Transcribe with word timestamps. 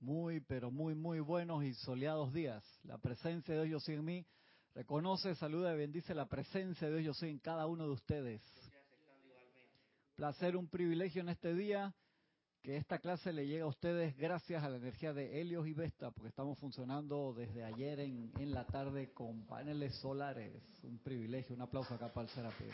muy, 0.00 0.40
pero 0.40 0.70
muy, 0.70 0.94
muy 0.94 1.20
buenos 1.20 1.64
y 1.64 1.74
soleados 1.74 2.32
días. 2.32 2.64
La 2.84 2.98
presencia 2.98 3.54
de 3.54 3.64
Dios 3.64 3.82
yo 3.82 3.84
soy 3.84 3.94
en 3.96 4.04
mí. 4.04 4.26
Reconoce, 4.74 5.34
saluda 5.34 5.74
y 5.74 5.78
bendice 5.78 6.14
la 6.14 6.26
presencia 6.26 6.88
de 6.88 6.98
Dios 6.98 7.06
yo 7.06 7.14
soy 7.14 7.30
en 7.30 7.38
cada 7.38 7.66
uno 7.66 7.84
de 7.84 7.92
ustedes. 7.92 8.42
Placer, 10.14 10.56
un 10.56 10.68
privilegio 10.68 11.22
en 11.22 11.28
este 11.28 11.54
día 11.54 11.94
que 12.62 12.76
esta 12.76 12.98
clase 12.98 13.32
le 13.32 13.46
llega 13.46 13.64
a 13.64 13.68
ustedes 13.68 14.16
gracias 14.16 14.62
a 14.62 14.68
la 14.68 14.76
energía 14.76 15.12
de 15.12 15.40
Helios 15.40 15.66
y 15.68 15.72
Vesta, 15.72 16.10
porque 16.10 16.28
estamos 16.28 16.58
funcionando 16.58 17.32
desde 17.32 17.64
ayer 17.64 18.00
en, 18.00 18.32
en 18.38 18.52
la 18.52 18.66
tarde 18.66 19.12
con 19.12 19.46
paneles 19.46 19.94
solares. 19.96 20.62
Un 20.82 20.98
privilegio, 20.98 21.54
un 21.54 21.62
aplauso 21.62 21.94
acá 21.94 22.12
para 22.12 22.26
el 22.26 22.34
Serapis. 22.34 22.72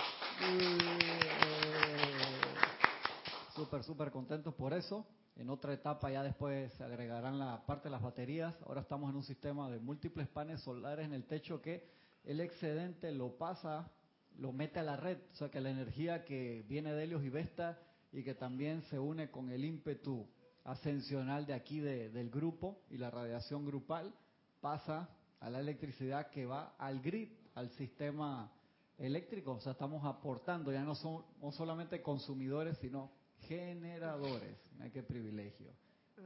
Súper, 3.54 3.84
súper 3.84 4.10
contentos 4.10 4.54
por 4.54 4.72
eso. 4.72 5.06
En 5.36 5.50
otra 5.50 5.72
etapa 5.72 6.10
ya 6.10 6.22
después 6.22 6.72
se 6.74 6.84
agregarán 6.84 7.38
la 7.40 7.66
parte 7.66 7.84
de 7.84 7.90
las 7.90 8.02
baterías. 8.02 8.54
Ahora 8.66 8.82
estamos 8.82 9.10
en 9.10 9.16
un 9.16 9.24
sistema 9.24 9.68
de 9.68 9.80
múltiples 9.80 10.28
paneles 10.28 10.62
solares 10.62 11.06
en 11.06 11.12
el 11.12 11.24
techo 11.24 11.60
que 11.60 11.88
el 12.22 12.40
excedente 12.40 13.10
lo 13.10 13.36
pasa, 13.36 13.90
lo 14.36 14.52
mete 14.52 14.78
a 14.78 14.84
la 14.84 14.96
red. 14.96 15.18
O 15.32 15.34
sea 15.34 15.50
que 15.50 15.60
la 15.60 15.70
energía 15.70 16.24
que 16.24 16.64
viene 16.68 16.92
de 16.92 17.02
Helios 17.02 17.24
y 17.24 17.30
Vesta 17.30 17.80
y 18.12 18.22
que 18.22 18.34
también 18.34 18.82
se 18.82 18.98
une 19.00 19.30
con 19.32 19.50
el 19.50 19.64
ímpetu 19.64 20.24
ascensional 20.62 21.46
de 21.46 21.54
aquí 21.54 21.80
del 21.80 22.30
grupo 22.30 22.84
y 22.88 22.96
la 22.96 23.10
radiación 23.10 23.66
grupal 23.66 24.14
pasa 24.60 25.10
a 25.40 25.50
la 25.50 25.58
electricidad 25.58 26.30
que 26.30 26.46
va 26.46 26.76
al 26.78 27.00
grid, 27.00 27.28
al 27.54 27.70
sistema 27.70 28.52
eléctrico. 28.98 29.54
O 29.54 29.60
sea, 29.60 29.72
estamos 29.72 30.04
aportando, 30.04 30.72
ya 30.72 30.84
no 30.84 30.94
somos 30.94 31.56
solamente 31.56 32.00
consumidores, 32.00 32.78
sino 32.78 33.10
generadores. 33.48 34.56
Mira 34.76 34.90
qué 34.90 35.02
privilegio, 35.02 35.70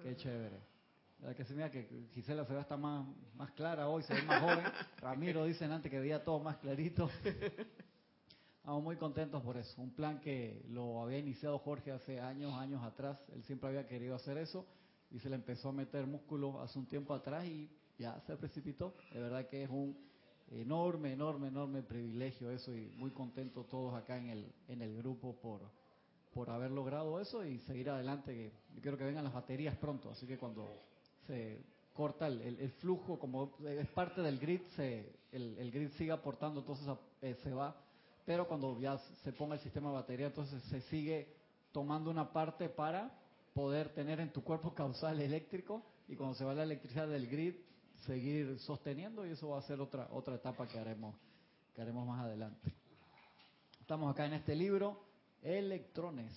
qué 0.02 0.16
chévere. 0.16 0.60
La 1.20 1.34
que 1.34 1.44
se 1.44 1.54
mira 1.54 1.70
que 1.70 1.88
Gisela 2.12 2.44
se 2.44 2.52
ve 2.52 2.60
hasta 2.60 2.76
más, 2.76 3.06
más 3.34 3.50
clara 3.52 3.88
hoy, 3.88 4.02
se 4.04 4.14
ve 4.14 4.22
más 4.22 4.40
joven. 4.40 4.64
Ramiro 5.00 5.44
dicen 5.44 5.72
antes 5.72 5.90
que 5.90 5.98
veía 5.98 6.22
todo 6.22 6.38
más 6.38 6.58
clarito. 6.58 7.10
Estamos 8.58 8.82
muy 8.82 8.96
contentos 8.96 9.42
por 9.42 9.56
eso. 9.56 9.80
Un 9.82 9.90
plan 9.90 10.20
que 10.20 10.62
lo 10.68 11.02
había 11.02 11.18
iniciado 11.18 11.58
Jorge 11.58 11.90
hace 11.90 12.20
años, 12.20 12.54
años 12.54 12.82
atrás. 12.84 13.18
Él 13.34 13.42
siempre 13.44 13.68
había 13.68 13.86
querido 13.86 14.14
hacer 14.14 14.38
eso 14.38 14.66
y 15.10 15.18
se 15.18 15.28
le 15.28 15.36
empezó 15.36 15.70
a 15.70 15.72
meter 15.72 16.06
músculo 16.06 16.60
hace 16.60 16.78
un 16.78 16.86
tiempo 16.86 17.14
atrás 17.14 17.44
y 17.46 17.68
ya 17.98 18.20
se 18.20 18.36
precipitó. 18.36 18.94
De 19.12 19.20
verdad 19.20 19.48
que 19.48 19.64
es 19.64 19.70
un 19.70 19.98
enorme, 20.50 21.12
enorme, 21.12 21.48
enorme 21.48 21.82
privilegio 21.82 22.50
eso 22.50 22.74
y 22.74 22.90
muy 22.96 23.10
contentos 23.10 23.68
todos 23.68 23.94
acá 23.94 24.16
en 24.18 24.28
el, 24.28 24.52
en 24.68 24.82
el 24.82 24.96
grupo 24.96 25.34
por, 25.40 25.62
por 26.32 26.50
haber 26.50 26.70
logrado 26.70 27.20
eso 27.20 27.44
y 27.44 27.58
seguir 27.60 27.90
adelante. 27.90 28.32
Que 28.34 28.52
yo 28.74 28.82
quiero 28.82 28.98
que 28.98 29.04
vengan 29.04 29.24
las 29.24 29.32
baterías 29.32 29.76
pronto, 29.76 30.10
así 30.10 30.26
que 30.26 30.38
cuando 30.38 30.68
se 31.26 31.58
corta 31.94 32.28
el, 32.28 32.70
flujo, 32.78 33.18
como 33.18 33.52
es 33.66 33.88
parte 33.88 34.22
del 34.22 34.38
grid, 34.38 34.60
se, 34.76 35.12
el, 35.32 35.70
grid 35.72 35.90
sigue 35.98 36.12
aportando, 36.12 36.60
entonces 36.60 36.86
eh, 37.22 37.36
se 37.42 37.52
va. 37.52 37.74
Pero 38.24 38.46
cuando 38.46 38.78
ya 38.78 38.98
se 39.24 39.32
ponga 39.32 39.54
el 39.54 39.60
sistema 39.60 39.88
de 39.88 39.94
batería, 39.94 40.26
entonces 40.26 40.62
se 40.64 40.80
sigue 40.82 41.34
tomando 41.72 42.10
una 42.10 42.32
parte 42.32 42.68
para 42.68 43.10
poder 43.52 43.92
tener 43.94 44.20
en 44.20 44.32
tu 44.32 44.44
cuerpo 44.44 44.74
causal 44.76 45.20
eléctrico 45.20 45.82
y 46.06 46.14
cuando 46.14 46.36
se 46.36 46.44
va 46.44 46.54
la 46.54 46.62
electricidad 46.62 47.08
del 47.08 47.26
grid, 47.26 47.54
seguir 48.06 48.58
sosteniendo 48.60 49.26
y 49.26 49.30
eso 49.30 49.48
va 49.48 49.58
a 49.58 49.62
ser 49.62 49.80
otra, 49.80 50.08
otra 50.12 50.36
etapa 50.36 50.68
que 50.68 50.78
haremos, 50.78 51.16
que 51.74 51.82
haremos 51.82 52.06
más 52.06 52.24
adelante. 52.24 52.72
Estamos 53.80 54.10
acá 54.10 54.26
en 54.26 54.34
este 54.34 54.54
libro 54.54 55.07
electrones. 55.42 56.32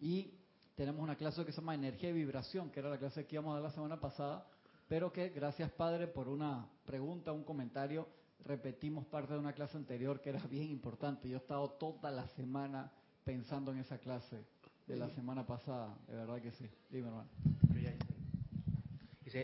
Y 0.00 0.32
tenemos 0.74 1.02
una 1.02 1.16
clase 1.16 1.44
que 1.44 1.52
se 1.52 1.60
llama 1.60 1.74
energía 1.74 2.10
y 2.10 2.14
vibración, 2.14 2.70
que 2.70 2.80
era 2.80 2.88
la 2.88 2.98
clase 2.98 3.26
que 3.26 3.36
íbamos 3.36 3.52
a 3.52 3.54
dar 3.56 3.64
la 3.64 3.70
semana 3.70 4.00
pasada, 4.00 4.46
pero 4.88 5.12
que 5.12 5.28
gracias 5.28 5.70
Padre 5.72 6.06
por 6.06 6.28
una 6.28 6.66
pregunta, 6.86 7.32
un 7.32 7.44
comentario, 7.44 8.08
repetimos 8.44 9.04
parte 9.06 9.34
de 9.34 9.38
una 9.38 9.52
clase 9.52 9.76
anterior 9.76 10.20
que 10.20 10.30
era 10.30 10.40
bien 10.48 10.70
importante. 10.70 11.28
Yo 11.28 11.36
he 11.36 11.40
estado 11.40 11.68
toda 11.72 12.10
la 12.10 12.26
semana 12.28 12.90
pensando 13.24 13.72
en 13.72 13.78
esa 13.78 13.98
clase 13.98 14.44
de 14.86 14.96
la 14.96 15.08
semana 15.10 15.46
pasada, 15.46 15.96
de 16.08 16.14
verdad 16.14 16.40
que 16.40 16.50
sí. 16.52 16.68
Dime, 16.90 17.08
hermano. 17.08 17.28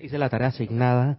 Hice, 0.03 0.19
la 0.19 0.29
tarea 0.29 0.49
asignada 0.49 1.19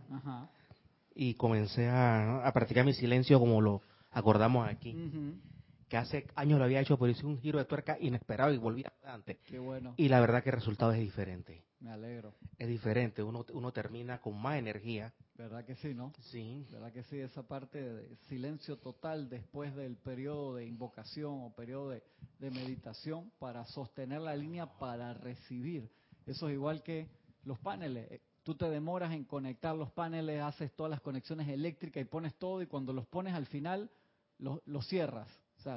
y 1.16 1.36
comencé 1.36 1.88
a, 1.88 2.52
practicar 2.54 2.84
mi 2.84 2.94
silencio 2.94 3.40
como 3.40 3.62
lo 3.62 3.82
acordamos 4.12 4.68
aquí 4.68 4.94
que 5.88 5.98
hace 5.98 6.28
años 6.36 6.60
lo 6.60 6.66
había 6.66 6.82
hecho, 6.82 6.98
pero 6.98 7.12
hice 7.12 7.26
un 7.26 7.40
giro 7.40 7.60
de 7.60 7.66
tuerca 7.66 7.98
inesperado 8.00 8.54
y 8.54 8.58
volví 8.58 8.84
adelante. 8.84 9.40
Qué 9.46 9.60
bueno. 9.60 9.94
Y 9.98 10.10
la 10.10 10.20
verdad 10.20 10.44
que 10.44 10.50
el 10.50 10.56
resultado 10.56 10.92
es 10.92 11.00
diferente. 11.00 11.64
Me 11.80 11.92
alegro. 11.92 12.34
Es 12.58 12.68
diferente, 12.68 13.22
uno, 13.22 13.46
uno 13.54 13.72
termina 13.72 14.20
con 14.20 14.42
más 14.42 14.58
energía. 14.58 15.14
¿Verdad 15.36 15.64
que 15.64 15.76
sí, 15.76 15.94
no? 15.94 16.12
Sí. 16.32 16.66
¿Verdad 16.72 16.92
que 16.92 17.04
sí? 17.04 17.20
Esa 17.20 17.44
parte 17.44 17.82
de 17.82 18.16
silencio 18.28 18.78
total 18.78 19.30
después 19.30 19.76
del 19.76 19.96
periodo 19.96 20.56
de 20.56 20.66
invocación 20.66 21.44
o 21.44 21.54
periodo 21.56 21.90
de, 21.92 22.04
de 22.40 22.50
meditación 22.52 23.32
para 23.38 23.64
sostener 23.66 24.22
la 24.22 24.36
línea 24.36 24.66
para 24.66 25.14
recibir. 25.14 25.90
Eso 26.26 26.50
es 26.50 26.56
igual 26.56 26.82
que 26.82 27.08
los 27.44 27.60
paneles. 27.60 28.12
Eh, 28.12 28.22
tú 28.44 28.56
te 28.56 28.70
demoras 28.70 29.14
en 29.14 29.24
conectar 29.24 29.76
los 29.76 29.92
paneles, 29.92 30.42
haces 30.42 30.74
todas 30.76 30.90
las 30.90 31.02
conexiones 31.02 31.48
eléctricas 31.48 32.02
y 32.02 32.06
pones 32.06 32.34
todo 32.36 32.62
y 32.62 32.68
cuando 32.68 32.92
los 32.92 33.06
pones 33.06 33.36
al 33.36 33.46
final, 33.46 33.90
los, 34.40 34.62
los 34.66 34.88
cierras 34.88 35.30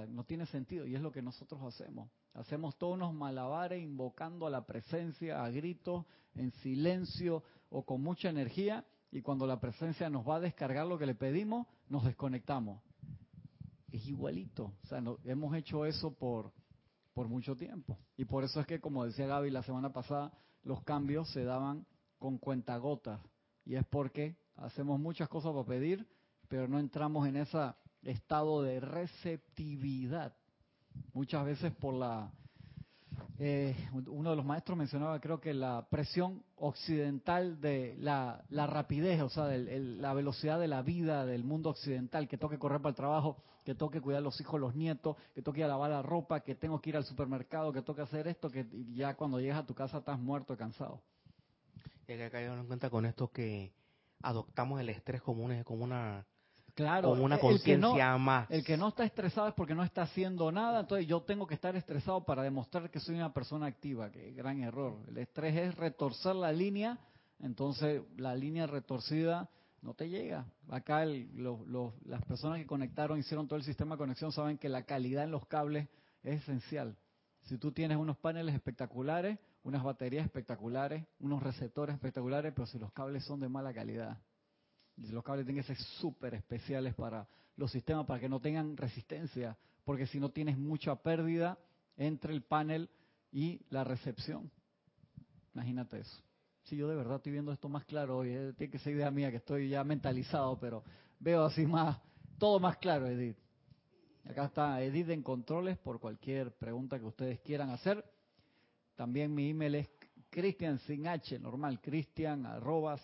no 0.08 0.24
tiene 0.24 0.46
sentido 0.46 0.86
y 0.86 0.94
es 0.94 1.00
lo 1.00 1.12
que 1.12 1.22
nosotros 1.22 1.60
hacemos. 1.62 2.10
Hacemos 2.34 2.76
todos 2.76 2.94
unos 2.94 3.12
malabares 3.12 3.82
invocando 3.82 4.46
a 4.46 4.50
la 4.50 4.64
presencia, 4.64 5.44
a 5.44 5.50
gritos, 5.50 6.06
en 6.34 6.52
silencio 6.62 7.42
o 7.68 7.84
con 7.84 8.02
mucha 8.02 8.30
energía 8.30 8.84
y 9.10 9.22
cuando 9.22 9.46
la 9.46 9.60
presencia 9.60 10.08
nos 10.08 10.28
va 10.28 10.36
a 10.36 10.40
descargar 10.40 10.86
lo 10.86 10.98
que 10.98 11.06
le 11.06 11.14
pedimos, 11.14 11.66
nos 11.88 12.04
desconectamos. 12.04 12.82
Es 13.90 14.06
igualito. 14.06 14.72
O 14.84 14.86
sea, 14.86 15.02
hemos 15.24 15.54
hecho 15.56 15.84
eso 15.84 16.14
por, 16.14 16.52
por 17.12 17.28
mucho 17.28 17.56
tiempo. 17.56 17.98
Y 18.16 18.24
por 18.24 18.44
eso 18.44 18.60
es 18.60 18.66
que, 18.66 18.80
como 18.80 19.04
decía 19.04 19.26
Gaby 19.26 19.50
la 19.50 19.64
semana 19.64 19.92
pasada, 19.92 20.32
los 20.62 20.82
cambios 20.84 21.28
se 21.32 21.42
daban 21.42 21.86
con 22.18 22.38
cuentagotas. 22.38 23.20
Y 23.64 23.74
es 23.74 23.84
porque 23.86 24.36
hacemos 24.56 25.00
muchas 25.00 25.28
cosas 25.28 25.52
para 25.52 25.66
pedir, 25.66 26.06
pero 26.48 26.68
no 26.68 26.78
entramos 26.78 27.26
en 27.26 27.36
esa 27.36 27.76
estado 28.04 28.62
de 28.62 28.80
receptividad. 28.80 30.34
Muchas 31.12 31.44
veces 31.44 31.72
por 31.74 31.94
la... 31.94 32.30
Eh, 33.38 33.74
uno 34.06 34.30
de 34.30 34.36
los 34.36 34.44
maestros 34.44 34.76
mencionaba, 34.76 35.20
creo 35.20 35.40
que 35.40 35.54
la 35.54 35.86
presión 35.90 36.42
occidental 36.56 37.60
de 37.60 37.96
la, 37.98 38.44
rapidez, 38.50 39.20
o 39.22 39.28
sea, 39.28 39.46
la 39.46 40.12
velocidad 40.14 40.60
de 40.60 40.68
la 40.68 40.82
vida 40.82 41.24
del 41.24 41.42
mundo 41.42 41.70
occidental, 41.70 42.28
que 42.28 42.36
toque 42.36 42.58
correr 42.58 42.80
para 42.80 42.90
el 42.90 42.96
trabajo, 42.96 43.42
que 43.64 43.74
toque 43.74 44.00
cuidar 44.00 44.18
a 44.18 44.24
los 44.24 44.40
hijos, 44.40 44.60
los 44.60 44.74
nietos, 44.74 45.16
que 45.34 45.42
toque 45.42 45.60
ir 45.60 45.64
a 45.64 45.68
lavar 45.68 45.90
la 45.90 46.02
ropa, 46.02 46.40
que 46.40 46.54
tengo 46.54 46.80
que 46.80 46.90
ir 46.90 46.96
al 46.96 47.04
supermercado, 47.04 47.72
que 47.72 47.82
toque 47.82 48.02
hacer 48.02 48.28
esto, 48.28 48.50
que 48.50 48.66
ya 48.92 49.14
cuando 49.14 49.40
llegas 49.40 49.58
a 49.58 49.66
tu 49.66 49.74
casa 49.74 49.98
estás 49.98 50.18
muerto, 50.18 50.56
cansado. 50.56 51.00
Y 52.06 52.12
hay 52.12 52.18
que 52.18 52.30
caer 52.30 52.50
en 52.50 52.66
cuenta 52.66 52.90
con 52.90 53.06
esto 53.06 53.28
que 53.28 53.72
adoptamos 54.22 54.80
el 54.80 54.88
estrés 54.90 55.22
como 55.22 55.44
una, 55.44 55.64
como 55.64 55.84
una 55.84 56.26
Claro, 56.80 57.10
una 57.12 57.38
conciencia 57.38 58.16
más. 58.16 58.50
El 58.50 58.64
que 58.64 58.76
no 58.76 58.88
está 58.88 59.04
estresado 59.04 59.48
es 59.48 59.54
porque 59.54 59.74
no 59.74 59.84
está 59.84 60.02
haciendo 60.02 60.50
nada, 60.50 60.80
entonces 60.80 61.06
yo 61.06 61.20
tengo 61.22 61.46
que 61.46 61.54
estar 61.54 61.76
estresado 61.76 62.24
para 62.24 62.42
demostrar 62.42 62.90
que 62.90 63.00
soy 63.00 63.16
una 63.16 63.32
persona 63.32 63.66
activa, 63.66 64.10
que 64.10 64.32
gran 64.32 64.62
error. 64.62 64.96
El 65.08 65.18
estrés 65.18 65.56
es 65.56 65.74
retorcer 65.74 66.34
la 66.34 66.52
línea, 66.52 66.98
entonces 67.40 68.02
la 68.16 68.34
línea 68.34 68.66
retorcida 68.66 69.48
no 69.82 69.94
te 69.94 70.08
llega. 70.08 70.46
Acá 70.70 71.04
las 71.04 72.22
personas 72.24 72.58
que 72.58 72.66
conectaron, 72.66 73.18
hicieron 73.18 73.46
todo 73.46 73.58
el 73.58 73.64
sistema 73.64 73.94
de 73.94 73.98
conexión, 73.98 74.32
saben 74.32 74.58
que 74.58 74.68
la 74.68 74.84
calidad 74.84 75.24
en 75.24 75.30
los 75.30 75.46
cables 75.46 75.88
es 76.22 76.42
esencial. 76.42 76.96
Si 77.42 77.58
tú 77.58 77.72
tienes 77.72 77.96
unos 77.96 78.16
paneles 78.18 78.54
espectaculares, 78.54 79.38
unas 79.62 79.82
baterías 79.82 80.24
espectaculares, 80.24 81.04
unos 81.18 81.42
receptores 81.42 81.94
espectaculares, 81.94 82.52
pero 82.54 82.66
si 82.66 82.78
los 82.78 82.92
cables 82.92 83.24
son 83.24 83.40
de 83.40 83.48
mala 83.48 83.72
calidad, 83.74 84.18
los 85.08 85.24
cables 85.24 85.46
tienen 85.46 85.62
que 85.62 85.74
ser 85.74 85.76
súper 85.76 86.34
especiales 86.34 86.94
para 86.94 87.26
los 87.56 87.70
sistemas, 87.70 88.06
para 88.06 88.20
que 88.20 88.28
no 88.28 88.40
tengan 88.40 88.76
resistencia, 88.76 89.56
porque 89.84 90.06
si 90.06 90.20
no 90.20 90.30
tienes 90.30 90.58
mucha 90.58 90.96
pérdida 90.96 91.58
entre 91.96 92.32
el 92.32 92.42
panel 92.42 92.88
y 93.32 93.60
la 93.70 93.84
recepción. 93.84 94.50
Imagínate 95.54 96.00
eso. 96.00 96.22
Si 96.64 96.76
yo 96.76 96.88
de 96.88 96.96
verdad 96.96 97.16
estoy 97.16 97.32
viendo 97.32 97.52
esto 97.52 97.68
más 97.68 97.84
claro 97.84 98.18
hoy, 98.18 98.30
tiene 98.56 98.70
que 98.70 98.78
ser 98.78 98.94
idea 98.94 99.10
mía 99.10 99.30
que 99.30 99.38
estoy 99.38 99.68
ya 99.68 99.82
mentalizado, 99.84 100.58
pero 100.58 100.84
veo 101.18 101.44
así 101.44 101.66
más, 101.66 101.98
todo 102.38 102.60
más 102.60 102.76
claro, 102.78 103.06
Edith. 103.06 103.36
Acá 104.24 104.44
está 104.46 104.82
Edith 104.82 105.08
en 105.08 105.22
controles 105.22 105.78
por 105.78 105.98
cualquier 105.98 106.52
pregunta 106.52 106.98
que 106.98 107.06
ustedes 107.06 107.40
quieran 107.40 107.70
hacer. 107.70 108.04
También 108.94 109.34
mi 109.34 109.50
email 109.50 109.74
es 109.76 109.90
cristian 110.28 110.78
sin 110.80 111.06
h, 111.06 111.38
normal, 111.38 111.80
cristian 111.80 112.46
arroba 112.46 112.96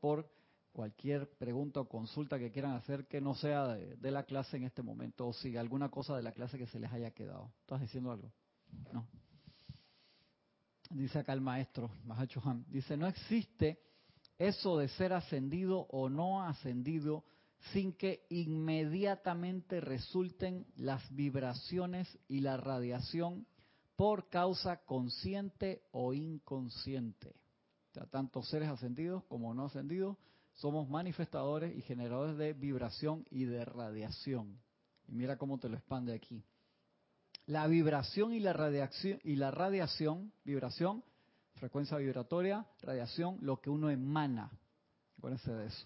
por 0.00 0.28
cualquier 0.72 1.28
pregunta 1.36 1.80
o 1.80 1.88
consulta 1.88 2.38
que 2.38 2.50
quieran 2.50 2.72
hacer 2.72 3.06
que 3.06 3.20
no 3.20 3.34
sea 3.34 3.68
de, 3.68 4.10
la 4.10 4.24
clase 4.24 4.56
en 4.56 4.64
este 4.64 4.82
momento 4.82 5.28
o 5.28 5.32
si 5.32 5.56
alguna 5.56 5.90
cosa 5.90 6.16
de 6.16 6.22
la 6.22 6.32
clase 6.32 6.58
que 6.58 6.66
se 6.66 6.80
les 6.80 6.92
haya 6.92 7.10
quedado. 7.12 7.52
¿Estás 7.60 7.80
diciendo 7.80 8.10
algo? 8.10 8.32
No. 8.92 9.06
dice 10.90 11.18
acá 11.18 11.34
el 11.34 11.42
maestro, 11.42 11.90
Mahacho 12.04 12.40
Han, 12.44 12.64
dice, 12.68 12.96
no 12.96 13.06
existe 13.06 13.80
eso 14.38 14.78
de 14.78 14.88
ser 14.88 15.12
ascendido 15.12 15.80
o 15.90 16.08
no 16.08 16.42
ascendido 16.42 17.24
sin 17.72 17.92
que 17.92 18.26
inmediatamente 18.30 19.80
resulten 19.80 20.66
las 20.76 21.14
vibraciones 21.14 22.18
y 22.26 22.40
la 22.40 22.56
radiación 22.56 23.46
por 23.94 24.28
causa 24.28 24.84
consciente 24.84 25.84
o 25.92 26.12
inconsciente. 26.12 27.36
O 27.90 27.94
sea, 27.94 28.06
tanto 28.06 28.42
seres 28.42 28.68
ascendidos 28.68 29.22
como 29.24 29.54
no 29.54 29.66
ascendidos 29.66 30.16
somos 30.62 30.88
manifestadores 30.88 31.76
y 31.76 31.82
generadores 31.82 32.38
de 32.38 32.52
vibración 32.52 33.26
y 33.32 33.46
de 33.46 33.64
radiación. 33.64 34.60
Y 35.08 35.12
mira 35.12 35.36
cómo 35.36 35.58
te 35.58 35.68
lo 35.68 35.76
expande 35.76 36.14
aquí. 36.14 36.44
La 37.46 37.66
vibración 37.66 38.32
y 38.32 38.38
la 38.38 38.52
radiación, 38.52 39.18
y 39.24 39.34
la 39.34 39.50
radiación, 39.50 40.32
vibración, 40.44 41.02
frecuencia 41.54 41.96
vibratoria, 41.96 42.64
radiación, 42.80 43.38
lo 43.40 43.60
que 43.60 43.70
uno 43.70 43.90
emana. 43.90 44.52
Acuérdense 45.18 45.52
de 45.52 45.66
eso. 45.66 45.84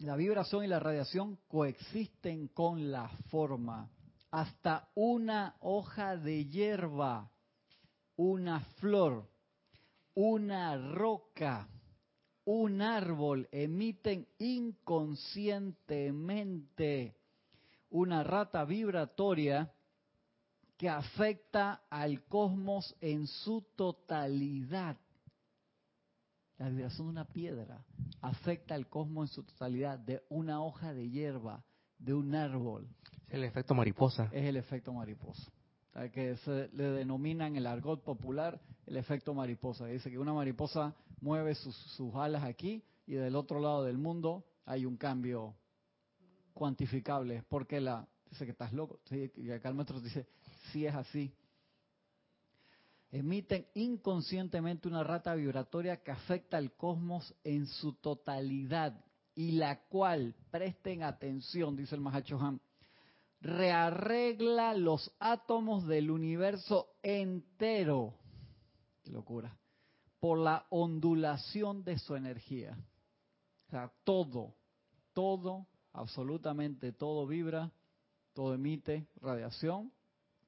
La 0.00 0.14
vibración 0.14 0.64
y 0.64 0.66
la 0.66 0.78
radiación 0.78 1.38
coexisten 1.48 2.48
con 2.48 2.92
la 2.92 3.08
forma. 3.30 3.88
Hasta 4.30 4.90
una 4.94 5.56
hoja 5.60 6.18
de 6.18 6.44
hierba, 6.44 7.30
una 8.16 8.60
flor, 8.78 9.26
una 10.12 10.76
roca, 10.76 11.66
un 12.46 12.80
árbol 12.80 13.46
emiten 13.50 14.26
inconscientemente 14.38 17.14
una 17.90 18.22
rata 18.22 18.64
vibratoria 18.64 19.70
que 20.76 20.88
afecta 20.88 21.82
al 21.90 22.22
cosmos 22.24 22.94
en 23.00 23.26
su 23.26 23.62
totalidad. 23.74 24.96
La 26.58 26.68
vibración 26.68 27.08
de 27.08 27.10
una 27.10 27.24
piedra 27.24 27.84
afecta 28.20 28.76
al 28.76 28.88
cosmos 28.88 29.30
en 29.30 29.34
su 29.34 29.42
totalidad, 29.42 29.98
de 29.98 30.22
una 30.28 30.62
hoja 30.62 30.94
de 30.94 31.10
hierba, 31.10 31.64
de 31.98 32.14
un 32.14 32.32
árbol. 32.34 32.86
Es 33.26 33.34
el 33.34 33.42
efecto 33.44 33.74
mariposa. 33.74 34.30
Es 34.32 34.44
el 34.44 34.56
efecto 34.56 34.92
mariposa. 34.92 35.50
Que 36.12 36.36
se 36.36 36.68
le 36.74 36.90
denomina 36.90 37.46
en 37.46 37.56
el 37.56 37.66
argot 37.66 38.04
popular 38.04 38.60
el 38.86 38.98
efecto 38.98 39.32
mariposa. 39.34 39.86
Dice 39.86 40.10
que 40.10 40.18
una 40.18 40.34
mariposa 40.34 40.94
mueve 41.20 41.54
sus, 41.54 41.76
sus 41.76 42.14
alas 42.14 42.44
aquí 42.44 42.82
y 43.06 43.14
del 43.14 43.36
otro 43.36 43.60
lado 43.60 43.84
del 43.84 43.98
mundo 43.98 44.44
hay 44.64 44.84
un 44.84 44.96
cambio 44.96 45.54
cuantificable. 46.52 47.44
Porque 47.48 47.80
la, 47.80 48.06
dice 48.30 48.44
que 48.44 48.52
estás 48.52 48.72
loco. 48.72 49.00
Y 49.10 49.50
acá 49.50 49.68
el 49.68 49.74
maestro 49.74 50.00
dice, 50.00 50.26
si 50.72 50.86
es 50.86 50.94
así. 50.94 51.32
Emiten 53.10 53.66
inconscientemente 53.74 54.88
una 54.88 55.04
rata 55.04 55.34
vibratoria 55.34 56.02
que 56.02 56.10
afecta 56.10 56.56
al 56.56 56.72
cosmos 56.72 57.34
en 57.44 57.66
su 57.66 57.94
totalidad 57.94 59.00
y 59.34 59.52
la 59.52 59.80
cual, 59.88 60.34
presten 60.50 61.02
atención, 61.02 61.76
dice 61.76 61.94
el 61.94 62.00
Mahachohan, 62.00 62.60
rearregla 63.40 64.74
los 64.74 65.12
átomos 65.20 65.86
del 65.86 66.10
universo 66.10 66.88
entero. 67.02 68.14
Qué 69.04 69.12
locura. 69.12 69.56
Por 70.26 70.38
la 70.38 70.66
ondulación 70.70 71.84
de 71.84 72.00
su 72.00 72.16
energía. 72.16 72.76
O 73.68 73.70
sea, 73.70 73.92
todo, 74.02 74.56
todo, 75.12 75.68
absolutamente 75.92 76.90
todo 76.92 77.28
vibra, 77.28 77.70
todo 78.32 78.54
emite 78.54 79.06
radiación 79.20 79.92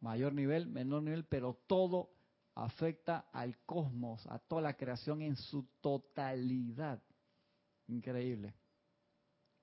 mayor 0.00 0.32
nivel, 0.32 0.66
menor 0.66 1.04
nivel, 1.04 1.26
pero 1.26 1.60
todo 1.68 2.10
afecta 2.56 3.28
al 3.30 3.56
cosmos, 3.66 4.26
a 4.26 4.40
toda 4.40 4.62
la 4.62 4.74
creación 4.74 5.22
en 5.22 5.36
su 5.36 5.62
totalidad. 5.80 7.00
Increíble. 7.86 8.54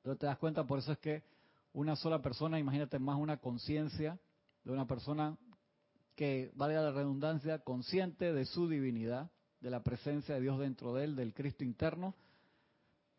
Pero 0.02 0.16
te 0.16 0.28
das 0.28 0.38
cuenta, 0.38 0.66
por 0.66 0.80
eso 0.80 0.94
es 0.94 1.00
que 1.00 1.26
una 1.74 1.98
sola 1.98 2.22
persona, 2.22 2.58
imagínate 2.58 3.00
más 3.00 3.20
una 3.20 3.36
conciencia 3.36 4.18
de 4.64 4.72
una 4.72 4.88
persona 4.88 5.38
que, 6.16 6.54
valga 6.56 6.82
la 6.82 6.92
redundancia, 6.92 7.60
consciente 7.60 8.32
de 8.32 8.46
su 8.46 8.70
divinidad, 8.70 9.30
de 9.66 9.72
la 9.72 9.82
presencia 9.82 10.36
de 10.36 10.42
Dios 10.42 10.60
dentro 10.60 10.94
de 10.94 11.06
él, 11.06 11.16
del 11.16 11.34
Cristo 11.34 11.64
interno, 11.64 12.14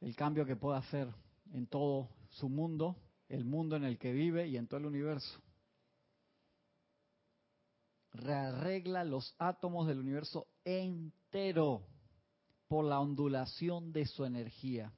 el 0.00 0.14
cambio 0.14 0.46
que 0.46 0.54
puede 0.54 0.78
hacer 0.78 1.08
en 1.52 1.66
todo 1.66 2.08
su 2.30 2.48
mundo, 2.48 2.94
el 3.28 3.44
mundo 3.44 3.74
en 3.74 3.82
el 3.82 3.98
que 3.98 4.12
vive 4.12 4.46
y 4.46 4.56
en 4.56 4.68
todo 4.68 4.78
el 4.78 4.86
universo 4.86 5.40
rearregla 8.12 9.02
los 9.02 9.34
átomos 9.38 9.88
del 9.88 9.98
universo 9.98 10.46
entero 10.64 11.82
por 12.68 12.84
la 12.84 13.00
ondulación 13.00 13.92
de 13.92 14.06
su 14.06 14.24
energía. 14.24 14.92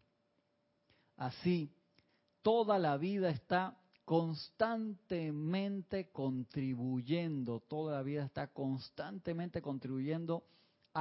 Así, 1.16 1.72
toda 2.42 2.78
la 2.78 2.98
vida 2.98 3.30
está 3.30 3.74
constantemente 4.04 6.10
contribuyendo, 6.10 7.60
toda 7.60 7.96
la 7.96 8.02
vida 8.02 8.26
está 8.26 8.48
constantemente 8.48 9.62
contribuyendo 9.62 10.44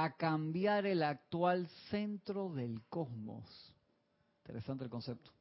a 0.04 0.12
cambiar 0.12 0.86
el 0.86 1.02
actual 1.02 1.66
centro 1.90 2.50
del 2.50 2.82
cosmos. 2.88 3.44
Interesante 4.44 4.84
el 4.84 4.90
concepto. 4.90 5.32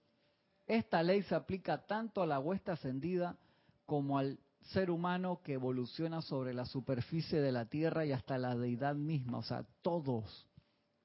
Esta 0.65 1.03
ley 1.03 1.21
se 1.21 1.35
aplica 1.35 1.85
tanto 1.85 2.23
a 2.23 2.25
la 2.25 2.39
huesta 2.39 2.73
ascendida 2.73 3.37
como 3.85 4.17
al 4.17 4.39
ser 4.73 4.89
humano 4.89 5.41
que 5.43 5.53
evoluciona 5.53 6.23
sobre 6.23 6.55
la 6.55 6.65
superficie 6.65 7.39
de 7.39 7.51
la 7.51 7.65
Tierra 7.65 8.03
y 8.07 8.11
hasta 8.11 8.39
la 8.39 8.55
deidad 8.55 8.95
misma. 8.95 9.37
O 9.37 9.43
sea, 9.43 9.63
todos, 9.83 10.47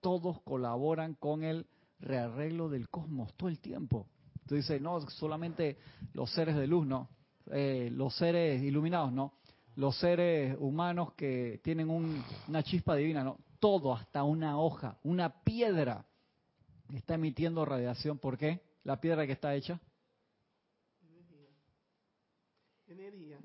todos 0.01 0.41
colaboran 0.41 1.15
con 1.15 1.45
el 1.45 1.67
rearreglo 2.01 2.71
del 2.71 2.89
cosmos 2.89 3.35
todo 3.35 3.51
el 3.51 3.61
tiempo. 3.61 4.09
Tú 4.47 4.55
dices, 4.55 4.81
no, 4.81 4.99
solamente 5.11 5.77
los 6.15 6.33
seres 6.33 6.57
de 6.57 6.67
luz, 6.67 6.87
no. 6.87 7.11
Eh, 7.51 7.91
los 7.93 8.17
seres 8.17 8.63
iluminados, 8.63 9.13
no. 9.13 9.35
Los 9.77 9.99
seres 9.99 10.57
humanos 10.59 11.15
que 11.15 11.61
tienen 11.63 11.91
una 11.91 12.63
chispa 12.63 12.95
divina, 12.95 13.25
no. 13.25 13.39
Todo, 13.59 13.95
hasta 13.95 14.25
una 14.25 14.59
hoja, 14.59 14.99
una 15.05 15.43
piedra, 15.45 16.05
está 16.93 17.15
emitiendo 17.15 17.65
radiación. 17.65 18.19
¿Por 18.19 18.37
qué? 18.37 18.61
La 18.83 19.01
piedra 19.01 19.25
que 19.27 19.33
está 19.33 19.55
hecha 19.55 19.81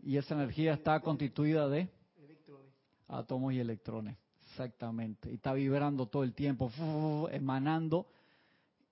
y 0.04 0.18
esa 0.18 0.36
energía 0.36 0.74
está 0.74 1.00
constituida 1.02 1.68
de 1.68 1.90
átomos 3.08 3.54
y 3.54 3.60
electrones. 3.60 4.18
Exactamente. 4.50 5.30
Y 5.30 5.36
está 5.36 5.54
vibrando 5.54 6.08
todo 6.08 6.24
el 6.24 6.34
tiempo, 6.34 6.72
emanando 7.32 8.08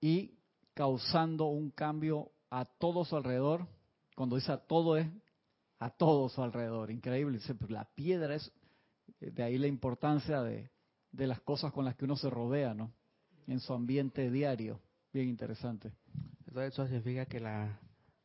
y 0.00 0.34
causando 0.74 1.46
un 1.46 1.70
cambio 1.70 2.30
a 2.50 2.64
todo 2.64 3.04
su 3.04 3.16
alrededor. 3.16 3.66
Cuando 4.14 4.36
dice 4.36 4.52
a 4.52 4.58
todo 4.58 4.96
es 4.96 5.06
a 5.78 5.90
todo 5.90 6.28
su 6.28 6.42
alrededor. 6.42 6.90
Increíble. 6.90 7.38
La 7.68 7.84
piedra 7.84 8.34
es, 8.34 8.52
de 9.20 9.42
ahí 9.42 9.58
la 9.58 9.66
importancia 9.66 10.42
de, 10.42 10.70
de 11.12 11.26
las 11.26 11.40
cosas 11.40 11.72
con 11.72 11.84
las 11.84 11.96
que 11.96 12.04
uno 12.04 12.16
se 12.16 12.30
rodea, 12.30 12.74
¿no? 12.74 12.92
En 13.46 13.60
su 13.60 13.72
ambiente 13.72 14.30
diario. 14.30 14.80
Bien 15.12 15.28
interesante. 15.28 15.92
Entonces 16.46 16.72
eso 16.72 16.86
significa 16.86 17.26
que 17.26 17.40
la, 17.40 17.78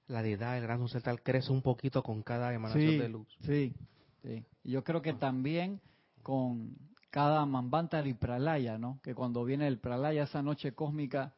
la 0.08 0.22
deidad, 0.22 0.58
el 0.58 0.64
gran 0.64 0.88
celtal, 0.88 1.22
crece 1.22 1.52
un 1.52 1.62
poquito 1.62 2.04
con 2.04 2.22
cada 2.24 2.54
emanación 2.54 3.00
de 3.00 3.10
luz. 3.10 3.28
Sí, 3.46 3.74
sí. 4.22 4.46
Yo 4.64 4.84
creo 4.84 5.02
que 5.02 5.14
también 5.14 5.80
con 6.22 6.76
cada 7.10 7.46
Mambantari 7.46 8.14
Pralaya, 8.14 8.78
¿no? 8.78 9.00
Que 9.04 9.14
cuando 9.14 9.44
viene 9.44 9.68
el 9.68 9.80
Pralaya, 9.80 10.24
esa 10.24 10.42
noche 10.42 10.74
cósmica, 10.74 11.34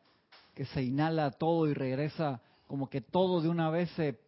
que 0.54 0.66
se 0.66 0.84
inhala 0.84 1.32
todo 1.32 1.68
y 1.68 1.74
regresa, 1.74 2.42
como 2.68 2.90
que 2.90 3.02
todo 3.02 3.42
de 3.42 3.50
una 3.50 3.70
vez 3.70 3.90
se 3.92 4.20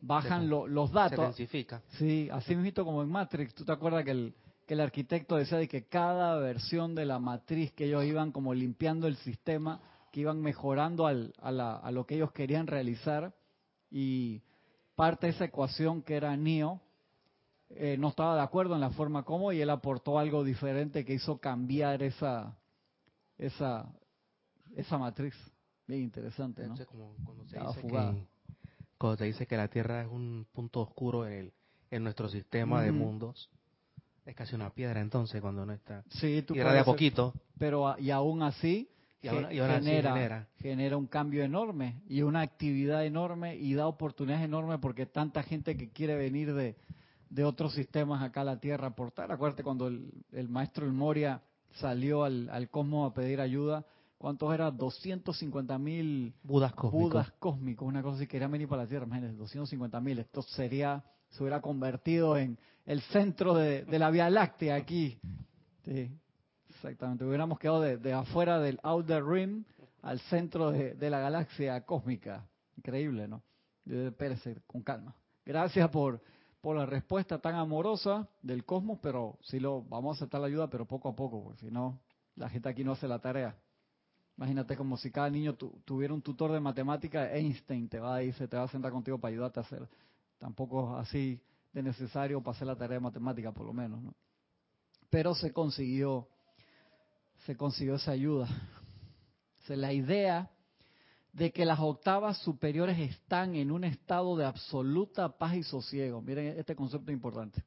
bajan 0.00 0.48
los 0.48 0.92
datos. 0.92 1.18
Se 1.18 1.42
densifica. 1.42 1.82
Sí, 1.98 2.28
así 2.32 2.56
mismo 2.56 2.84
como 2.84 3.02
en 3.02 3.08
Matrix. 3.08 3.54
¿Tú 3.54 3.64
te 3.64 3.72
acuerdas 3.72 4.04
que 4.04 4.10
el, 4.10 4.34
que 4.66 4.74
el 4.74 4.80
arquitecto 4.80 5.36
decía 5.36 5.58
de 5.58 5.68
que 5.68 5.84
cada 5.84 6.36
versión 6.38 6.94
de 6.94 7.06
la 7.06 7.18
matriz 7.18 7.72
que 7.72 7.86
ellos 7.86 8.04
iban 8.04 8.32
como 8.32 8.54
limpiando 8.54 9.06
el 9.06 9.16
sistema, 9.16 9.80
que 10.12 10.20
iban 10.20 10.40
mejorando 10.40 11.06
al, 11.06 11.34
a, 11.40 11.48
a 11.48 11.90
lo 11.90 12.06
que 12.06 12.16
ellos 12.16 12.32
querían 12.32 12.66
realizar, 12.66 13.32
y 13.90 14.42
parte 14.94 15.26
de 15.26 15.32
esa 15.32 15.46
ecuación 15.46 16.02
que 16.02 16.14
era 16.14 16.36
Neo 16.36 16.80
eh, 17.70 17.96
no 17.96 18.08
estaba 18.08 18.34
de 18.34 18.42
acuerdo 18.42 18.74
en 18.74 18.80
la 18.80 18.90
forma 18.90 19.22
como 19.22 19.52
y 19.52 19.60
él 19.60 19.70
aportó 19.70 20.18
algo 20.18 20.42
diferente 20.42 21.04
que 21.04 21.14
hizo 21.14 21.38
cambiar 21.38 22.02
esa 22.02 22.58
esa 23.38 23.88
esa 24.74 24.98
matriz 24.98 25.34
bien 25.86 26.02
interesante 26.02 26.66
¿no? 26.66 26.74
como 26.86 27.14
cuando, 27.24 27.44
se 27.46 27.58
dice 27.58 27.82
que, 27.86 28.26
cuando 29.00 29.16
te 29.16 29.24
dice 29.24 29.46
que 29.46 29.56
la 29.56 29.68
Tierra 29.68 30.02
es 30.02 30.08
un 30.08 30.46
punto 30.52 30.82
oscuro 30.82 31.26
en, 31.26 31.32
el, 31.32 31.52
en 31.90 32.04
nuestro 32.04 32.28
sistema 32.28 32.82
de 32.82 32.92
mundos 32.92 33.48
es 34.26 34.36
casi 34.36 34.54
una 34.54 34.68
piedra 34.70 35.00
entonces 35.00 35.40
cuando 35.40 35.64
no 35.64 35.72
está 35.72 36.04
sí, 36.10 36.42
tú 36.42 36.52
de 36.52 36.62
a 36.62 36.84
poquito. 36.84 37.32
pero 37.58 37.96
y 37.98 38.10
aún 38.10 38.42
así 38.42 38.90
y 39.22 39.28
genera, 39.28 40.48
genera, 40.58 40.96
un 40.96 41.06
cambio 41.06 41.42
enorme 41.42 42.02
y 42.08 42.22
una 42.22 42.42
actividad 42.42 43.04
enorme 43.04 43.56
y 43.56 43.74
da 43.74 43.86
oportunidades 43.86 44.44
enormes 44.44 44.78
porque 44.80 45.06
tanta 45.06 45.42
gente 45.42 45.76
que 45.76 45.90
quiere 45.90 46.16
venir 46.16 46.54
de, 46.54 46.76
de 47.30 47.44
otros 47.44 47.74
sistemas 47.74 48.22
acá 48.22 48.40
a 48.40 48.44
la 48.44 48.60
Tierra 48.60 48.88
aportar. 48.88 49.30
Acuérdate 49.30 49.62
cuando 49.62 49.88
el, 49.88 50.48
maestro 50.48 50.86
El 50.86 50.92
Moria 50.92 51.42
salió 51.72 52.24
al, 52.24 52.48
al 52.48 52.68
cosmos 52.68 53.10
a 53.10 53.14
pedir 53.14 53.40
ayuda, 53.40 53.84
¿cuántos 54.20 54.52
eran? 54.52 54.76
250 54.76 55.78
mil 55.78 56.34
Budas 56.42 56.74
cósmicos. 56.74 57.10
Budas 57.10 57.32
cósmicos, 57.38 57.88
una 57.88 58.02
cosa 58.02 58.16
así, 58.16 58.26
querían 58.26 58.52
venir 58.52 58.68
para 58.68 58.82
la 58.82 58.88
Tierra, 58.88 59.06
imagínense, 59.06 59.36
250 59.38 60.00
mil. 60.00 60.18
Esto 60.18 60.42
sería, 60.42 61.02
se 61.30 61.42
hubiera 61.42 61.62
convertido 61.62 62.36
en 62.36 62.58
el 62.84 63.00
centro 63.00 63.54
de, 63.54 63.86
la 63.98 64.10
Vía 64.10 64.28
Láctea 64.28 64.74
aquí. 64.74 65.18
Sí, 65.86 66.10
exactamente. 66.68 67.24
Hubiéramos 67.24 67.58
quedado 67.58 67.80
de, 67.80 68.12
afuera 68.12 68.60
del 68.60 68.78
Outer 68.82 69.24
Rim 69.24 69.64
al 70.02 70.20
centro 70.20 70.70
de, 70.70 71.10
la 71.10 71.20
galaxia 71.20 71.80
cósmica. 71.86 72.46
Increíble, 72.76 73.26
¿no? 73.26 73.42
Espérese, 73.86 74.60
con 74.66 74.82
calma. 74.82 75.16
Gracias 75.46 75.88
por, 75.88 76.22
por 76.60 76.76
la 76.76 76.84
respuesta 76.84 77.38
tan 77.38 77.54
amorosa 77.54 78.28
del 78.42 78.66
cosmos, 78.66 78.98
pero 79.00 79.38
sí 79.40 79.58
lo 79.58 79.82
vamos 79.82 80.16
a 80.16 80.18
aceptar 80.18 80.42
la 80.42 80.48
ayuda, 80.48 80.68
pero 80.68 80.84
poco 80.84 81.08
a 81.08 81.16
poco, 81.16 81.42
porque 81.42 81.60
si 81.60 81.70
no, 81.70 81.98
la 82.36 82.50
gente 82.50 82.68
aquí 82.68 82.84
no 82.84 82.92
hace 82.92 83.08
la 83.08 83.18
tarea. 83.18 83.56
Imagínate 84.40 84.74
como 84.74 84.96
si 84.96 85.10
cada 85.10 85.28
niño 85.28 85.54
tuviera 85.84 86.14
un 86.14 86.22
tutor 86.22 86.50
de 86.50 86.60
matemática, 86.60 87.30
Einstein 87.30 87.90
te 87.90 88.00
va 88.00 88.14
a 88.14 88.18
decir, 88.20 88.48
te 88.48 88.56
va 88.56 88.62
a 88.62 88.68
sentar 88.68 88.90
contigo 88.90 89.18
para 89.18 89.32
ayudarte 89.32 89.60
a 89.60 89.62
hacer. 89.64 89.86
Tampoco 90.38 90.96
así 90.96 91.38
de 91.74 91.82
necesario 91.82 92.42
para 92.42 92.56
hacer 92.56 92.66
la 92.66 92.74
tarea 92.74 92.94
de 92.94 93.00
matemática, 93.00 93.52
por 93.52 93.66
lo 93.66 93.74
menos, 93.74 94.00
¿no? 94.00 94.14
Pero 95.10 95.34
se 95.34 95.52
consiguió, 95.52 96.26
se 97.44 97.54
consiguió 97.54 97.96
esa 97.96 98.12
ayuda. 98.12 98.48
La 99.68 99.92
idea 99.92 100.50
de 101.34 101.52
que 101.52 101.66
las 101.66 101.78
octavas 101.78 102.38
superiores 102.38 102.98
están 102.98 103.54
en 103.56 103.70
un 103.70 103.84
estado 103.84 104.38
de 104.38 104.46
absoluta 104.46 105.36
paz 105.36 105.54
y 105.54 105.64
sosiego. 105.64 106.22
Miren 106.22 106.58
este 106.58 106.74
concepto 106.74 107.12
importante. 107.12 107.62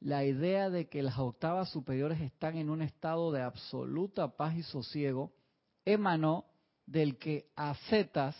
La 0.00 0.24
idea 0.24 0.70
de 0.70 0.88
que 0.88 1.02
las 1.02 1.18
octavas 1.18 1.68
superiores 1.68 2.18
están 2.22 2.56
en 2.56 2.70
un 2.70 2.80
estado 2.80 3.30
de 3.30 3.42
absoluta 3.42 4.34
paz 4.34 4.56
y 4.56 4.62
sosiego 4.62 5.32
emanó 5.92 6.44
del 6.86 7.16
que 7.16 7.46
ascetas, 7.56 8.36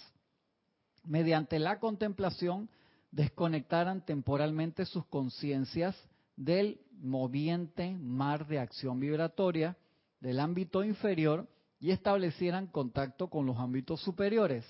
mediante 1.04 1.58
la 1.58 1.78
contemplación, 1.80 2.68
desconectaran 3.10 4.04
temporalmente 4.04 4.84
sus 4.84 5.06
conciencias 5.06 5.96
del 6.36 6.80
moviente 7.00 7.96
mar 7.98 8.46
de 8.46 8.58
acción 8.58 9.00
vibratoria 9.00 9.76
del 10.20 10.40
ámbito 10.40 10.84
inferior 10.84 11.48
y 11.80 11.90
establecieran 11.90 12.66
contacto 12.66 13.28
con 13.28 13.46
los 13.46 13.56
ámbitos 13.56 14.02
superiores, 14.02 14.64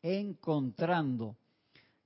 encontrando 0.00 1.36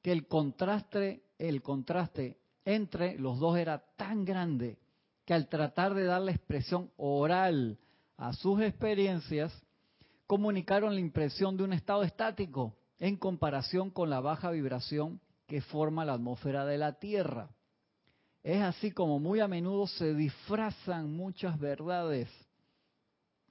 que 0.03 0.11
el 0.11 0.27
contraste, 0.27 1.23
el 1.39 1.63
contraste 1.63 2.37
entre 2.65 3.17
los 3.17 3.39
dos 3.39 3.57
era 3.59 3.79
tan 3.97 4.25
grande 4.25 4.79
que 5.25 5.35
al 5.35 5.49
tratar 5.49 5.95
de 5.95 6.05
dar 6.05 6.23
la 6.23 6.33
expresión 6.33 6.91
oral 6.97 7.79
a 8.17 8.33
sus 8.33 8.61
experiencias, 8.61 9.53
comunicaron 10.27 10.95
la 10.95 11.01
impresión 11.01 11.57
de 11.57 11.65
un 11.65 11.73
estado 11.73 12.03
estático 12.03 12.77
en 12.99 13.17
comparación 13.17 13.91
con 13.91 14.11
la 14.11 14.21
baja 14.21 14.51
vibración 14.51 15.21
que 15.47 15.61
forma 15.61 16.05
la 16.05 16.15
atmósfera 16.15 16.65
de 16.65 16.79
la 16.79 16.99
Tierra. 16.99 17.51
Es 18.43 18.63
así 18.63 18.91
como 18.91 19.19
muy 19.19 19.41
a 19.41 19.49
menudo 19.49 19.87
se 19.87 20.15
disfrazan 20.15 21.13
muchas 21.13 21.59
verdades 21.59 22.29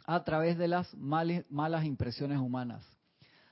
a 0.06 0.24
través 0.24 0.58
de 0.58 0.68
las 0.68 0.94
malas 0.96 1.86
impresiones 1.86 2.40
humanas. 2.40 2.86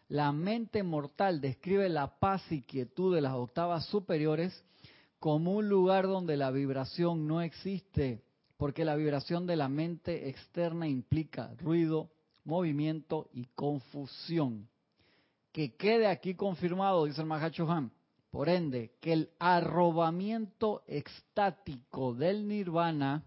La 0.07 0.31
mente 0.31 0.81
mortal 0.81 1.39
describe 1.39 1.87
la 1.87 2.17
paz 2.17 2.41
y 2.51 2.63
quietud 2.63 3.13
de 3.13 3.21
las 3.21 3.33
octavas 3.33 3.85
superiores 3.85 4.63
como 5.19 5.53
un 5.53 5.69
lugar 5.69 6.07
donde 6.07 6.35
la 6.35 6.49
vibración 6.49 7.27
no 7.27 7.41
existe, 7.41 8.23
porque 8.59 8.83
la 8.83 8.97
vibración 8.97 9.47
de 9.47 9.55
la 9.55 9.69
mente 9.69 10.27
externa 10.27 10.85
implica 10.85 11.55
ruido, 11.59 12.09
movimiento 12.43 13.29
y 13.31 13.45
confusión. 13.55 14.67
Que 15.53 15.77
quede 15.77 16.07
aquí 16.07 16.35
confirmado, 16.35 17.05
dice 17.05 17.21
el 17.21 17.27
Mahacho 17.27 17.71
Han, 17.71 17.89
por 18.29 18.49
ende, 18.49 18.91
que 18.99 19.13
el 19.13 19.29
arrobamiento 19.39 20.83
extático 20.87 22.13
del 22.13 22.49
nirvana 22.49 23.23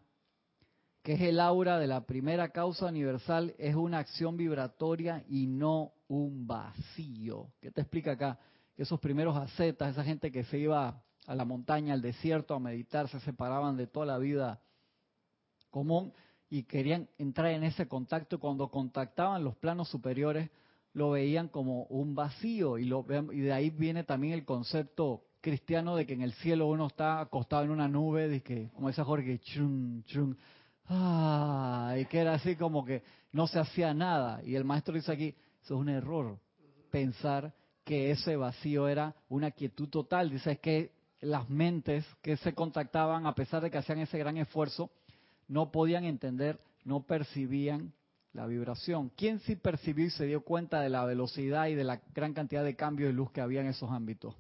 que 1.02 1.14
es 1.14 1.20
el 1.22 1.40
aura 1.40 1.78
de 1.78 1.86
la 1.86 2.04
primera 2.04 2.50
causa 2.50 2.86
universal, 2.86 3.54
es 3.58 3.74
una 3.74 4.00
acción 4.00 4.36
vibratoria 4.36 5.24
y 5.28 5.46
no 5.46 5.94
un 6.08 6.46
vacío. 6.46 7.48
¿Qué 7.58 7.70
te 7.70 7.80
explica 7.80 8.12
acá? 8.12 8.38
Que 8.76 8.82
esos 8.82 9.00
primeros 9.00 9.34
ascetas, 9.36 9.92
esa 9.92 10.04
gente 10.04 10.30
que 10.30 10.44
se 10.44 10.58
iba 10.58 11.02
a 11.26 11.34
la 11.34 11.46
montaña, 11.46 11.94
al 11.94 12.02
desierto 12.02 12.54
a 12.54 12.60
meditar, 12.60 13.08
se 13.08 13.18
separaban 13.20 13.78
de 13.78 13.86
toda 13.86 14.06
la 14.06 14.18
vida 14.18 14.60
común 15.72 16.12
y 16.48 16.62
querían 16.62 17.08
entrar 17.18 17.48
en 17.48 17.64
ese 17.64 17.88
contacto. 17.88 18.38
Cuando 18.38 18.68
contactaban 18.68 19.42
los 19.42 19.56
planos 19.56 19.88
superiores, 19.88 20.50
lo 20.92 21.10
veían 21.10 21.48
como 21.48 21.84
un 21.84 22.14
vacío 22.14 22.78
y, 22.78 22.84
lo, 22.84 23.04
y 23.32 23.40
de 23.40 23.52
ahí 23.52 23.70
viene 23.70 24.04
también 24.04 24.34
el 24.34 24.44
concepto 24.44 25.24
cristiano 25.40 25.96
de 25.96 26.06
que 26.06 26.12
en 26.12 26.22
el 26.22 26.34
cielo 26.34 26.68
uno 26.68 26.86
está 26.86 27.20
acostado 27.20 27.64
en 27.64 27.70
una 27.70 27.88
nube, 27.88 28.28
de 28.28 28.42
que, 28.42 28.70
como 28.74 28.88
dice 28.88 29.02
Jorge, 29.02 29.40
chun, 29.40 30.04
chun, 30.06 30.38
ah, 30.86 31.96
y 31.98 32.04
que 32.04 32.18
era 32.18 32.34
así 32.34 32.54
como 32.54 32.84
que 32.84 33.02
no 33.32 33.46
se 33.46 33.58
hacía 33.58 33.92
nada. 33.94 34.42
Y 34.44 34.54
el 34.54 34.64
maestro 34.64 34.94
dice 34.94 35.10
aquí, 35.10 35.34
eso 35.64 35.74
es 35.74 35.80
un 35.80 35.88
error, 35.88 36.38
pensar 36.90 37.52
que 37.84 38.10
ese 38.10 38.36
vacío 38.36 38.86
era 38.88 39.16
una 39.28 39.50
quietud 39.50 39.88
total. 39.88 40.30
Dice 40.30 40.58
que 40.58 40.92
las 41.20 41.48
mentes 41.48 42.04
que 42.20 42.36
se 42.36 42.52
contactaban, 42.52 43.26
a 43.26 43.34
pesar 43.34 43.62
de 43.62 43.70
que 43.70 43.78
hacían 43.78 43.98
ese 43.98 44.18
gran 44.18 44.36
esfuerzo, 44.36 44.90
no 45.52 45.70
podían 45.70 46.04
entender, 46.04 46.58
no 46.84 47.02
percibían 47.02 47.92
la 48.32 48.46
vibración. 48.46 49.10
¿Quién 49.14 49.38
sí 49.40 49.54
percibió 49.54 50.06
y 50.06 50.10
se 50.10 50.24
dio 50.24 50.40
cuenta 50.40 50.80
de 50.80 50.88
la 50.88 51.04
velocidad 51.04 51.66
y 51.66 51.74
de 51.74 51.84
la 51.84 52.00
gran 52.14 52.32
cantidad 52.32 52.64
de 52.64 52.74
cambio 52.74 53.06
de 53.06 53.12
luz 53.12 53.30
que 53.32 53.42
había 53.42 53.60
en 53.60 53.66
esos 53.66 53.90
ámbitos? 53.90 54.34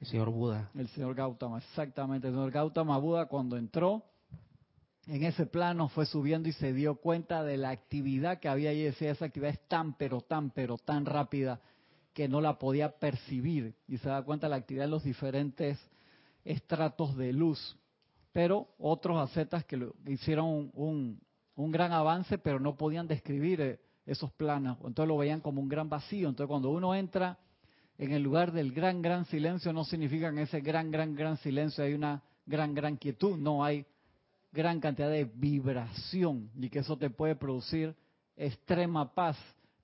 El 0.00 0.08
señor 0.08 0.30
Buda. 0.30 0.70
El 0.74 0.88
señor 0.88 1.14
Gautama, 1.14 1.58
exactamente. 1.58 2.26
El 2.26 2.34
señor 2.34 2.50
Gautama 2.50 2.98
Buda 2.98 3.26
cuando 3.26 3.56
entró 3.56 4.02
en 5.06 5.22
ese 5.22 5.46
plano 5.46 5.88
fue 5.88 6.04
subiendo 6.04 6.48
y 6.48 6.52
se 6.52 6.72
dio 6.72 6.96
cuenta 6.96 7.44
de 7.44 7.58
la 7.58 7.70
actividad 7.70 8.40
que 8.40 8.48
había 8.48 8.72
y 8.72 8.82
decía, 8.82 9.12
esa 9.12 9.26
actividad 9.26 9.52
es 9.52 9.68
tan, 9.68 9.96
pero 9.96 10.20
tan, 10.20 10.50
pero 10.50 10.78
tan 10.78 11.06
rápida 11.06 11.60
que 12.12 12.26
no 12.26 12.40
la 12.40 12.58
podía 12.58 12.98
percibir. 12.98 13.76
Y 13.86 13.98
se 13.98 14.08
da 14.08 14.24
cuenta 14.24 14.48
de 14.48 14.50
la 14.50 14.56
actividad 14.56 14.86
de 14.86 14.90
los 14.90 15.04
diferentes 15.04 15.78
estratos 16.44 17.16
de 17.16 17.32
luz. 17.32 17.76
Pero 18.34 18.66
otros 18.78 19.16
ascetas 19.16 19.64
que 19.64 19.80
hicieron 20.08 20.72
un, 20.74 21.20
gran 21.56 21.92
avance, 21.92 22.36
pero 22.36 22.58
no 22.58 22.76
podían 22.76 23.06
describir 23.06 23.60
eh, 23.60 23.80
esos 24.06 24.32
planos. 24.32 24.76
Entonces 24.78 25.06
lo 25.06 25.16
veían 25.16 25.40
como 25.40 25.62
un 25.62 25.68
gran 25.68 25.88
vacío. 25.88 26.28
Entonces 26.28 26.48
cuando 26.48 26.70
uno 26.70 26.96
entra 26.96 27.38
en 27.96 28.10
el 28.10 28.24
lugar 28.24 28.50
del 28.50 28.72
gran, 28.72 29.02
gran 29.02 29.24
silencio 29.26 29.72
no 29.72 29.84
significa 29.84 30.30
en 30.30 30.38
ese 30.38 30.60
gran, 30.60 30.90
gran, 30.90 31.14
gran 31.14 31.36
silencio 31.36 31.84
hay 31.84 31.94
una 31.94 32.24
gran, 32.44 32.74
gran 32.74 32.96
quietud, 32.96 33.38
no 33.38 33.62
hay 33.64 33.86
gran 34.50 34.80
cantidad 34.80 35.10
de 35.10 35.26
vibración 35.26 36.50
y 36.56 36.68
que 36.70 36.80
eso 36.80 36.98
te 36.98 37.10
puede 37.10 37.36
producir 37.36 37.94
extrema 38.36 39.14
paz, 39.14 39.36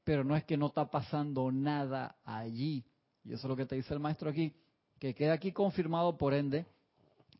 pero 0.02 0.24
no 0.24 0.34
es 0.34 0.42
que 0.42 0.56
no 0.56 0.66
está 0.66 0.90
pasando 0.90 1.52
nada 1.52 2.16
allí. 2.24 2.84
Y 3.22 3.32
eso 3.32 3.46
es 3.46 3.48
lo 3.48 3.54
que 3.54 3.66
te 3.66 3.76
dice 3.76 3.94
el 3.94 4.00
maestro 4.00 4.28
aquí, 4.28 4.52
que 4.98 5.14
queda 5.14 5.34
aquí 5.34 5.52
confirmado 5.52 6.18
por 6.18 6.34
ende 6.34 6.66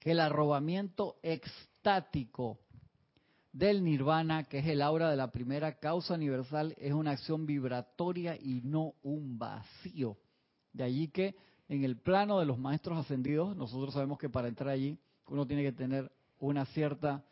el 0.02 0.20
arrobamiento 0.20 1.16
extático 1.22 2.58
del 3.52 3.82
nirvana, 3.84 4.44
que 4.44 4.58
es 4.58 4.66
el 4.66 4.80
aura 4.80 5.10
de 5.10 5.16
la 5.16 5.30
primera 5.30 5.78
causa 5.78 6.14
universal, 6.14 6.74
es 6.78 6.92
una 6.92 7.12
acción 7.12 7.46
vibratoria 7.46 8.36
y 8.36 8.60
no 8.62 8.94
un 9.02 9.38
vacío. 9.38 10.16
De 10.72 10.84
allí 10.84 11.08
que 11.08 11.34
en 11.68 11.84
el 11.84 11.96
plano 11.96 12.38
de 12.38 12.46
los 12.46 12.58
maestros 12.58 12.98
ascendidos, 12.98 13.56
nosotros 13.56 13.94
sabemos 13.94 14.18
que 14.18 14.28
para 14.28 14.48
entrar 14.48 14.70
allí 14.70 14.98
uno 15.26 15.46
tiene 15.46 15.62
que 15.62 15.72
tener 15.72 16.10
una 16.38 16.64
cierta 16.66 17.24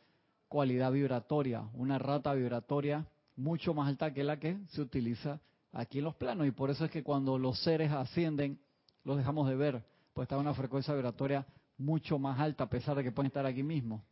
cualidad 0.48 0.92
vibratoria, 0.92 1.68
una 1.74 1.98
rata 1.98 2.34
vibratoria 2.34 3.06
mucho 3.36 3.74
más 3.74 3.88
alta 3.88 4.12
que 4.12 4.24
la 4.24 4.38
que 4.38 4.58
se 4.68 4.80
utiliza 4.80 5.40
aquí 5.72 5.98
en 5.98 6.04
los 6.04 6.14
planos. 6.16 6.46
Y 6.46 6.50
por 6.50 6.70
eso 6.70 6.84
es 6.84 6.90
que 6.90 7.02
cuando 7.02 7.38
los 7.38 7.62
seres 7.62 7.92
ascienden, 7.92 8.58
los 9.04 9.16
dejamos 9.16 9.48
de 9.48 9.56
ver, 9.56 9.84
pues 10.14 10.26
está 10.26 10.36
una 10.36 10.54
frecuencia 10.54 10.94
vibratoria 10.94 11.46
mucho 11.78 12.18
más 12.18 12.38
alta, 12.38 12.64
a 12.64 12.68
pesar 12.68 12.96
de 12.96 13.04
que 13.04 13.12
pueden 13.12 13.28
estar 13.28 13.46
aquí 13.46 13.62
mismo. 13.62 14.04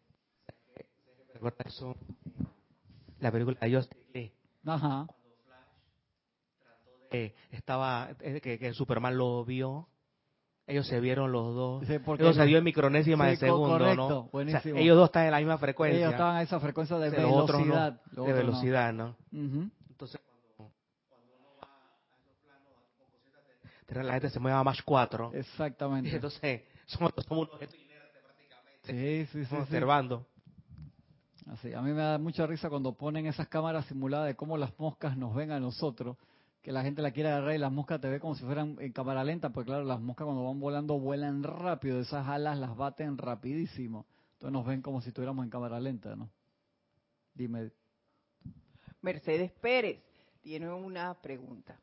La 3.20 3.30
película 3.30 3.58
de 3.60 4.32
Ajá 4.64 5.06
estaba, 7.50 8.10
que, 8.18 8.58
que 8.58 8.72
Superman 8.74 9.16
lo 9.16 9.44
vio, 9.44 9.88
ellos 10.66 10.86
se 10.86 11.00
vieron 11.00 11.30
los 11.30 11.54
dos. 11.54 11.88
ellos 11.88 12.36
se 12.36 12.44
dio 12.44 12.58
en 12.58 12.64
micronésima 12.64 13.26
de 13.28 13.36
segundo, 13.36 13.94
¿no? 13.94 14.30
ellos 14.40 14.96
dos 14.96 15.06
están 15.06 15.26
en 15.26 15.30
la 15.30 15.38
misma 15.38 15.58
frecuencia. 15.58 15.98
Ellos 15.98 16.12
estaban 16.12 16.36
a 16.36 16.42
esa 16.42 16.60
frecuencia 16.60 16.98
de 16.98 17.10
velocidad. 17.10 18.00
de 18.10 18.32
velocidad, 18.32 18.92
¿no? 18.92 19.16
Entonces, 19.32 20.20
cuando, 20.56 20.72
uno 21.38 21.48
va 21.62 21.68
a 21.68 22.18
esos 22.18 22.36
planos, 23.86 24.06
la 24.06 24.12
gente 24.14 24.30
se 24.30 24.40
mueve 24.40 24.58
a 24.58 24.64
más 24.64 24.82
4. 24.82 25.32
Exactamente. 25.34 26.10
entonces 26.14 26.62
somos, 26.86 27.12
somos 27.28 27.48
un 27.48 27.54
objeto 27.54 27.76
inerte 27.76 28.20
prácticamente. 28.22 29.26
Sí, 29.26 29.26
sí, 29.32 29.44
sí. 29.44 29.54
Observando. 29.54 30.26
Así, 31.50 31.72
a 31.72 31.80
mí 31.80 31.92
me 31.92 32.02
da 32.02 32.18
mucha 32.18 32.46
risa 32.46 32.68
cuando 32.68 32.92
ponen 32.92 33.26
esas 33.26 33.46
cámaras 33.48 33.86
simuladas 33.86 34.26
de 34.26 34.34
cómo 34.34 34.56
las 34.56 34.76
moscas 34.78 35.16
nos 35.16 35.34
ven 35.34 35.52
a 35.52 35.60
nosotros, 35.60 36.16
que 36.60 36.72
la 36.72 36.82
gente 36.82 37.02
la 37.02 37.12
quiere 37.12 37.28
agarrar 37.28 37.54
y 37.54 37.58
las 37.58 37.70
moscas 37.70 38.00
te 38.00 38.08
ve 38.08 38.18
como 38.18 38.34
si 38.34 38.44
fueran 38.44 38.76
en 38.80 38.92
cámara 38.92 39.22
lenta, 39.22 39.50
porque 39.50 39.68
claro, 39.68 39.84
las 39.84 40.00
moscas 40.00 40.24
cuando 40.24 40.44
van 40.44 40.58
volando 40.58 40.98
vuelan 40.98 41.44
rápido, 41.44 42.00
esas 42.00 42.26
alas 42.26 42.58
las 42.58 42.76
baten 42.76 43.16
rapidísimo. 43.16 44.06
Entonces 44.32 44.52
nos 44.52 44.66
ven 44.66 44.82
como 44.82 45.00
si 45.00 45.08
estuviéramos 45.08 45.44
en 45.44 45.50
cámara 45.50 45.78
lenta, 45.78 46.16
¿no? 46.16 46.28
Dime. 47.34 47.70
Mercedes 49.00 49.52
Pérez 49.52 50.02
tiene 50.42 50.68
una 50.72 51.14
pregunta. 51.14 51.78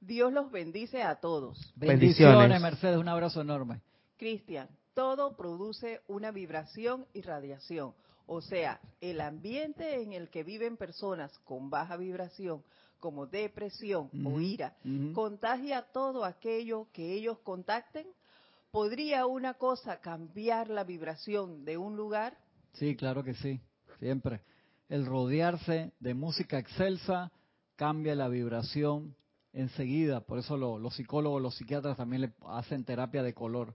Dios 0.00 0.32
los 0.32 0.50
bendice 0.52 1.02
a 1.02 1.16
todos. 1.16 1.72
Bendiciones, 1.76 2.60
Mercedes, 2.60 2.98
un 2.98 3.08
abrazo 3.08 3.40
enorme. 3.40 3.80
Cristian, 4.18 4.68
todo 4.94 5.36
produce 5.36 6.02
una 6.08 6.30
vibración 6.30 7.06
y 7.14 7.22
radiación. 7.22 7.94
O 8.26 8.42
sea, 8.42 8.80
el 9.00 9.22
ambiente 9.22 10.02
en 10.02 10.12
el 10.12 10.28
que 10.28 10.44
viven 10.44 10.76
personas 10.76 11.32
con 11.44 11.70
baja 11.70 11.96
vibración, 11.96 12.62
como 12.98 13.26
depresión 13.26 14.10
o 14.26 14.40
ira, 14.40 14.76
contagia 15.14 15.86
todo 15.92 16.24
aquello 16.24 16.88
que 16.92 17.14
ellos 17.14 17.38
contacten. 17.38 18.06
¿Podría 18.70 19.24
una 19.24 19.54
cosa 19.54 20.00
cambiar 20.00 20.68
la 20.68 20.84
vibración 20.84 21.64
de 21.64 21.78
un 21.78 21.96
lugar? 21.96 22.36
Sí, 22.74 22.96
claro 22.96 23.24
que 23.24 23.34
sí, 23.34 23.60
siempre. 23.98 24.42
El 24.88 25.06
rodearse 25.06 25.92
de 26.00 26.12
música 26.12 26.58
excelsa 26.58 27.32
cambia 27.76 28.14
la 28.14 28.28
vibración 28.28 29.14
enseguida. 29.52 30.20
Por 30.20 30.38
eso 30.38 30.56
los 30.56 30.94
psicólogos, 30.94 31.40
los 31.40 31.54
psiquiatras 31.54 31.96
también 31.96 32.22
le 32.22 32.32
hacen 32.46 32.84
terapia 32.84 33.22
de 33.22 33.32
color, 33.32 33.74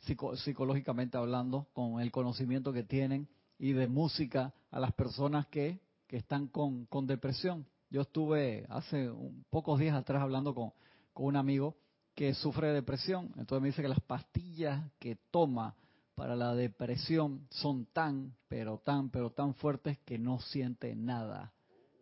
psicológicamente 0.00 1.16
hablando, 1.16 1.68
con 1.72 2.00
el 2.00 2.10
conocimiento 2.10 2.72
que 2.72 2.84
tienen 2.84 3.28
y 3.58 3.72
de 3.72 3.88
música 3.88 4.54
a 4.70 4.80
las 4.80 4.92
personas 4.92 5.46
que, 5.46 5.80
que 6.06 6.16
están 6.16 6.48
con, 6.48 6.86
con 6.86 7.06
depresión. 7.06 7.66
Yo 7.90 8.02
estuve 8.02 8.66
hace 8.68 9.10
un, 9.10 9.44
pocos 9.50 9.78
días 9.78 9.96
atrás 9.96 10.22
hablando 10.22 10.54
con, 10.54 10.72
con 11.12 11.26
un 11.26 11.36
amigo 11.36 11.76
que 12.14 12.34
sufre 12.34 12.68
de 12.68 12.74
depresión. 12.74 13.32
Entonces 13.36 13.62
me 13.62 13.68
dice 13.68 13.82
que 13.82 13.88
las 13.88 14.00
pastillas 14.00 14.90
que 14.98 15.16
toma 15.30 15.74
para 16.14 16.36
la 16.36 16.54
depresión 16.54 17.46
son 17.50 17.86
tan, 17.86 18.34
pero 18.48 18.78
tan, 18.78 19.10
pero 19.10 19.30
tan 19.30 19.54
fuertes 19.54 19.98
que 20.04 20.18
no 20.18 20.40
siente 20.40 20.94
nada. 20.94 21.52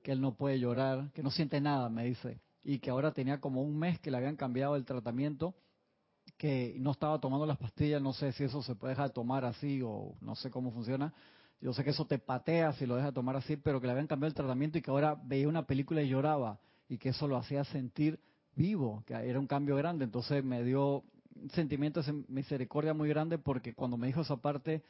Que 0.03 0.13
él 0.13 0.21
no 0.21 0.35
puede 0.35 0.59
llorar, 0.59 1.11
que 1.13 1.23
no 1.23 1.31
siente 1.31 1.61
nada, 1.61 1.89
me 1.89 2.05
dice. 2.05 2.41
Y 2.65 2.81
que 2.81 2.91
ahora 2.91 3.13
tenía 3.13 3.41
como 3.41 3.63
un 3.63 3.79
mes 3.79 4.01
que 4.01 4.11
le 4.11 4.17
habían 4.17 4.37
cambiado 4.37 4.77
el 4.77 4.85
tratamiento, 4.85 5.55
que 6.39 6.77
no 6.79 6.93
estaba 6.93 7.21
tomando 7.21 7.45
las 7.45 7.59
pastillas. 7.59 8.01
No 8.01 8.15
sé 8.15 8.33
si 8.33 8.45
eso 8.45 8.63
se 8.63 8.75
puede 8.75 8.93
dejar 8.95 9.11
tomar 9.11 9.45
así 9.45 9.83
o 9.85 10.15
no 10.23 10.35
sé 10.35 10.51
cómo 10.51 10.71
funciona 10.71 11.13
yo 11.61 11.73
sé 11.73 11.83
que 11.83 11.91
eso 11.91 12.07
te 12.07 12.19
patea 12.19 12.73
si 12.75 12.87
lo 12.87 12.97
dejas 12.97 13.13
tomar 13.13 13.37
así, 13.37 13.57
pero 13.57 13.81
que 13.81 13.87
le 13.87 13.93
habían 13.93 14.07
cambiado 14.07 14.29
el 14.29 14.35
tratamiento 14.35 14.79
y 14.79 14.83
que 14.83 14.91
ahora 14.91 15.17
veía 15.25 15.49
una 15.49 15.67
película 15.67 16.03
y 16.03 16.09
lloraba 16.09 16.59
y 16.89 16.99
que 16.99 17.09
eso 17.09 17.27
lo 17.27 17.37
hacía 17.37 17.65
sentir 17.65 18.21
vivo, 18.55 19.03
que 19.07 19.15
era 19.15 19.41
un 19.41 19.47
cambio 19.47 19.77
grande. 19.77 20.05
Entonces 20.05 20.45
me 20.45 20.63
dio 20.63 21.03
un 21.35 21.51
sentimiento 21.51 22.03
de 22.03 22.13
misericordia 22.29 22.95
muy 22.95 23.09
grande 23.09 23.39
porque 23.39 23.75
cuando 23.75 23.97
me 23.97 24.07
dijo 24.07 24.21
esa 24.21 24.37
parte, 24.37 24.83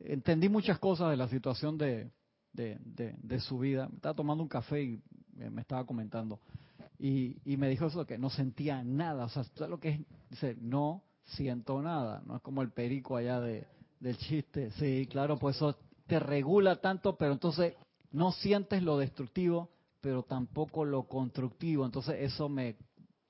entendí 0.00 0.48
muchas 0.48 0.78
cosas 0.80 1.10
de 1.10 1.16
la 1.16 1.28
situación 1.28 1.78
de, 1.78 2.10
de, 2.52 3.40
su 3.40 3.60
vida. 3.60 3.88
Estaba 3.94 4.14
tomando 4.14 4.42
un 4.42 4.48
café 4.48 4.82
y 4.82 5.00
me 5.36 5.60
estaba 5.60 5.86
comentando. 5.86 6.40
Y, 7.02 7.38
y 7.46 7.56
me 7.56 7.70
dijo 7.70 7.86
eso, 7.86 8.04
que 8.04 8.18
no 8.18 8.28
sentía 8.28 8.84
nada. 8.84 9.24
O 9.24 9.28
sea, 9.30 9.44
lo 9.66 9.80
que 9.80 9.88
es? 9.88 10.00
Dice, 10.28 10.56
no 10.60 11.02
siento 11.24 11.80
nada. 11.80 12.22
No 12.26 12.36
es 12.36 12.42
como 12.42 12.60
el 12.60 12.70
perico 12.70 13.16
allá 13.16 13.40
de, 13.40 13.66
del 14.00 14.18
chiste. 14.18 14.70
Sí, 14.72 15.06
claro, 15.10 15.38
pues 15.38 15.56
eso 15.56 15.76
te 16.06 16.18
regula 16.18 16.76
tanto, 16.76 17.16
pero 17.16 17.32
entonces 17.32 17.74
no 18.12 18.32
sientes 18.32 18.82
lo 18.82 18.98
destructivo, 18.98 19.70
pero 20.02 20.24
tampoco 20.24 20.84
lo 20.84 21.04
constructivo. 21.04 21.86
Entonces 21.86 22.16
eso 22.20 22.50
me, 22.50 22.76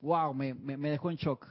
wow, 0.00 0.34
me, 0.34 0.52
me, 0.52 0.90
dejó 0.90 1.12
en 1.12 1.16
shock. 1.16 1.46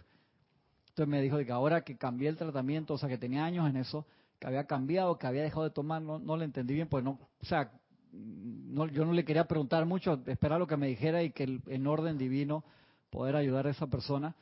Entonces 0.89 1.07
me 1.07 1.21
dijo 1.21 1.37
que 1.37 1.51
ahora 1.53 1.85
que 1.85 1.97
cambié 1.97 2.27
el 2.27 2.35
tratamiento, 2.35 2.95
o 2.95 2.97
sea, 2.97 3.07
que 3.07 3.17
tenía 3.17 3.45
años 3.45 3.69
en 3.69 3.77
eso, 3.77 4.05
que 4.39 4.47
había 4.47 4.65
cambiado, 4.65 5.17
que 5.17 5.27
había 5.27 5.43
dejado 5.43 5.63
de 5.63 5.69
tomar, 5.69 6.01
no, 6.01 6.19
no 6.19 6.35
le 6.35 6.43
entendí 6.43 6.73
bien, 6.73 6.89
pues 6.89 7.01
no, 7.01 7.11
o 7.41 7.45
sea, 7.45 7.71
no, 8.11 8.87
yo 8.87 9.05
no 9.05 9.13
le 9.13 9.25
quería 9.25 9.45
preguntar 9.47 9.85
mucho, 9.85 10.21
esperar 10.25 10.59
lo 10.59 10.67
que 10.67 10.77
me 10.77 10.87
dijera 10.87 11.23
y 11.23 11.31
que 11.31 11.59
en 11.67 11.87
orden 11.87 12.17
divino 12.17 12.63
poder 13.09 13.35
ayudar 13.35 13.67
a 13.67 13.71
esa 13.71 13.87
persona 13.87 14.35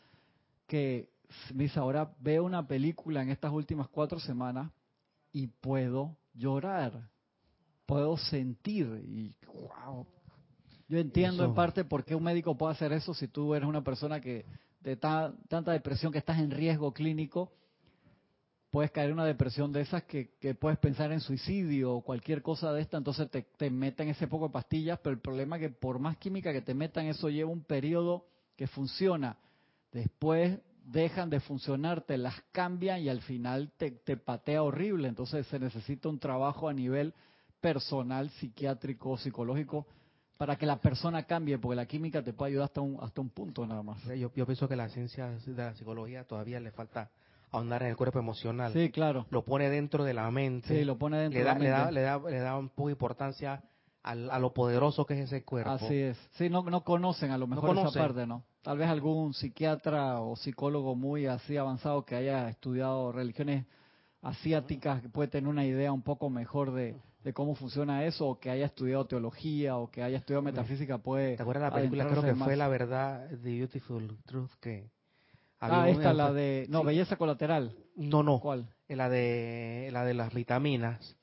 que 0.68 1.10
me 1.54 1.64
dice, 1.64 1.80
ahora 1.80 2.12
veo 2.20 2.44
una 2.44 2.68
película 2.68 3.22
en 3.22 3.30
estas 3.30 3.52
últimas 3.52 3.88
cuatro 3.88 4.20
semanas 4.20 4.72
y 5.32 5.48
puedo 5.48 6.16
llorar, 6.34 7.10
puedo 7.86 8.18
sentir 8.18 8.86
y 9.06 9.36
wow. 9.46 10.06
Yo 10.90 11.00
entiendo 11.00 11.44
en 11.44 11.54
parte 11.54 11.84
por 11.84 12.06
qué 12.06 12.16
un 12.16 12.24
médico 12.24 12.58
puede 12.58 12.74
hacer 12.74 12.94
eso 12.94 13.14
si 13.14 13.28
tú 13.28 13.54
eres 13.54 13.68
una 13.68 13.84
persona 13.84 14.22
que 14.22 14.46
de 14.80 14.96
tanta 14.96 15.72
depresión 15.72 16.14
que 16.14 16.18
estás 16.18 16.40
en 16.40 16.50
riesgo 16.50 16.94
clínico, 16.94 17.52
puedes 18.70 18.92
caer 18.92 19.08
en 19.10 19.14
una 19.14 19.26
depresión 19.26 19.72
de 19.72 19.82
esas 19.82 20.04
que, 20.04 20.30
puedes 20.60 20.78
pensar 20.80 21.12
en 21.12 21.20
suicidio 21.20 21.94
o 21.94 22.02
cualquier 22.02 22.42
cosa 22.42 22.72
de 22.74 22.82
esta, 22.82 22.98
entonces 22.98 23.30
te, 23.30 23.44
te 23.44 23.70
meten 23.70 24.10
ese 24.10 24.28
poco 24.28 24.48
de 24.48 24.54
pastillas, 24.54 25.00
pero 25.00 25.14
el 25.14 25.22
problema 25.22 25.56
es 25.56 25.62
que 25.62 25.70
por 25.70 26.00
más 26.00 26.18
química 26.18 26.52
que 26.52 26.62
te 26.62 26.74
metan, 26.74 27.06
eso 27.06 27.30
lleva 27.30 27.50
un 27.50 27.64
periodo 27.64 28.26
que 28.56 28.68
funciona. 28.68 29.38
Después 29.92 30.60
dejan 30.88 31.30
de 31.30 31.40
funcionar, 31.42 32.02
te 32.02 32.18
las 32.18 32.36
cambian 32.52 33.02
y 33.02 33.10
al 33.10 33.22
final 33.22 33.72
te, 33.78 33.92
patea 34.18 34.64
horrible. 34.64 35.08
Entonces 35.08 35.46
se 35.48 35.60
necesita 35.60 36.10
un 36.10 36.20
trabajo 36.20 36.68
a 36.68 36.74
nivel 36.74 37.14
personal, 37.60 38.30
psiquiátrico, 38.32 39.18
psicológico, 39.18 39.86
para 40.38 40.56
que 40.56 40.66
la 40.66 40.80
persona 40.80 41.24
cambie, 41.24 41.58
porque 41.58 41.76
la 41.76 41.86
química 41.86 42.24
te 42.24 42.34
puede 42.34 42.52
ayudar 42.52 42.66
hasta 42.66 42.82
un, 42.82 42.98
hasta 43.02 43.22
un 43.22 43.30
punto 43.30 43.66
nada 43.66 43.84
más. 43.84 44.04
Yo, 44.06 44.32
yo 44.34 44.46
pienso 44.46 44.68
que 44.68 44.76
la 44.76 44.90
ciencia 44.90 45.30
de 45.30 45.54
la 45.54 45.74
psicología 45.74 46.24
todavía 46.24 46.60
le 46.60 46.72
falta 46.72 47.10
ahondar 47.52 47.84
en 47.84 47.90
el 47.90 47.98
cuerpo 47.98 48.20
emocional. 48.20 48.74
Sí, 48.74 48.92
claro. 48.92 49.26
Lo 49.30 49.44
pone 49.44 49.70
dentro 49.70 50.04
de 50.04 50.14
la 50.14 50.30
mente. 50.32 50.68
Sí, 50.68 50.86
lo 50.86 50.98
pone 50.98 51.18
dentro 51.18 51.40
de 51.40 51.46
la 51.46 51.54
mente. 51.54 51.66
Le 51.66 51.72
da, 51.72 51.92
le 51.92 52.02
da, 52.02 52.20
le 52.20 52.40
da 52.40 52.58
un 52.58 52.70
poco 52.70 52.88
de 52.88 52.94
importancia 52.94 53.64
a 54.08 54.40
lo 54.40 54.54
poderoso 54.54 55.06
que 55.06 55.16
es 55.16 55.32
ese 55.32 55.44
cuerpo. 55.44 55.72
Así 55.72 55.96
es. 55.96 56.18
Sí, 56.32 56.50
no, 56.50 56.64
no 56.64 56.84
conocen 56.84 57.32
a 57.32 57.38
lo 57.38 57.48
mejor 57.48 57.78
esa 57.78 57.92
parte, 57.92 58.26
¿no? 58.26 58.44
Tal 58.62 58.78
vez 58.78 58.88
algún 58.88 59.34
psiquiatra 59.34 60.22
o 60.22 60.36
psicólogo 60.36 60.96
muy 60.96 61.26
así 61.26 61.58
avanzado 61.58 62.06
que 62.06 62.16
haya 62.16 62.50
estudiado 62.50 63.12
religiones 63.12 63.66
asiáticas 64.22 65.02
que 65.02 65.10
puede 65.10 65.30
tener 65.30 65.50
una 65.50 65.66
idea 65.66 65.92
un 65.92 66.02
poco 66.02 66.30
mejor 66.30 66.72
de, 66.72 66.96
cómo 67.34 67.56
funciona 67.56 68.06
eso, 68.06 68.28
o 68.28 68.40
que 68.40 68.50
haya 68.50 68.66
estudiado 68.66 69.06
teología, 69.06 69.76
o 69.78 69.92
que 69.92 70.02
haya 70.02 70.18
estudiado 70.18 70.42
metafísica, 70.42 70.98
puede... 70.98 71.36
¿Te 71.36 71.44
acuerdas 71.44 71.72
la 71.72 71.76
película? 71.76 72.08
Creo 72.08 72.24
que 72.24 72.36
fue 72.36 72.56
La 72.56 72.70
Verdad, 72.70 73.28
The 73.30 73.58
Beautiful 73.58 74.18
Truth, 74.26 74.52
que... 74.62 74.90
Ah, 75.60 75.90
esta, 75.90 76.14
la 76.14 76.32
de... 76.32 76.68
No, 76.70 76.84
Belleza 76.84 77.16
Colateral. 77.16 77.76
No, 77.96 78.24
no. 78.24 78.40
¿Cuál? 78.40 78.70
La 78.88 79.10
de, 79.10 79.90
la 79.92 80.06
de 80.06 80.14
las 80.14 80.34
vitaminas 80.34 81.18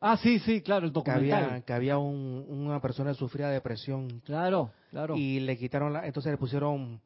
Ah, 0.00 0.16
sí, 0.22 0.38
sí, 0.38 0.62
claro, 0.62 0.86
el 0.86 0.92
documental. 0.92 1.64
Que 1.64 1.72
había, 1.72 1.98
una 1.98 2.80
persona 2.80 3.10
que 3.10 3.18
sufría 3.18 3.48
depresión. 3.48 4.20
Claro, 4.24 4.70
claro. 4.90 5.16
Y 5.16 5.40
le 5.40 5.58
quitaron, 5.58 5.92
la, 5.92 6.06
entonces 6.06 6.30
le 6.30 6.38
pusieron 6.38 7.00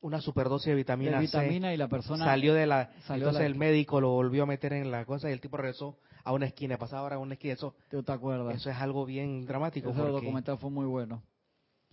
una 0.00 0.20
superdosis 0.20 0.68
de 0.68 0.74
vitamina, 0.74 1.12
de 1.12 1.20
vitamina 1.20 1.74
y 1.74 1.76
la 1.76 1.88
persona 1.88 2.26
salió 2.26 2.52
de 2.52 2.66
la 2.66 2.90
entonces 3.08 3.40
el 3.40 3.54
médico 3.54 4.02
lo 4.02 4.10
volvió 4.10 4.42
a 4.42 4.46
meter 4.46 4.74
en 4.74 4.90
la 4.90 5.06
cosa 5.06 5.30
y 5.30 5.32
el 5.32 5.40
tipo 5.40 5.56
regresó 5.56 5.96
a 6.24 6.32
una 6.34 6.44
esquina 6.44 6.76
pasaba 6.76 7.00
ahora 7.00 7.16
a 7.16 7.18
una 7.20 7.32
esquina 7.32 7.54
eso 7.54 7.74
te 7.88 8.12
acuerdas 8.12 8.54
eso 8.54 8.68
es 8.68 8.76
algo 8.76 9.06
bien 9.06 9.46
dramático 9.46 9.88
ese 9.88 10.00
documental 10.02 10.58
fue 10.58 10.68
muy 10.68 10.84
bueno 10.84 11.22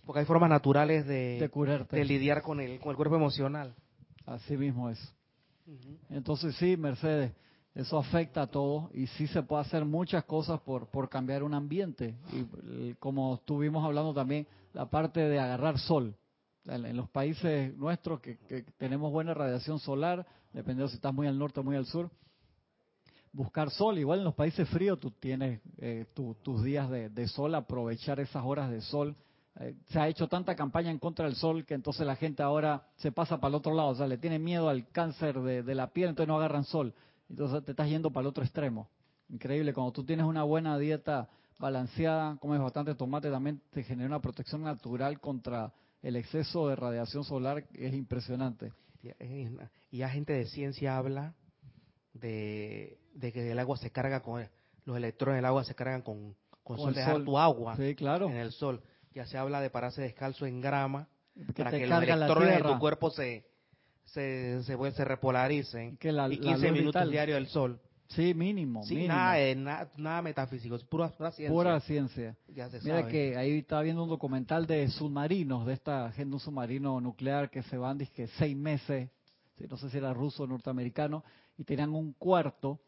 porque 0.04 0.20
hay 0.20 0.26
formas 0.26 0.50
naturales 0.50 1.06
de, 1.06 1.38
de, 1.40 1.48
curarte. 1.48 1.96
de 1.96 2.04
lidiar 2.04 2.42
con 2.42 2.60
el 2.60 2.80
con 2.80 2.90
el 2.90 2.96
cuerpo 2.96 3.16
emocional 3.16 3.74
así 4.26 4.56
mismo 4.56 4.90
es 4.90 5.14
entonces 6.10 6.54
sí 6.56 6.76
Mercedes 6.76 7.32
eso 7.74 7.98
afecta 7.98 8.42
a 8.42 8.46
todos 8.46 8.94
y 8.94 9.06
sí 9.06 9.26
se 9.26 9.42
puede 9.42 9.62
hacer 9.62 9.84
muchas 9.84 10.24
cosas 10.24 10.60
por, 10.60 10.88
por 10.88 11.08
cambiar 11.08 11.42
un 11.42 11.54
ambiente. 11.54 12.16
Y 12.30 12.94
como 12.94 13.36
estuvimos 13.36 13.82
hablando 13.82 14.12
también, 14.12 14.46
la 14.74 14.90
parte 14.90 15.20
de 15.20 15.38
agarrar 15.38 15.78
sol. 15.78 16.14
En, 16.66 16.96
los 16.96 17.08
países 17.08 17.74
nuestros 17.76 18.20
que, 18.20 18.36
tenemos 18.76 19.10
buena 19.10 19.32
radiación 19.32 19.78
solar, 19.78 20.26
dependiendo 20.52 20.88
si 20.88 20.96
estás 20.96 21.14
muy 21.14 21.26
al 21.26 21.38
norte 21.38 21.60
o 21.60 21.62
muy 21.62 21.76
al 21.76 21.86
sur, 21.86 22.10
buscar 23.32 23.70
sol. 23.70 23.98
Igual 23.98 24.18
en 24.18 24.26
los 24.26 24.34
países 24.34 24.68
fríos 24.68 25.00
tú 25.00 25.10
tienes 25.10 25.60
eh, 25.78 26.04
tus 26.14 26.62
días 26.62 26.90
de, 26.90 27.28
sol, 27.28 27.54
aprovechar 27.54 28.20
esas 28.20 28.44
horas 28.44 28.70
de 28.70 28.82
sol. 28.82 29.16
Eh, 29.60 29.74
se 29.90 30.00
ha 30.00 30.08
hecho 30.08 30.28
tanta 30.28 30.56
campaña 30.56 30.90
en 30.90 30.98
contra 30.98 31.26
del 31.26 31.34
sol 31.34 31.66
que 31.66 31.74
entonces 31.74 32.06
la 32.06 32.16
gente 32.16 32.42
ahora 32.42 32.86
se 32.96 33.12
pasa 33.12 33.38
para 33.38 33.50
el 33.50 33.54
otro 33.56 33.74
lado, 33.74 33.88
o 33.90 33.94
sea, 33.94 34.06
le 34.06 34.18
tiene 34.18 34.38
miedo 34.38 34.68
al 34.68 34.88
cáncer 34.88 35.40
de, 35.40 35.62
de 35.62 35.74
la 35.74 35.88
piel, 35.88 36.10
entonces 36.10 36.28
no 36.28 36.36
agarran 36.36 36.64
sol. 36.64 36.94
Entonces 37.28 37.64
te 37.64 37.72
estás 37.72 37.88
yendo 37.88 38.10
para 38.10 38.22
el 38.22 38.28
otro 38.28 38.44
extremo. 38.44 38.88
Increíble, 39.28 39.72
cuando 39.72 39.92
tú 39.92 40.04
tienes 40.04 40.26
una 40.26 40.42
buena 40.42 40.78
dieta 40.78 41.28
balanceada, 41.58 42.36
comes 42.36 42.60
bastante 42.60 42.94
tomate, 42.94 43.30
también 43.30 43.62
te 43.70 43.82
genera 43.82 44.08
una 44.08 44.20
protección 44.20 44.62
natural 44.62 45.20
contra 45.20 45.72
el 46.02 46.16
exceso 46.16 46.68
de 46.68 46.76
radiación 46.76 47.24
solar 47.24 47.64
es 47.72 47.94
impresionante. 47.94 48.72
Y 49.90 49.98
la 49.98 50.08
gente 50.10 50.32
de 50.32 50.46
ciencia 50.46 50.96
habla 50.96 51.34
de, 52.12 52.98
que 53.20 53.50
el 53.50 53.58
agua 53.58 53.76
se 53.76 53.90
carga 53.90 54.20
con 54.20 54.46
los 54.84 54.96
electrones 54.96 55.38
del 55.38 55.44
agua 55.44 55.62
se 55.62 55.76
cargan 55.76 56.02
con, 56.02 56.34
con, 56.64 56.76
sol, 56.76 56.92
dejar 56.92 57.22
tu 57.24 57.38
agua 57.38 57.76
claro. 57.96 58.28
en 58.28 58.36
el 58.36 58.50
sol. 58.52 58.82
Ya 59.14 59.26
se 59.26 59.38
habla 59.38 59.60
de 59.60 59.70
pararse 59.70 60.02
descalzo 60.02 60.46
en 60.46 60.60
grama 60.60 61.08
para 61.56 61.70
que 61.70 61.86
los 61.86 62.02
electrones 62.02 62.56
de 62.56 62.62
tu 62.62 62.78
cuerpo 62.78 63.10
se 63.10 63.52
se, 64.04 64.62
se, 64.64 64.92
se 64.92 65.04
repolaricen 65.04 65.96
que 65.96 66.12
la, 66.12 66.28
y 66.28 66.38
15 66.38 66.72
minutos 66.72 67.10
diarios 67.10 67.36
del 67.36 67.46
sol. 67.48 67.80
Sí, 68.08 68.34
mínimo. 68.34 68.82
Sí, 68.82 69.06
Nada, 69.06 69.88
nada, 69.96 70.20
metafísico, 70.20 70.76
es 70.76 70.84
pura, 70.84 71.08
ciencia. 71.08 71.48
Pura 71.48 71.80
ciencia. 71.80 72.36
Mira 72.82 73.08
que 73.08 73.36
ahí 73.38 73.58
estaba 73.58 73.80
viendo 73.80 74.02
un 74.02 74.10
documental 74.10 74.66
de 74.66 74.88
submarinos, 74.88 75.64
de 75.64 75.72
esta 75.72 76.12
gente, 76.12 76.34
un 76.34 76.40
submarino 76.40 77.00
nuclear 77.00 77.48
que 77.48 77.62
se 77.62 77.78
van, 77.78 77.98
que 77.98 78.26
seis 78.38 78.54
meses, 78.54 79.08
no 79.66 79.78
sé 79.78 79.88
si 79.88 79.96
era 79.96 80.12
ruso 80.12 80.42
o 80.42 80.46
norteamericano, 80.46 81.24
y 81.56 81.64
tenían 81.64 81.94
un 81.94 82.12
cuarto 82.12 82.80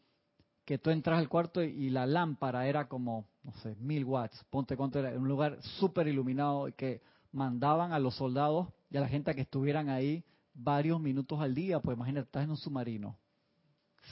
que 0.63 0.77
tú 0.77 0.91
entras 0.91 1.17
al 1.17 1.27
cuarto 1.27 1.63
y, 1.63 1.89
la 1.89 2.05
lámpara 2.05 2.67
era 2.67 2.87
como, 2.87 3.25
no 3.45 3.53
sé, 3.61 3.75
mil 3.75 4.03
watts. 4.03 4.43
Ponte 4.49 4.75
cuánto 4.75 4.99
era, 4.99 5.17
un 5.17 5.27
lugar 5.27 5.61
súper 5.79 6.07
iluminado 6.07 6.67
que 6.75 7.01
mandaban 7.31 7.93
a 7.93 7.99
los 7.99 8.15
soldados 8.15 8.67
y 8.89 8.97
a 8.97 9.01
la 9.01 9.07
gente 9.07 9.33
que 9.35 9.41
estuvieran 9.41 9.89
ahí 9.89 10.23
varios 10.53 10.99
minutos 10.99 11.39
al 11.39 11.53
día. 11.53 11.79
Pues 11.79 11.95
imagínate, 11.95 12.25
estás 12.25 12.43
en 12.43 12.49
un 12.49 12.57
submarino, 12.57 13.17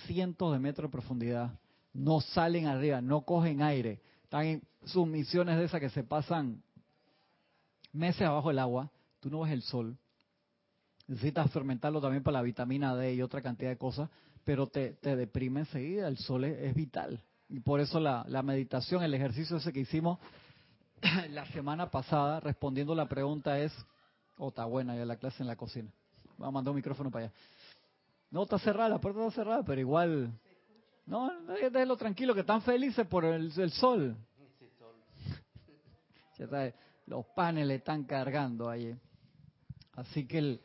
cientos 0.05 0.53
de 0.53 0.59
metros 0.59 0.89
de 0.89 0.91
profundidad, 0.91 1.59
no 1.93 2.21
salen 2.21 2.67
arriba, 2.67 3.01
no 3.01 3.21
cogen 3.21 3.61
aire, 3.61 4.01
están 4.23 4.45
en 4.45 4.63
sus 4.85 5.07
misiones 5.07 5.57
de 5.57 5.65
esas 5.65 5.79
que 5.79 5.89
se 5.89 6.03
pasan 6.03 6.61
meses 7.91 8.21
abajo 8.21 8.49
del 8.49 8.59
agua, 8.59 8.91
tú 9.19 9.29
no 9.29 9.41
ves 9.41 9.51
el 9.51 9.61
sol. 9.63 9.97
Necesitas 11.05 11.51
fermentarlo 11.51 11.99
también 11.99 12.23
para 12.23 12.37
la 12.37 12.41
vitamina 12.43 12.95
D 12.95 13.15
y 13.15 13.21
otra 13.21 13.41
cantidad 13.41 13.69
de 13.69 13.77
cosas 13.77 14.09
pero 14.43 14.67
te, 14.67 14.93
te 14.93 15.15
deprime 15.15 15.61
enseguida, 15.61 16.07
el 16.07 16.17
sol 16.17 16.43
es, 16.43 16.73
vital. 16.75 17.21
Y 17.49 17.59
por 17.59 17.79
eso 17.79 17.99
la, 17.99 18.25
la, 18.27 18.41
meditación, 18.41 19.03
el 19.03 19.13
ejercicio 19.13 19.57
ese 19.57 19.71
que 19.71 19.81
hicimos 19.81 20.19
la 21.29 21.45
semana 21.47 21.89
pasada, 21.91 22.39
respondiendo 22.39 22.95
la 22.95 23.07
pregunta 23.07 23.59
es, 23.59 23.73
oh, 24.37 24.49
está 24.49 24.65
buena 24.65 24.95
ya 24.95 25.05
la 25.05 25.17
clase 25.17 25.43
en 25.43 25.47
la 25.47 25.55
cocina. 25.55 25.91
Vamos 26.37 26.47
a 26.47 26.51
mandar 26.51 26.71
un 26.71 26.77
micrófono 26.77 27.11
para 27.11 27.25
allá. 27.25 27.33
No, 28.31 28.43
está 28.43 28.57
cerrada, 28.57 28.89
la 28.89 28.99
puerta 28.99 29.19
está 29.21 29.35
cerrada, 29.35 29.63
pero 29.63 29.79
igual... 29.79 30.31
No, 31.05 31.29
déjelo 31.45 31.97
tranquilo, 31.97 32.33
que 32.33 32.39
están 32.39 32.61
felices 32.61 33.05
por 33.07 33.25
el, 33.25 33.51
el 33.55 33.71
sol. 33.71 34.15
Ya 36.37 36.45
está, 36.45 36.73
los 37.05 37.25
paneles 37.27 37.77
están 37.77 38.05
cargando 38.05 38.69
ahí. 38.69 38.97
Así 39.95 40.25
que 40.25 40.39
el, 40.39 40.61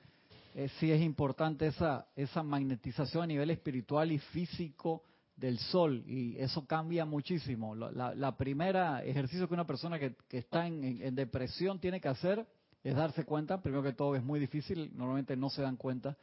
eh, 0.55 0.69
sí 0.79 0.91
es 0.91 1.01
importante 1.03 1.67
esa, 1.67 2.07
esa 2.17 2.43
magnetización 2.43 3.25
a 3.25 3.27
nivel 3.27 3.51
espiritual 3.51 4.11
y 4.11 4.19
físico 4.19 5.03
del 5.39 5.59
sol 5.59 6.03
y 6.07 6.37
eso 6.39 6.67
cambia 6.67 7.05
muchísimo. 7.05 7.75
La, 7.75 8.37
primera 8.37 9.05
ejercicio 9.05 9.47
que 9.47 9.55
una 9.55 9.67
persona 9.67 9.99
que, 9.99 10.17
que 10.29 10.39
está 10.39 10.67
en, 10.67 11.15
depresión 11.15 11.79
tiene 11.79 12.01
que 12.01 12.09
hacer 12.09 12.47
es 12.83 12.95
darse 12.95 13.25
cuenta, 13.25 13.61
primero 13.63 13.83
que 13.83 13.93
todo 13.93 14.17
es 14.17 14.23
muy 14.23 14.41
difícil, 14.41 14.91
normalmente 14.97 15.37
no 15.37 15.49
se 15.51 15.63
dan 15.63 15.77
cuenta. 15.77 16.17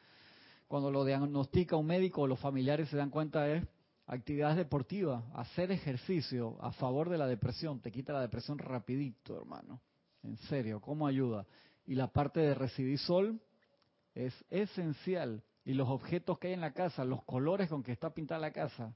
Cuando 0.68 0.92
lo 0.92 1.06
diagnostica 1.06 1.76
un 1.76 1.86
médico 1.86 2.22
o 2.22 2.28
los 2.28 2.40
familiares 2.40 2.90
se 2.90 2.98
dan 2.98 3.10
cuenta 3.10 3.48
es 3.50 3.66
actividades 4.08 4.58
deportivas, 4.58 5.24
hacer 5.34 5.72
ejercicio 5.72 6.58
a 6.62 6.72
favor 6.72 7.10
de 7.10 7.18
la 7.18 7.28
depresión, 7.28 7.80
te 7.80 7.92
quita 7.92 8.14
la 8.14 8.22
depresión 8.22 8.58
rapidito, 8.58 9.38
hermano. 9.38 9.82
En 10.24 10.38
serio, 10.38 10.82
¿cómo 10.82 11.08
ayuda? 11.08 11.46
Y 11.86 11.96
la 11.96 12.08
parte 12.08 12.40
de 12.40 12.56
recibir 12.56 12.98
sol, 13.00 13.40
es 14.14 14.34
esencial. 14.50 15.44
Y 15.64 15.74
los 15.74 15.90
objetos 15.90 16.40
que 16.40 16.48
hay 16.48 16.54
en 16.54 16.62
la 16.62 16.74
casa, 16.74 17.04
los 17.04 17.24
colores 17.24 17.70
con 17.70 17.84
que 17.84 17.92
está 17.92 18.12
pintada 18.14 18.40
la 18.40 18.52
casa, 18.52 18.96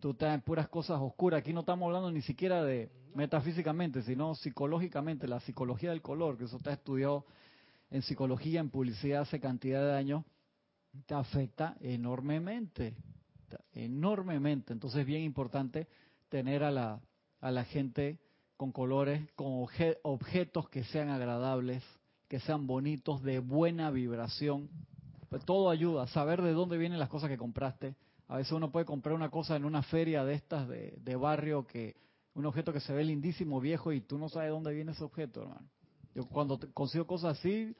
tú 0.00 0.12
estás 0.12 0.34
en 0.34 0.40
puras 0.40 0.68
cosas 0.68 1.00
oscuras. 1.00 1.40
Aquí 1.40 1.52
no 1.52 1.60
estamos 1.60 1.86
hablando 1.86 2.10
ni 2.10 2.22
siquiera 2.22 2.62
de 2.62 2.90
metafísicamente, 3.14 4.02
sino 4.02 4.34
psicológicamente, 4.34 5.28
la 5.28 5.40
psicología 5.40 5.90
del 5.90 6.02
color, 6.02 6.36
que 6.36 6.44
eso 6.44 6.56
está 6.56 6.72
estudiado 6.72 7.24
en 7.90 8.02
psicología, 8.02 8.60
en 8.60 8.70
publicidad 8.70 9.22
hace 9.22 9.40
cantidad 9.40 9.84
de 9.84 9.96
años, 9.96 10.24
te 11.06 11.14
afecta 11.14 11.76
enormemente, 11.80 12.94
enormemente. 13.72 14.72
Entonces 14.72 15.00
es 15.00 15.06
bien 15.06 15.22
importante 15.22 15.86
tener 16.28 16.64
a 16.64 16.70
la, 16.70 17.00
a 17.40 17.50
la 17.50 17.64
gente 17.64 18.18
con 18.56 18.72
colores, 18.72 19.30
con 19.34 19.66
objetos 20.02 20.68
que 20.68 20.84
sean 20.84 21.08
agradables, 21.08 21.82
que 22.28 22.40
sean 22.40 22.66
bonitos, 22.66 23.22
de 23.22 23.38
buena 23.38 23.90
vibración. 23.90 24.68
Pues 25.28 25.44
todo 25.44 25.70
ayuda, 25.70 26.06
saber 26.08 26.42
de 26.42 26.52
dónde 26.52 26.78
vienen 26.78 26.98
las 26.98 27.08
cosas 27.08 27.28
que 27.28 27.38
compraste. 27.38 27.94
A 28.28 28.36
veces 28.38 28.52
uno 28.52 28.70
puede 28.70 28.86
comprar 28.86 29.14
una 29.14 29.30
cosa 29.30 29.56
en 29.56 29.64
una 29.64 29.82
feria 29.82 30.24
de 30.24 30.34
estas 30.34 30.68
de, 30.68 31.16
barrio, 31.16 31.66
que 31.66 31.96
un 32.34 32.46
objeto 32.46 32.72
que 32.72 32.80
se 32.80 32.92
ve 32.92 33.04
lindísimo, 33.04 33.60
viejo, 33.60 33.92
y 33.92 34.00
tú 34.00 34.18
no 34.18 34.28
sabes 34.28 34.48
de 34.48 34.52
dónde 34.52 34.72
viene 34.72 34.92
ese 34.92 35.04
objeto, 35.04 35.42
hermano. 35.42 35.68
Yo 36.14 36.26
cuando 36.28 36.58
consigo 36.72 37.06
cosas 37.06 37.38
así, 37.38 37.76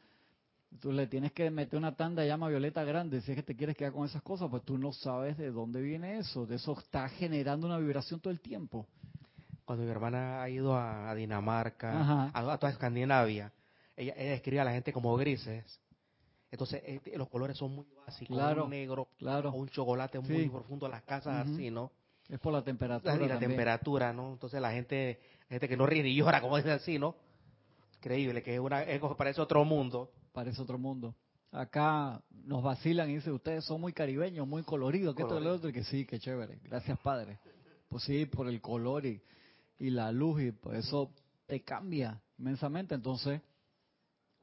tú 0.81 0.93
le 0.93 1.07
tienes 1.07 1.33
que 1.33 1.51
meter 1.51 1.79
una 1.79 1.97
tanda 1.97 2.23
de 2.23 2.29
llama 2.29 2.49
violeta 2.49 2.85
grande. 2.85 3.21
Si 3.21 3.31
es 3.31 3.37
que 3.37 3.43
te 3.43 3.57
quieres 3.57 3.77
quedar 3.77 3.93
con 3.93 4.05
esas 4.05 4.23
cosas, 4.23 4.51
pues 4.51 4.63
tú 4.65 4.77
no 4.77 4.93
sabes 4.93 5.39
de 5.39 5.51
dónde 5.51 5.81
viene 5.81 6.19
eso. 6.19 6.47
De 6.47 6.57
eso 6.57 6.77
está 6.79 7.09
generando 7.09 7.67
una 7.67 7.79
vibración 7.79 8.21
todo 8.21 8.33
el 8.33 8.41
tiempo. 8.41 8.87
Cuando 9.65 9.85
mi 9.85 9.91
hermana 9.91 10.43
ha 10.43 10.51
ido 10.51 10.77
a, 10.77 11.15
Dinamarca, 11.15 12.31
a, 12.35 12.59
toda 12.59 12.73
Escandinavia, 12.73 13.53
ella, 13.97 14.13
escribe 14.13 14.61
a 14.61 14.65
la 14.65 14.73
gente 14.73 14.93
como 14.93 15.17
grises. 15.17 15.81
Entonces, 16.55 16.83
este, 16.87 17.19
los 17.19 17.29
colores 17.29 17.57
son 17.57 17.75
muy 17.75 17.85
básicos, 18.07 18.37
claro, 18.37 18.67
un 18.67 18.71
negro 18.71 19.09
claro. 19.19 19.51
o 19.51 19.55
un 19.55 19.69
chocolate 19.69 20.21
muy 20.21 20.49
profundo, 20.49 20.87
las 20.87 21.03
casas 21.03 21.49
así, 21.49 21.69
¿no? 21.69 21.91
Es 22.29 22.39
por 22.39 22.53
la 22.53 22.63
temperatura. 22.63 23.17
Y 23.17 23.27
la 23.27 23.41
temperatura, 23.41 24.13
¿no? 24.13 24.35
Entonces 24.35 24.61
la 24.61 24.71
gente, 24.71 25.19
gente 25.49 25.69
que 25.69 25.77
no 25.77 25.85
ríe 25.85 26.05
ni 26.05 26.15
llora, 26.15 26.41
como 26.41 26.57
dice 26.57 26.71
así, 26.71 26.97
¿no? 26.97 27.17
Increíble, 27.97 28.41
que 28.45 28.55
es 28.55 28.61
una, 28.61 28.85
es, 28.85 29.01
parece 29.19 29.41
otro 29.41 29.65
mundo. 29.65 30.13
Parece 30.33 30.63
otro 30.63 30.79
mundo. 30.79 31.17
Acá 31.51 32.23
nos 32.31 32.63
vacilan 32.63 33.11
y 33.11 33.17
dicen, 33.17 33.33
ustedes 33.33 33.65
son 33.65 33.81
muy 33.81 33.93
caribeños, 33.93 34.47
muy 34.47 34.63
coloridos, 34.63 35.17
que 35.17 35.23
esto 35.23 35.41
y 35.41 35.43
lo 35.43 35.55
otro, 35.55 35.71
y 35.71 35.73
que 35.73 35.83
sí, 35.83 36.07
que 36.07 36.21
chévere. 36.21 36.61
Gracias, 36.63 36.97
Padre. 37.01 37.41
Pues 37.89 38.05
sí, 38.05 38.27
por 38.27 38.47
el 38.47 38.61
color 38.61 39.07
y, 39.07 39.21
y 39.81 39.91
la 39.91 40.13
luz, 40.13 40.41
y 40.41 40.53
por 40.53 40.77
eso 40.77 41.11
te 41.47 41.65
cambia 41.65 42.23
inmensamente. 42.39 42.95
Entonces, 42.95 43.41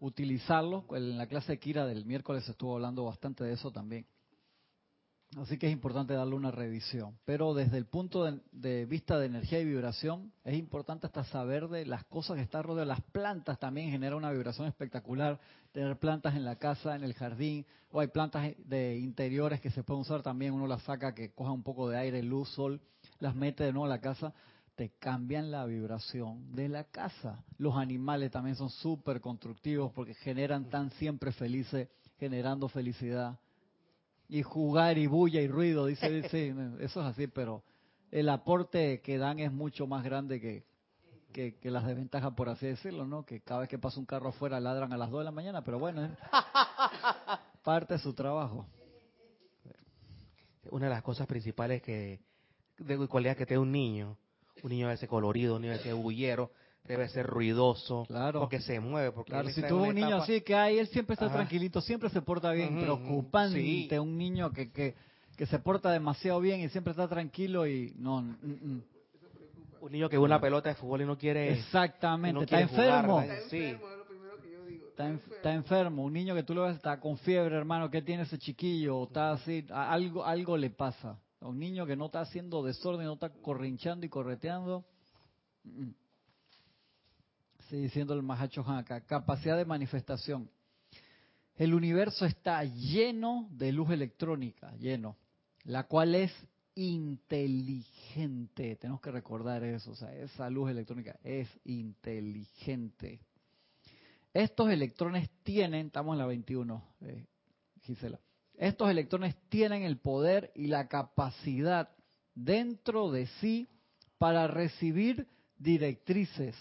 utilizarlo. 0.02 0.84
En 0.92 1.18
la 1.18 1.28
clase 1.28 1.54
de 1.54 1.60
Kira 1.60 1.86
del 1.86 2.06
miércoles 2.06 2.48
estuvo 2.50 2.76
hablando 2.76 3.06
bastante 3.06 3.46
de 3.46 3.54
eso 3.54 3.72
también. 3.72 4.06
Así 5.38 5.58
que 5.58 5.68
es 5.68 5.72
importante 5.72 6.14
darle 6.14 6.36
una 6.36 6.52
revisión. 6.52 7.18
Pero 7.24 7.54
desde 7.54 7.78
el 7.78 7.86
punto 7.86 8.30
de, 8.52 8.86
vista 8.86 9.18
de 9.18 9.28
energía 9.28 9.62
y 9.62 9.66
vibración, 9.66 10.34
es 10.44 10.58
importante 10.58 11.08
hasta 11.08 11.24
saber 11.24 11.70
de 11.70 11.86
las 11.86 12.04
cosas 12.04 12.36
que 12.36 12.42
están 12.42 12.64
rodeadas. 12.64 13.00
Las 13.00 13.02
plantas 13.12 13.58
también 13.58 13.92
generan 13.92 14.18
una 14.18 14.32
vibración 14.32 14.68
espectacular. 14.68 15.40
Tener 15.72 15.98
plantas 16.00 16.36
en 16.36 16.44
la 16.44 16.58
casa, 16.58 16.98
en 16.98 17.04
el 17.06 17.14
jardín, 17.14 17.66
o 17.92 18.02
hay 18.02 18.08
plantas 18.08 18.54
de 18.58 18.98
interiores 18.98 19.62
que 19.62 19.70
se 19.70 19.84
pueden 19.84 20.02
usar 20.02 20.22
también. 20.22 20.54
Uno 20.54 20.68
las 20.68 20.82
saca 20.84 21.16
que 21.16 21.32
coja 21.32 21.52
un 21.52 21.64
poco 21.64 21.88
de 21.88 21.98
aire, 21.98 22.22
luz, 22.22 22.50
sol, 22.50 22.82
las 23.20 23.34
mete 23.34 23.64
de 23.64 23.72
nuevo 23.72 23.86
a 23.86 23.90
la 23.90 24.02
casa 24.02 24.34
te 24.82 24.90
cambian 24.98 25.52
la 25.52 25.64
vibración 25.68 26.56
de 26.56 26.68
la 26.68 26.86
casa. 26.86 27.44
Los 27.60 27.76
animales 27.76 28.32
también 28.32 28.56
son 28.56 28.72
súper 28.72 29.22
constructivos 29.22 29.92
porque 29.94 30.16
generan 30.16 30.72
tan 30.72 30.90
siempre 30.94 31.32
felices, 31.32 31.88
generando 32.18 32.68
felicidad. 32.68 33.38
Y 34.28 34.42
jugar 34.42 34.98
y 34.98 35.06
bulla 35.06 35.40
y 35.40 35.48
ruido, 35.48 35.86
dice, 35.86 36.10
dice 36.10 36.56
eso 36.80 37.00
es 37.02 37.06
así, 37.06 37.28
pero 37.28 37.62
el 38.10 38.28
aporte 38.28 39.02
que 39.02 39.20
dan 39.20 39.38
es 39.38 39.52
mucho 39.52 39.86
más 39.86 40.04
grande 40.04 40.42
que, 40.42 40.66
que, 41.32 41.70
las 41.70 41.86
desventajas, 41.86 42.34
por 42.34 42.50
así 42.50 42.66
decirlo, 42.66 43.06
¿no? 43.06 43.24
Que 43.24 43.42
cada 43.42 43.60
vez 43.60 43.70
que 43.70 43.78
pasa 43.78 44.00
un 44.00 44.08
carro 44.08 44.30
afuera 44.30 44.60
ladran 44.60 44.92
a 44.94 44.98
las 44.98 45.12
2 45.12 45.20
de 45.20 45.26
la 45.26 45.32
mañana, 45.32 45.64
pero 45.64 45.78
bueno, 45.78 46.06
es 46.06 46.12
parte 47.64 47.94
de 47.94 48.00
su 48.00 48.16
trabajo. 48.16 48.66
Una 50.72 50.88
de 50.88 50.92
las 50.92 51.04
cosas 51.04 51.28
principales 51.28 51.84
que, 51.84 52.20
de 52.80 53.08
cualidad 53.08 53.38
que 53.38 53.46
tiene 53.46 53.62
un 53.62 53.72
niño 53.72 54.18
un 54.64 54.70
niño 54.70 54.88
debe 54.88 54.98
ser 54.98 55.10
colorido, 55.10 55.56
un 55.56 55.62
niño 55.62 55.74
debe 55.74 55.84
ser 55.84 55.96
bullero, 55.96 56.52
debe 56.86 57.08
ser 57.10 57.26
ruidoso, 57.26 58.06
claro. 58.08 58.40
porque 58.42 58.60
se 58.60 58.80
mueve. 58.80 59.12
Porque 59.12 59.32
claro, 59.32 59.50
si 59.50 59.62
tuvo 59.64 59.84
un 59.84 59.96
niño 59.96 60.18
así 60.18 60.42
que 60.42 60.56
hay, 60.56 60.80
él 60.80 60.88
siempre 60.88 61.14
está 61.14 61.32
tranquilito, 61.32 61.82
siempre 61.82 62.10
se 62.10 62.22
porta 62.22 62.52
bien, 62.52 62.80
preocupante, 62.80 64.00
un 64.00 64.18
niño 64.18 64.52
que, 64.52 64.72
que, 64.72 64.96
que 65.38 65.46
se 65.46 65.60
porta 65.60 65.92
demasiado 65.92 66.40
bien 66.40 66.62
y 66.62 66.70
siempre 66.70 66.92
está 66.92 67.08
tranquilo 67.08 67.68
y 67.68 67.94
no... 67.98 68.22
Mm. 68.22 68.82
Un 69.82 69.92
niño 69.92 70.10
que 70.10 70.18
ve 70.18 70.24
una 70.24 70.40
pelota 70.40 70.70
de 70.70 70.76
fútbol 70.76 71.02
y 71.02 71.06
no 71.06 71.18
quiere... 71.18 71.54
Exactamente, 71.54 72.44
está 72.44 72.62
enfermo. 72.62 73.24
sí. 73.50 73.76
Está, 74.90 75.10
está, 75.10 75.54
enfermo, 75.54 76.04
un 76.04 76.14
niño 76.14 76.36
que 76.36 76.44
tú 76.44 76.54
lo 76.54 76.64
ves 76.64 76.76
está 76.76 77.00
con 77.00 77.18
fiebre, 77.18 77.56
hermano, 77.56 77.90
¿qué 77.90 78.04
tiene 78.04 78.24
ese 78.24 78.38
chiquillo? 78.38 79.06
Está 79.06 79.32
así, 79.32 79.66
algo, 79.72 80.24
algo 80.24 80.58
le 80.58 80.70
pasa 80.70 81.18
un 81.42 81.60
niño 81.60 81.86
que 81.86 81.96
no 81.96 82.06
está 82.06 82.22
haciendo 82.22 82.64
desorden, 82.64 83.08
no 83.08 83.14
está 83.14 83.30
corrinchando 83.30 84.06
y 84.06 84.10
correteando. 84.10 84.86
Sigue 87.70 87.84
diciendo 87.84 88.14
el 88.14 88.22
Mahacho 88.22 88.62
acá, 88.62 89.02
capacidad 89.02 89.58
de 89.58 89.66
manifestación. 89.66 90.50
El 91.56 91.74
universo 91.74 92.26
está 92.26 92.64
lleno 92.64 93.48
de 93.52 93.72
luz 93.72 93.92
electrónica, 93.92 94.76
lleno, 94.78 95.18
la 95.64 95.86
cual 95.86 96.16
es 96.16 96.32
inteligente. 96.76 98.76
Tenemos 98.78 99.02
que 99.02 99.12
recordar 99.12 99.64
eso, 99.64 99.92
o 99.92 99.96
sea, 99.96 100.14
esa 100.16 100.50
luz 100.50 100.72
electrónica 100.72 101.20
es 101.24 101.48
inteligente. 101.66 103.20
Estos 104.34 104.70
electrones 104.70 105.30
tienen, 105.44 105.88
estamos 105.88 106.14
en 106.14 106.20
la 106.20 106.26
21, 106.26 106.84
eh, 107.02 107.26
Gisela, 107.82 108.20
estos 108.62 108.92
electrones 108.92 109.36
tienen 109.50 109.82
el 109.82 109.98
poder 109.98 110.52
y 110.54 110.68
la 110.68 110.88
capacidad 110.88 111.90
dentro 112.36 113.10
de 113.10 113.26
sí 113.40 113.68
para 114.20 114.46
recibir 114.46 115.28
directrices. 115.58 116.56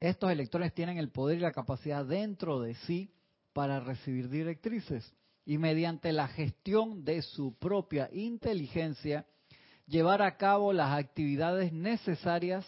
Estos 0.00 0.30
electrones 0.30 0.74
tienen 0.74 0.98
el 0.98 1.08
poder 1.08 1.38
y 1.38 1.40
la 1.40 1.52
capacidad 1.52 2.04
dentro 2.04 2.60
de 2.60 2.74
sí 2.74 3.10
para 3.54 3.80
recibir 3.80 4.28
directrices 4.28 5.14
y 5.46 5.56
mediante 5.56 6.12
la 6.12 6.28
gestión 6.28 7.06
de 7.06 7.22
su 7.22 7.54
propia 7.54 8.10
inteligencia 8.12 9.24
llevar 9.86 10.20
a 10.20 10.36
cabo 10.36 10.74
las 10.74 10.92
actividades 10.92 11.72
necesarias 11.72 12.66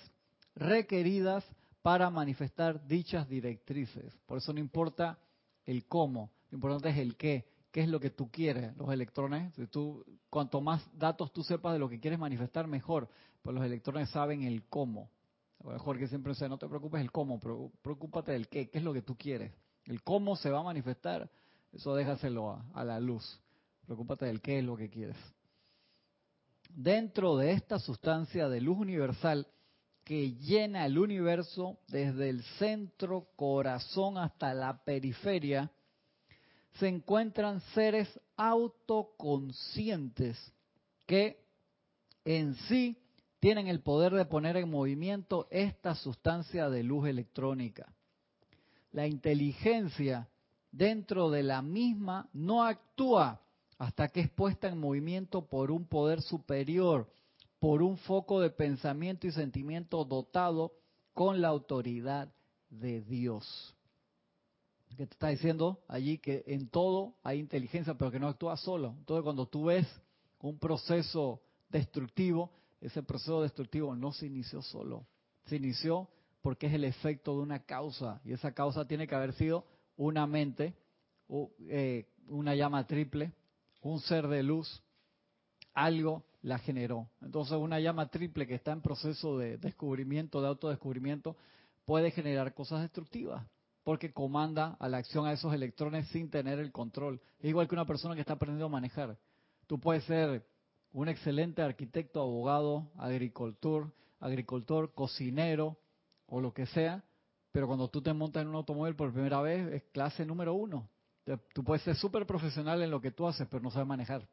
requeridas 0.54 1.44
para 1.82 2.08
manifestar 2.08 2.86
dichas 2.86 3.28
directrices. 3.28 4.16
Por 4.24 4.38
eso 4.38 4.54
no 4.54 4.60
importa 4.60 5.18
el 5.66 5.84
cómo, 5.84 6.30
lo 6.50 6.56
importante 6.56 6.88
es 6.88 6.96
el 6.96 7.16
qué, 7.18 7.55
qué 7.76 7.82
es 7.82 7.88
lo 7.90 8.00
que 8.00 8.08
tú 8.08 8.30
quieres. 8.30 8.74
Los 8.78 8.90
electrones, 8.90 9.52
tú, 9.70 10.02
cuanto 10.30 10.62
más 10.62 10.82
datos 10.96 11.30
tú 11.30 11.42
sepas 11.42 11.74
de 11.74 11.78
lo 11.78 11.90
que 11.90 12.00
quieres 12.00 12.18
manifestar, 12.18 12.66
mejor. 12.66 13.06
Pues 13.42 13.54
los 13.54 13.62
electrones 13.62 14.08
saben 14.08 14.44
el 14.44 14.64
cómo. 14.64 15.10
Jorge 15.58 16.08
siempre 16.08 16.32
dice, 16.32 16.48
no 16.48 16.56
te 16.56 16.68
preocupes 16.68 17.02
el 17.02 17.12
cómo, 17.12 17.38
pero 17.38 17.70
preocúpate 17.82 18.32
del 18.32 18.48
qué, 18.48 18.70
qué 18.70 18.78
es 18.78 18.82
lo 18.82 18.94
que 18.94 19.02
tú 19.02 19.14
quieres. 19.14 19.52
El 19.84 20.02
cómo 20.02 20.36
se 20.36 20.48
va 20.48 20.60
a 20.60 20.62
manifestar, 20.62 21.28
eso 21.70 21.94
déjaselo 21.94 22.64
a, 22.72 22.82
la 22.82 22.98
luz. 22.98 23.42
Preocúpate 23.84 24.24
del 24.24 24.40
qué 24.40 24.60
es 24.60 24.64
lo 24.64 24.74
que 24.74 24.88
quieres. 24.88 25.18
Dentro 26.70 27.36
de 27.36 27.52
esta 27.52 27.78
sustancia 27.78 28.48
de 28.48 28.62
luz 28.62 28.78
universal 28.78 29.46
que 30.02 30.32
llena 30.32 30.86
el 30.86 30.96
universo 30.96 31.78
desde 31.88 32.30
el 32.30 32.42
centro, 32.58 33.28
corazón 33.36 34.16
hasta 34.16 34.54
la 34.54 34.82
periferia, 34.82 35.70
se 36.78 36.88
encuentran 36.88 37.60
seres 37.74 38.08
autoconscientes 38.36 40.36
que 41.06 41.44
en 42.24 42.54
sí 42.68 42.98
tienen 43.40 43.68
el 43.68 43.80
poder 43.80 44.12
de 44.12 44.24
poner 44.24 44.56
en 44.56 44.70
movimiento 44.70 45.46
esta 45.50 45.94
sustancia 45.94 46.68
de 46.68 46.82
luz 46.82 47.08
electrónica. 47.08 47.92
La 48.92 49.06
inteligencia 49.06 50.28
dentro 50.72 51.30
de 51.30 51.42
la 51.42 51.62
misma 51.62 52.28
no 52.32 52.64
actúa 52.64 53.40
hasta 53.78 54.08
que 54.08 54.20
es 54.20 54.30
puesta 54.30 54.68
en 54.68 54.78
movimiento 54.78 55.46
por 55.46 55.70
un 55.70 55.86
poder 55.86 56.22
superior, 56.22 57.10
por 57.58 57.82
un 57.82 57.98
foco 57.98 58.40
de 58.40 58.50
pensamiento 58.50 59.26
y 59.26 59.32
sentimiento 59.32 60.04
dotado 60.04 60.72
con 61.12 61.40
la 61.40 61.48
autoridad 61.48 62.32
de 62.70 63.02
Dios. 63.02 63.75
Que 64.96 65.06
te 65.06 65.12
está 65.12 65.28
diciendo 65.28 65.80
allí 65.88 66.18
que 66.18 66.44
en 66.46 66.68
todo 66.68 67.16
hay 67.22 67.38
inteligencia, 67.38 67.94
pero 67.94 68.11
que 68.11 68.18
no 68.18 68.28
actúa 68.28 68.56
solo. 68.56 68.94
Entonces, 68.98 69.22
cuando 69.22 69.46
tú 69.46 69.66
ves 69.66 69.87
un 70.40 70.59
proceso 70.59 71.42
destructivo, 71.68 72.50
ese 72.80 73.02
proceso 73.02 73.42
destructivo 73.42 73.94
no 73.94 74.12
se 74.12 74.26
inició 74.26 74.62
solo. 74.62 75.06
Se 75.46 75.56
inició 75.56 76.09
porque 76.40 76.66
es 76.66 76.74
el 76.74 76.85
efecto 76.85 77.35
de 77.37 77.42
una 77.42 77.61
causa. 77.61 78.20
Y 78.24 78.32
esa 78.32 78.52
causa 78.52 78.87
tiene 78.87 79.06
que 79.06 79.14
haber 79.14 79.32
sido 79.35 79.64
una 79.96 80.26
mente, 80.26 80.74
eh, 81.68 82.06
una 82.28 82.54
llama 82.54 82.87
triple, 82.87 83.32
un 83.82 84.00
ser 84.00 84.28
de 84.28 84.42
luz, 84.42 84.82
algo 85.74 86.24
la 86.42 86.59
generó. 86.59 87.09
Entonces 87.20 87.56
una 87.56 87.80
llama 87.80 88.09
triple 88.09 88.46
que 88.46 88.54
está 88.54 88.72
en 88.72 88.80
proceso 88.80 89.38
de 89.38 89.59
descubrimiento, 89.59 90.40
de 90.40 90.48
autodescubrimiento, 90.48 91.37
puede 91.85 92.11
generar 92.11 92.54
cosas 92.54 92.82
destructivas, 92.82 93.44
porque 93.87 94.12
comanda 94.12 94.77
a 94.81 94.88
la 94.88 94.96
acción 94.96 95.27
a 95.27 95.33
esos 95.33 95.55
electrones 95.55 96.09
sin 96.09 96.29
tener 96.29 96.59
el 96.59 96.72
control. 96.72 97.20
Es 97.38 97.51
igual 97.51 97.68
que 97.68 97.77
una 97.77 97.87
persona 97.87 98.16
que 98.16 98.20
está 98.20 98.33
aprendiendo 98.33 98.66
a 98.66 98.68
manejar. 98.68 99.16
Tú 99.68 99.79
puedes 99.79 100.03
ser 100.07 100.44
un 100.90 101.09
excelente 101.09 101.62
arquitecto, 101.62 102.20
abogado, 102.20 102.90
agricultor, 102.99 103.92
agricultor, 104.18 104.92
cocinero 104.92 105.79
o 106.27 106.40
lo 106.40 106.53
que 106.53 106.66
sea, 106.66 107.05
pero 107.53 107.68
cuando 107.68 107.87
tú 107.87 108.03
te 108.03 108.12
montas 108.12 108.42
en 108.42 108.49
un 108.49 108.57
automóvil 108.57 108.96
por 108.96 109.12
primera 109.12 109.40
vez 109.40 109.72
es 109.72 109.85
clase 109.92 110.27
número 110.27 110.55
uno. 110.55 110.88
Tú 111.55 111.62
puedes 111.62 111.85
ser 111.85 111.94
súper 111.94 112.27
profesional 112.27 112.83
en 112.83 112.90
lo 112.90 113.01
que 113.01 113.12
tú 113.12 113.29
haces, 113.29 113.46
pero 113.49 113.62
no 113.62 113.70
sabes 113.70 113.87
manejar. 113.87 114.27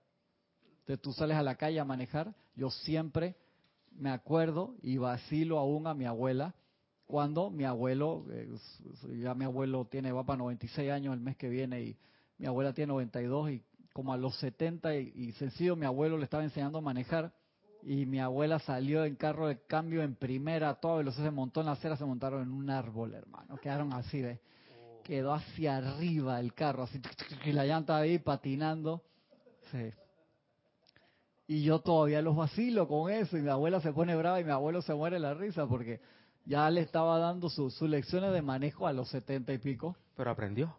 Entonces 0.80 1.00
tú 1.00 1.14
sales 1.14 1.38
a 1.38 1.44
la 1.44 1.58
calle 1.58 1.80
a 1.80 1.86
manejar. 1.86 2.34
Yo 2.56 2.72
siempre 2.72 3.36
me 3.92 4.10
acuerdo 4.10 4.74
y 4.82 4.98
vacilo 4.98 5.60
aún 5.60 5.86
a 5.86 5.94
mi 5.94 6.06
abuela 6.06 6.56
cuando 7.14 7.52
mi 7.52 7.64
abuelo, 7.64 8.26
eh, 8.32 8.50
ya 9.22 9.36
mi 9.36 9.46
abuelo 9.46 9.86
tiene, 9.86 10.12
va 10.12 10.26
para 10.26 10.38
96 10.38 10.90
años 10.90 11.14
el 11.14 11.20
mes 11.20 11.38
que 11.38 11.48
viene 11.48 11.80
y 11.80 11.98
mi 12.40 12.48
abuela 12.48 12.74
tiene 12.74 12.92
92 12.92 13.52
y 13.52 13.64
como 13.94 14.14
a 14.14 14.18
los 14.18 14.36
70 14.40 14.96
y, 14.96 15.32
sencillo 15.34 15.76
mi 15.76 15.86
abuelo 15.86 16.18
le 16.18 16.24
estaba 16.24 16.44
enseñando 16.44 16.80
a 16.80 16.82
manejar 16.82 17.32
y 17.84 18.08
mi 18.08 18.20
abuela 18.20 18.58
salió 18.58 19.06
en 19.06 19.16
carro 19.16 19.46
de 19.48 19.62
cambio 19.68 20.02
en 20.02 20.16
primera 20.16 20.74
toda 20.74 20.98
velocidad, 20.98 21.26
se 21.26 21.32
montó 21.32 21.60
en 21.60 21.68
la 21.68 21.74
acera, 21.74 21.98
se 21.98 22.04
montaron 22.04 22.42
en 22.42 22.52
un 22.52 22.72
árbol, 22.72 23.14
hermano. 23.14 23.58
Quedaron 23.58 23.94
así, 23.94 24.24
Quedó 25.04 25.36
hacia 25.36 25.78
arriba 25.78 26.40
el 26.40 26.56
carro, 26.56 26.82
así, 26.82 27.00
y 27.46 27.52
la 27.52 27.64
llanta 27.66 27.96
ahí 27.96 28.18
patinando. 28.18 29.04
Sí. 29.72 29.92
Y 31.46 31.62
yo 31.62 31.78
todavía 31.78 32.24
los 32.24 32.36
vacilo 32.36 32.88
con 32.88 33.12
eso, 33.12 33.38
y 33.38 33.44
mi 33.44 33.50
abuela 33.50 33.82
se 33.82 33.94
pone 33.94 34.16
brava 34.16 34.40
y 34.40 34.46
mi 34.46 34.50
abuelo 34.50 34.82
se 34.82 34.96
muere 34.96 35.20
la 35.20 35.36
risa 35.36 35.68
porque 35.68 36.02
ya 36.46 36.70
le 36.70 36.82
estaba 36.82 37.20
dando 37.20 37.50
sus 37.50 37.82
lecciones 37.82 38.34
de 38.34 38.42
manejo 38.42 38.88
a 38.88 38.94
los 38.94 39.10
setenta 39.10 39.54
y 39.54 39.58
pico. 39.58 39.96
Pero 40.16 40.32
aprendió 40.32 40.76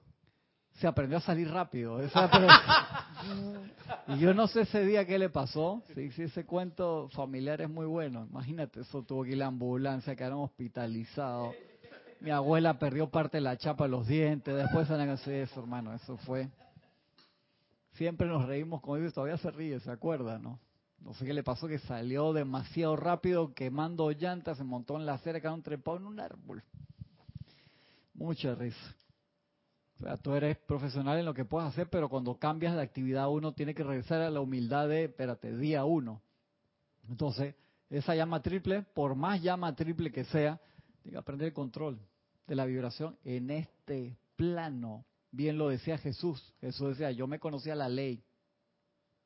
se 0.74 0.86
aprendió 0.86 1.18
a 1.18 1.20
salir 1.20 1.50
rápido. 1.50 2.00
y 4.08 4.18
yo 4.18 4.34
no 4.34 4.46
sé 4.48 4.62
ese 4.62 4.84
día 4.84 5.06
qué 5.06 5.18
le 5.18 5.30
pasó. 5.30 5.82
Sí, 5.94 6.10
sí, 6.12 6.22
ese 6.22 6.44
cuento 6.44 7.08
familiar 7.10 7.60
es 7.60 7.70
muy 7.70 7.86
bueno. 7.86 8.26
Imagínate, 8.28 8.80
eso 8.80 9.02
tuvo 9.02 9.24
que 9.24 9.30
ir 9.30 9.38
la 9.38 9.46
ambulancia, 9.46 10.16
quedaron 10.16 10.40
hospitalizados. 10.40 11.54
Mi 12.20 12.30
abuela 12.30 12.78
perdió 12.78 13.08
parte 13.08 13.36
de 13.36 13.42
la 13.42 13.56
chapa 13.56 13.84
de 13.84 13.90
los 13.90 14.06
dientes. 14.06 14.54
Después 14.54 14.88
se 14.88 14.94
hacer 14.94 15.34
eso, 15.34 15.60
hermano. 15.60 15.94
Eso 15.94 16.16
fue. 16.18 16.48
Siempre 17.92 18.26
nos 18.26 18.46
reímos 18.46 18.80
con 18.80 19.04
eso, 19.04 19.14
todavía 19.14 19.36
se 19.36 19.50
ríe, 19.52 19.78
¿se 19.78 19.90
acuerda, 19.90 20.38
no? 20.38 20.58
No 21.04 21.12
sé 21.12 21.26
qué 21.26 21.34
le 21.34 21.42
pasó, 21.42 21.68
que 21.68 21.78
salió 21.80 22.32
demasiado 22.32 22.96
rápido, 22.96 23.52
quemando 23.52 24.10
llantas, 24.10 24.56
se 24.56 24.64
montó 24.64 24.96
en 24.96 25.04
la 25.04 25.14
acera, 25.14 25.38
quedó 25.38 25.60
trepado 25.60 25.98
en 25.98 26.06
un 26.06 26.18
árbol. 26.18 26.62
Mucha 28.14 28.54
risa. 28.54 28.96
O 29.96 29.98
sea, 29.98 30.16
tú 30.16 30.34
eres 30.34 30.56
profesional 30.56 31.18
en 31.18 31.26
lo 31.26 31.34
que 31.34 31.44
puedes 31.44 31.68
hacer, 31.68 31.90
pero 31.90 32.08
cuando 32.08 32.38
cambias 32.38 32.74
de 32.74 32.80
actividad 32.80 33.28
uno 33.28 33.52
tiene 33.52 33.74
que 33.74 33.84
regresar 33.84 34.22
a 34.22 34.30
la 34.30 34.40
humildad 34.40 34.88
de, 34.88 35.04
espérate, 35.04 35.54
día 35.54 35.84
uno. 35.84 36.22
Entonces, 37.08 37.54
esa 37.90 38.14
llama 38.14 38.40
triple, 38.40 38.82
por 38.82 39.14
más 39.14 39.42
llama 39.42 39.76
triple 39.76 40.10
que 40.10 40.24
sea, 40.24 40.58
tiene 41.02 41.12
que 41.12 41.18
aprender 41.18 41.48
el 41.48 41.54
control 41.54 42.00
de 42.46 42.54
la 42.54 42.64
vibración 42.64 43.18
en 43.24 43.50
este 43.50 44.16
plano. 44.36 45.04
Bien 45.30 45.58
lo 45.58 45.68
decía 45.68 45.98
Jesús. 45.98 46.54
Jesús 46.62 46.90
decía, 46.90 47.10
yo 47.10 47.26
me 47.26 47.38
conocía 47.38 47.74
la 47.74 47.90
ley 47.90 48.24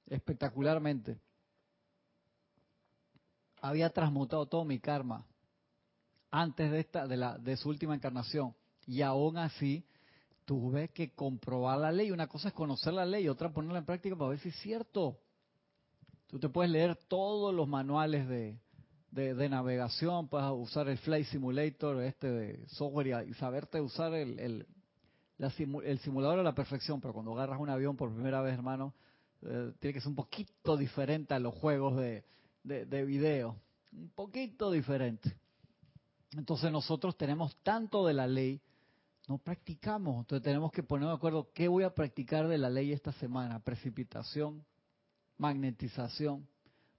espectacularmente. 0.07 1.19
Había 3.61 3.91
transmutado 3.91 4.47
todo 4.47 4.65
mi 4.65 4.79
karma 4.79 5.27
antes 6.31 6.71
de 6.71 6.81
esta 6.81 7.07
de 7.07 7.17
la 7.17 7.39
de 7.39 7.57
su 7.57 7.69
última 7.69 7.95
encarnación 7.95 8.55
y 8.87 9.03
aún 9.03 9.39
así 9.39 9.85
tuve 10.45 10.89
que 10.89 11.11
comprobar 11.11 11.79
la 11.79 11.93
ley. 11.93 12.11
Una 12.11 12.27
cosa 12.27 12.49
es 12.49 12.55
conocer 12.55 12.95
la 12.95 13.05
ley, 13.05 13.29
otra 13.29 13.53
ponerla 13.53 13.81
en 13.81 13.85
práctica 13.85 14.17
para 14.17 14.31
ver 14.31 14.39
si 14.39 14.49
es 14.49 14.57
cierto. 14.57 15.19
Tú 16.29 16.39
te 16.39 16.49
puedes 16.49 16.71
leer 16.71 16.97
todos 17.09 17.55
los 17.55 17.69
manuales 17.69 18.29
de, 18.29 18.59
de, 19.11 19.49
navegación, 19.49 20.29
puedes 20.29 20.51
usar 20.53 20.89
el 20.89 20.99
Flight 20.99 21.27
Simulator, 21.27 22.03
este 22.03 22.31
de 22.31 22.67
software 22.69 23.29
y, 23.29 23.35
saberte 23.35 23.81
usar 23.81 24.15
el, 24.15 24.39
el, 24.39 24.67
el, 25.39 25.99
simulador 26.01 26.39
a 26.39 26.43
la 26.43 26.55
perfección, 26.55 27.01
pero 27.01 27.15
cuando 27.15 27.33
agarras 27.33 27.61
un 27.61 27.71
avión 27.71 27.97
por 27.97 28.13
primera 28.13 28.43
vez, 28.43 28.55
hermano, 28.55 28.95
eh, 29.43 29.73
tiene 29.81 29.95
que 29.95 30.01
ser 30.01 30.09
un 30.09 30.17
poquito 30.17 30.77
diferente 30.77 31.33
a 31.33 31.39
los 31.39 31.55
juegos 31.55 31.97
de, 31.97 32.25
de, 32.69 32.87
de 32.87 33.05
video. 33.05 33.57
Un 33.93 34.11
poquito 34.11 34.71
diferente. 34.71 35.35
Entonces 36.37 36.71
nosotros 36.71 37.17
tenemos 37.17 37.57
tanto 37.63 38.07
de 38.07 38.15
la 38.15 38.27
ley 38.27 38.61
no 39.29 39.37
practicamos. 39.37 40.21
Entonces 40.21 40.43
tenemos 40.43 40.73
que 40.73 40.83
poner 40.83 41.07
de 41.09 41.15
acuerdo 41.15 41.51
qué 41.55 41.69
voy 41.69 41.85
a 41.85 41.95
practicar 41.95 42.49
de 42.49 42.59
la 42.59 42.71
ley 42.71 42.93
esta 42.93 43.13
semana. 43.13 43.61
Precipitación, 43.61 44.65
magnetización, 45.37 46.49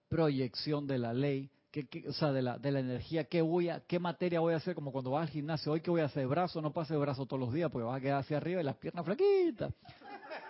proyección 0.08 0.86
de 0.86 1.00
la 1.00 1.12
ley, 1.12 1.50
qué, 1.72 1.88
o 2.08 2.14
sea, 2.14 2.32
de 2.32 2.44
la, 2.44 2.60
de 2.60 2.72
la 2.72 2.80
energía, 2.80 3.24
qué 3.24 3.42
voy 3.42 3.70
a, 3.70 3.82
qué 3.82 4.00
materia 4.00 4.40
voy 4.40 4.54
a 4.54 4.58
hacer, 4.58 4.76
como 4.76 4.92
cuando 4.92 5.12
vas 5.12 5.24
al 5.24 5.30
gimnasio, 5.30 5.72
hoy 5.72 5.82
que 5.82 5.90
voy 5.90 6.02
a 6.02 6.06
hacer 6.06 6.28
brazo, 6.28 6.62
no 6.62 6.72
pase 6.72 6.96
brazo 6.96 7.26
todos 7.26 7.40
los 7.40 7.54
días, 7.54 7.72
porque 7.72 7.86
vas 7.86 7.98
a 7.98 8.02
quedar 8.02 8.20
hacia 8.20 8.38
arriba 8.38 8.62
y 8.62 8.64
las 8.64 8.78
piernas 8.78 9.04
flaquitas. 9.04 9.74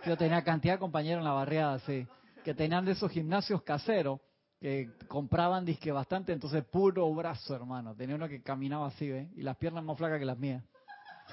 Yo 0.05 0.17
tenía 0.17 0.43
cantidad 0.43 0.73
de 0.73 0.79
compañeros 0.79 1.19
en 1.19 1.25
la 1.25 1.34
barriada, 1.34 1.75
así, 1.75 2.05
que 2.43 2.53
tenían 2.53 2.84
de 2.84 2.91
esos 2.91 3.10
gimnasios 3.10 3.62
caseros, 3.63 4.19
que 4.60 4.89
compraban 5.08 5.65
disque 5.65 5.91
bastante, 5.91 6.34
entonces 6.34 6.63
puro 6.65 7.12
brazo, 7.13 7.56
hermano. 7.56 7.95
Tenía 7.95 8.15
uno 8.15 8.28
que 8.28 8.41
caminaba 8.41 8.88
así, 8.88 9.10
¿ves? 9.10 9.30
Y 9.36 9.41
las 9.41 9.56
piernas 9.58 9.84
más 9.84 9.98
flacas 9.98 10.19
que 10.19 10.26
las 10.26 10.38
mías. 10.38 10.63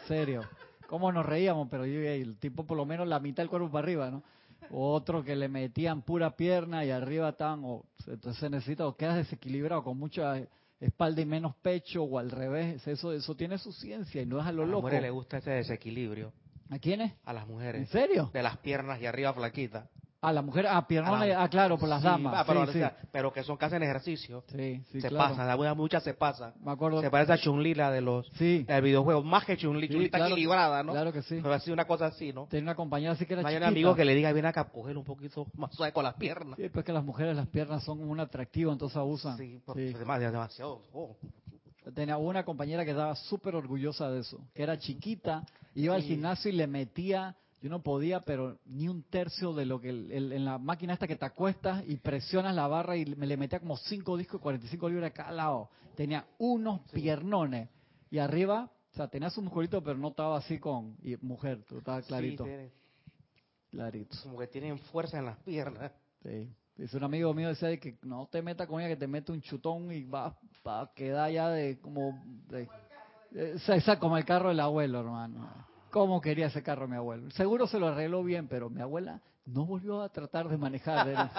Serio. 0.07 0.43
¿Cómo 0.87 1.11
nos 1.11 1.27
reíamos? 1.27 1.69
Pero 1.69 1.85
yo, 1.87 2.01
el 2.01 2.39
tipo 2.39 2.65
por 2.65 2.77
lo 2.77 2.87
menos 2.87 3.09
la 3.09 3.19
mitad 3.19 3.43
del 3.43 3.51
cuerpo 3.51 3.71
para 3.71 3.85
arriba, 3.85 4.11
¿no? 4.11 4.23
Otro 4.71 5.23
que 5.25 5.37
le 5.37 5.49
metían 5.49 6.03
pura 6.03 6.37
pierna 6.37 6.85
y 6.85 6.91
arriba 6.91 7.31
estaban, 7.31 7.63
o, 7.65 7.85
entonces 8.07 8.41
se 8.41 8.51
necesita, 8.51 8.87
o 8.87 8.97
quedas 8.97 9.17
desequilibrado 9.17 9.83
con 9.83 9.99
mucha 9.99 10.41
espalda 10.81 11.21
y 11.21 11.27
menos 11.27 11.55
pecho, 11.57 12.05
o 12.05 12.19
al 12.19 12.31
revés. 12.31 12.87
Eso 12.87 13.13
eso 13.13 13.35
tiene 13.35 13.59
su 13.59 13.73
ciencia 13.73 14.23
y 14.23 14.27
no 14.27 14.41
es 14.41 14.47
a 14.47 14.53
lo 14.53 14.65
loco. 14.65 14.87
A 14.87 14.91
las 14.91 14.93
mujeres 14.93 15.03
les 15.03 15.13
gusta 15.13 15.39
ese 15.39 15.51
desequilibrio. 15.51 16.33
¿A 16.71 16.79
quiénes? 16.79 17.13
A 17.25 17.33
las 17.33 17.47
mujeres. 17.47 17.83
¿En 17.83 17.87
serio? 17.89 18.31
De 18.33 18.43
las 18.43 18.57
piernas 18.59 19.01
y 19.01 19.07
arriba 19.07 19.33
flaquita. 19.33 19.89
A 20.27 20.33
la 20.33 20.43
mujer, 20.43 20.67
a 20.67 20.85
pierna, 20.89 21.41
ah, 21.41 21.49
claro, 21.49 21.79
por 21.79 21.89
las 21.89 22.03
damas. 22.03 22.35
Ah, 22.37 22.45
pero, 22.45 22.67
pero, 23.13 23.33
que 23.33 23.45
son 23.45 23.57
que 23.57 23.65
hacen 23.65 23.81
ejercicio. 23.85 24.43
Sí, 24.49 24.83
sí, 24.91 25.01
Se 25.01 25.09
pasan, 25.09 25.49
algunas 25.49 25.77
muchas 25.77 26.03
se 26.03 26.15
pasan. 26.15 26.53
Me 26.65 26.73
acuerdo. 26.73 27.01
Se 27.01 27.13
parece 27.13 27.35
a 27.35 27.39
Chun-Li, 27.39 27.77
la 27.77 27.93
de 27.93 28.01
los 28.01 28.27
sí. 28.33 28.65
del 28.65 28.83
videojuego. 28.83 29.23
Más 29.23 29.45
que 29.45 29.57
Chun-Li, 29.57 29.89
Chun-Li 29.89 30.07
está 30.07 30.27
equilibrada, 30.27 30.83
¿no? 30.83 30.95
Claro 30.95 31.13
que 31.13 31.23
sí. 31.23 31.39
Pero 31.41 31.55
así 31.55 31.71
una 31.71 31.85
cosa 31.85 32.07
así, 32.07 32.33
¿no? 32.33 32.47
Tiene 32.47 32.65
una 32.65 32.75
compañera 32.75 33.13
así 33.13 33.25
que 33.25 33.35
era 33.35 33.49
Hay 33.49 33.55
un 33.55 33.63
amigo 33.63 33.95
que 33.95 34.05
le 34.05 34.17
diga, 34.17 34.33
viene 34.33 34.49
acá 34.49 34.63
a 34.63 34.69
coger 34.69 34.99
un 34.99 35.05
poquito 35.05 35.47
más 35.55 35.73
suave 35.73 35.93
con 35.93 36.03
las 36.03 36.15
piernas. 36.15 36.59
Sí, 36.59 36.71
pues 36.71 36.85
que 36.85 36.93
las 36.93 37.05
mujeres, 37.05 37.37
las 37.37 37.47
piernas 37.47 37.85
son 37.85 38.03
un 38.03 38.19
atractivo, 38.19 38.73
entonces 38.73 38.97
abusan. 38.97 39.37
Sí, 39.37 39.61
porque 39.65 39.93
sí. 39.93 39.95
demasiado. 39.95 40.33
demasiado 40.33 40.83
oh. 40.93 41.17
Tenía 41.95 42.17
una 42.17 42.45
compañera 42.45 42.85
que 42.85 42.91
estaba 42.91 43.15
súper 43.15 43.55
orgullosa 43.55 44.11
de 44.11 44.23
eso, 44.23 44.41
que 44.53 44.65
era 44.65 44.77
chiquita, 44.77 45.45
iba 45.77 45.95
al 45.95 46.03
gimnasio 46.03 46.51
y 46.51 46.57
le 46.57 46.67
metía 46.67 47.37
yo 47.61 47.71
no 47.71 47.83
podía, 47.83 48.21
pero 48.21 48.59
ni 48.67 48.89
un 48.89 49.03
tercio 49.05 49.53
de 49.55 49.65
lo 49.65 49.81
que 49.81 49.89
en 49.89 50.45
la 50.45 50.59
máquina 50.59 50.93
esta 50.93 51.07
que 51.07 51.17
te 51.17 51.25
acuestas 51.25 51.83
y 51.87 51.97
presionas 51.97 52.55
la 52.55 52.67
barra 52.69 52.97
y 52.97 53.07
me 53.17 53.27
le 53.27 53.37
metía 53.37 53.61
como 53.61 53.77
5 53.77 54.17
discos 54.17 54.41
y 54.41 54.43
45 54.43 54.89
libras 54.89 55.11
a 55.11 55.15
cada 55.15 55.33
lado. 55.33 55.71
Tenía 55.95 56.27
unos 56.39 56.81
piernones 56.93 57.71
y 58.11 58.19
arriba, 58.19 58.71
o 58.93 58.97
sea, 58.97 59.09
tenía 59.09 59.31
su 59.31 59.41
musculito, 59.41 59.83
pero 59.83 59.99
no 59.99 60.09
estaba 60.09 60.37
así 60.37 60.59
con 60.59 60.97
y 61.03 61.17
mujer, 61.17 61.65
tú 61.65 61.79
estabas 61.79 62.07
clarito. 62.07 62.45
Sí, 62.45 62.71
clarito. 63.71 64.17
Como 64.23 64.39
que 64.39 64.47
tienen 64.49 64.79
fuerza 64.79 65.19
en 65.19 65.25
las 65.25 65.39
piernas. 65.39 65.93
Sí. 66.23 66.53
Dice 66.77 66.97
un 66.99 67.05
amigo 67.05 67.33
mío 67.33 67.49
decía 67.49 67.75
que 67.79 67.97
no 68.03 68.29
te 68.31 68.43
metas 68.43 68.67
con 68.67 68.81
ella, 68.81 68.91
que 68.91 68.97
te 68.97 69.07
mete 69.07 69.33
un 69.33 69.41
chutón 69.41 69.91
y 69.91 70.05
va, 70.05 70.37
a 70.67 70.91
quedar 70.95 71.31
ya 71.31 71.49
de 71.49 71.81
como 71.81 72.23
de, 72.49 72.69
esa, 73.33 73.99
como 73.99 74.19
el 74.19 74.27
carro 74.27 74.51
del 74.51 74.61
abuelo, 74.61 75.01
hermano. 75.01 75.49
¿Cómo 75.97 76.21
quería 76.21 76.49
ese 76.49 76.63
carro 76.63 76.87
mi 76.87 76.95
abuelo? 76.95 77.31
Seguro 77.31 77.67
se 77.67 77.79
lo 77.79 77.89
arregló 77.89 78.23
bien, 78.23 78.49
pero 78.49 78.69
mi 78.69 78.83
abuela 78.83 79.19
no 79.47 79.65
volvió 79.65 80.03
a 80.03 80.11
tratar 80.11 80.47
de 80.47 80.59
manejar. 80.59 81.31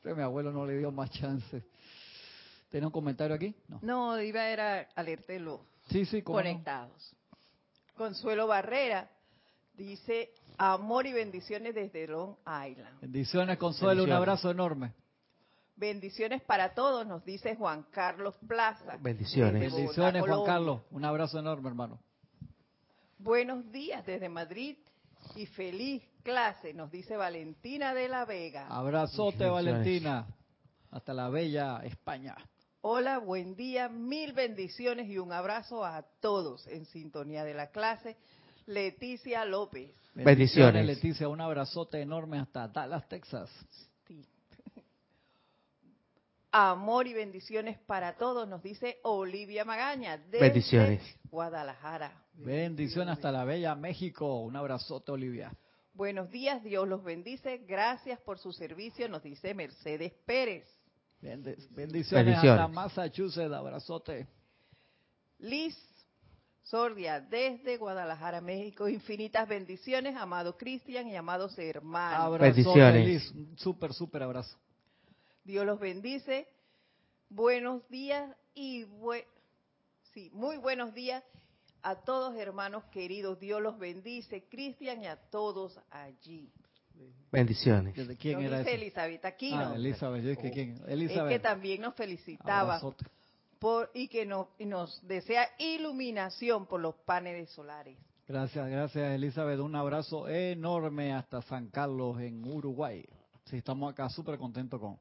pero 0.00 0.14
mi 0.16 0.22
abuelo 0.22 0.52
no 0.52 0.64
le 0.64 0.78
dio 0.78 0.92
más 0.92 1.10
chance. 1.10 1.60
¿Tiene 2.70 2.86
un 2.86 2.92
comentario 2.92 3.34
aquí? 3.34 3.52
No, 3.66 3.80
no 3.82 4.22
iba 4.22 4.42
a 4.42 4.48
era 4.48 4.88
alertarlo. 4.94 5.66
Sí, 5.88 6.04
sí, 6.04 6.22
conectados. 6.22 7.16
Consuelo 7.96 8.46
Barrera 8.46 9.10
dice 9.74 10.30
amor 10.56 11.08
y 11.08 11.12
bendiciones 11.12 11.74
desde 11.74 12.06
Long 12.06 12.36
Island. 12.46 13.00
Bendiciones, 13.00 13.58
Consuelo, 13.58 14.04
un 14.04 14.12
abrazo 14.12 14.52
enorme. 14.52 14.92
Bendiciones 15.74 16.42
para 16.42 16.74
todos, 16.74 17.04
nos 17.08 17.24
dice 17.24 17.56
Juan 17.56 17.86
Carlos 17.90 18.36
Plaza. 18.46 18.98
Bendiciones. 19.00 19.74
Bendiciones, 19.74 20.22
Juan 20.22 20.44
Carlos. 20.44 20.82
Un 20.92 21.04
abrazo 21.04 21.40
enorme, 21.40 21.68
hermano. 21.68 21.98
Buenos 23.22 23.70
días 23.70 24.04
desde 24.04 24.28
Madrid 24.28 24.76
y 25.36 25.46
feliz 25.46 26.02
clase, 26.24 26.74
nos 26.74 26.90
dice 26.90 27.16
Valentina 27.16 27.94
de 27.94 28.08
la 28.08 28.24
Vega. 28.24 28.66
Abrazote, 28.66 29.46
Valentina. 29.46 30.26
Hasta 30.90 31.14
la 31.14 31.28
bella 31.28 31.82
España. 31.84 32.34
Hola, 32.80 33.18
buen 33.18 33.54
día, 33.54 33.88
mil 33.88 34.32
bendiciones 34.32 35.08
y 35.08 35.18
un 35.18 35.32
abrazo 35.32 35.84
a 35.84 36.02
todos 36.20 36.66
en 36.66 36.84
sintonía 36.86 37.44
de 37.44 37.54
la 37.54 37.68
clase. 37.68 38.16
Leticia 38.66 39.44
López. 39.44 39.92
Bendiciones, 40.14 40.84
Leticia, 40.84 41.28
un 41.28 41.40
abrazote 41.40 42.00
enorme 42.00 42.40
hasta 42.40 42.66
Dallas, 42.66 43.08
Texas. 43.08 43.48
Amor 46.50 47.06
y 47.06 47.14
bendiciones 47.14 47.78
para 47.78 48.16
todos, 48.16 48.48
nos 48.48 48.64
dice 48.64 48.98
Olivia 49.04 49.64
Magaña 49.64 50.18
desde 50.18 51.00
Guadalajara. 51.30 52.21
Bendiciones 52.34 53.12
hasta 53.12 53.30
la 53.30 53.44
bella 53.44 53.74
México. 53.74 54.40
Un 54.40 54.56
abrazote, 54.56 55.12
Olivia. 55.12 55.52
Buenos 55.94 56.30
días, 56.30 56.62
Dios 56.64 56.88
los 56.88 57.04
bendice. 57.04 57.58
Gracias 57.58 58.18
por 58.20 58.38
su 58.38 58.52
servicio, 58.52 59.08
nos 59.08 59.22
dice 59.22 59.54
Mercedes 59.54 60.12
Pérez. 60.24 60.66
Bendiciones, 61.20 62.36
hasta 62.38 62.68
Massachusetts. 62.68 63.52
Abrazote. 63.52 64.26
Liz 65.38 65.76
Sordia, 66.62 67.20
desde 67.20 67.76
Guadalajara, 67.76 68.40
México. 68.40 68.88
Infinitas 68.88 69.46
bendiciones, 69.46 70.16
amado 70.16 70.56
Cristian 70.56 71.06
y 71.08 71.14
amados 71.14 71.56
hermanos. 71.58 72.40
bendiciones. 72.40 73.06
Liz. 73.06 73.34
Súper, 73.56 73.92
súper 73.92 74.22
abrazo. 74.22 74.56
Dios 75.44 75.66
los 75.66 75.78
bendice. 75.78 76.48
Buenos 77.28 77.86
días 77.88 78.34
y 78.54 78.86
sí, 80.12 80.30
muy 80.32 80.56
buenos 80.56 80.92
días 80.94 81.22
a 81.82 81.96
todos 81.96 82.36
hermanos 82.36 82.84
queridos. 82.84 83.38
Dios 83.40 83.60
los 83.60 83.78
bendice, 83.78 84.44
Cristian 84.48 85.02
y 85.02 85.06
a 85.06 85.16
todos 85.16 85.78
allí. 85.90 86.50
Bendiciones. 87.30 87.96
¿De 87.96 88.16
quién 88.16 88.40
era 88.40 88.58
dice 88.58 88.74
Elizabeth 88.74 89.24
Aquino. 89.24 89.58
Ah, 89.58 89.74
Elizabeth, 89.74 90.24
es 90.24 90.38
que, 90.38 90.50
¿quién? 90.50 90.80
Elizabeth. 90.86 91.32
Es 91.32 91.38
que 91.38 91.42
también 91.42 91.80
nos 91.80 91.94
felicitaba 91.94 92.80
por, 93.58 93.90
y 93.94 94.08
que 94.08 94.26
nos, 94.26 94.48
y 94.58 94.66
nos 94.66 95.00
desea 95.06 95.48
iluminación 95.58 96.66
por 96.66 96.80
los 96.80 96.94
paneles 96.96 97.50
solares. 97.50 97.96
Gracias, 98.28 98.68
gracias 98.68 99.12
Elizabeth. 99.12 99.60
Un 99.60 99.74
abrazo 99.74 100.28
enorme 100.28 101.12
hasta 101.12 101.42
San 101.42 101.68
Carlos 101.68 102.20
en 102.20 102.44
Uruguay. 102.46 103.04
Sí, 103.46 103.56
estamos 103.56 103.92
acá 103.92 104.08
súper 104.08 104.38
contentos 104.38 104.78
con, 104.78 104.98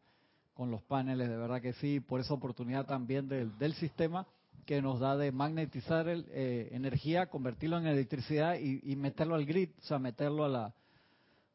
con 0.53 0.71
los 0.71 0.81
paneles, 0.83 1.29
de 1.29 1.37
verdad 1.37 1.61
que 1.61 1.73
sí, 1.73 1.99
por 1.99 2.19
esa 2.19 2.33
oportunidad 2.33 2.85
también 2.85 3.27
del, 3.27 3.57
del 3.57 3.73
sistema 3.73 4.25
que 4.71 4.81
nos 4.81 5.01
da 5.01 5.17
de 5.17 5.33
magnetizar 5.33 6.07
el, 6.07 6.25
eh, 6.29 6.69
energía, 6.71 7.25
convertirlo 7.25 7.77
en 7.77 7.87
electricidad 7.87 8.55
y, 8.57 8.95
meterlo 8.95 9.35
al 9.35 9.45
grid, 9.45 9.71
o 9.77 9.81
sea, 9.81 9.99
meterlo 9.99 10.45
a 10.45 10.47
la... 10.47 10.73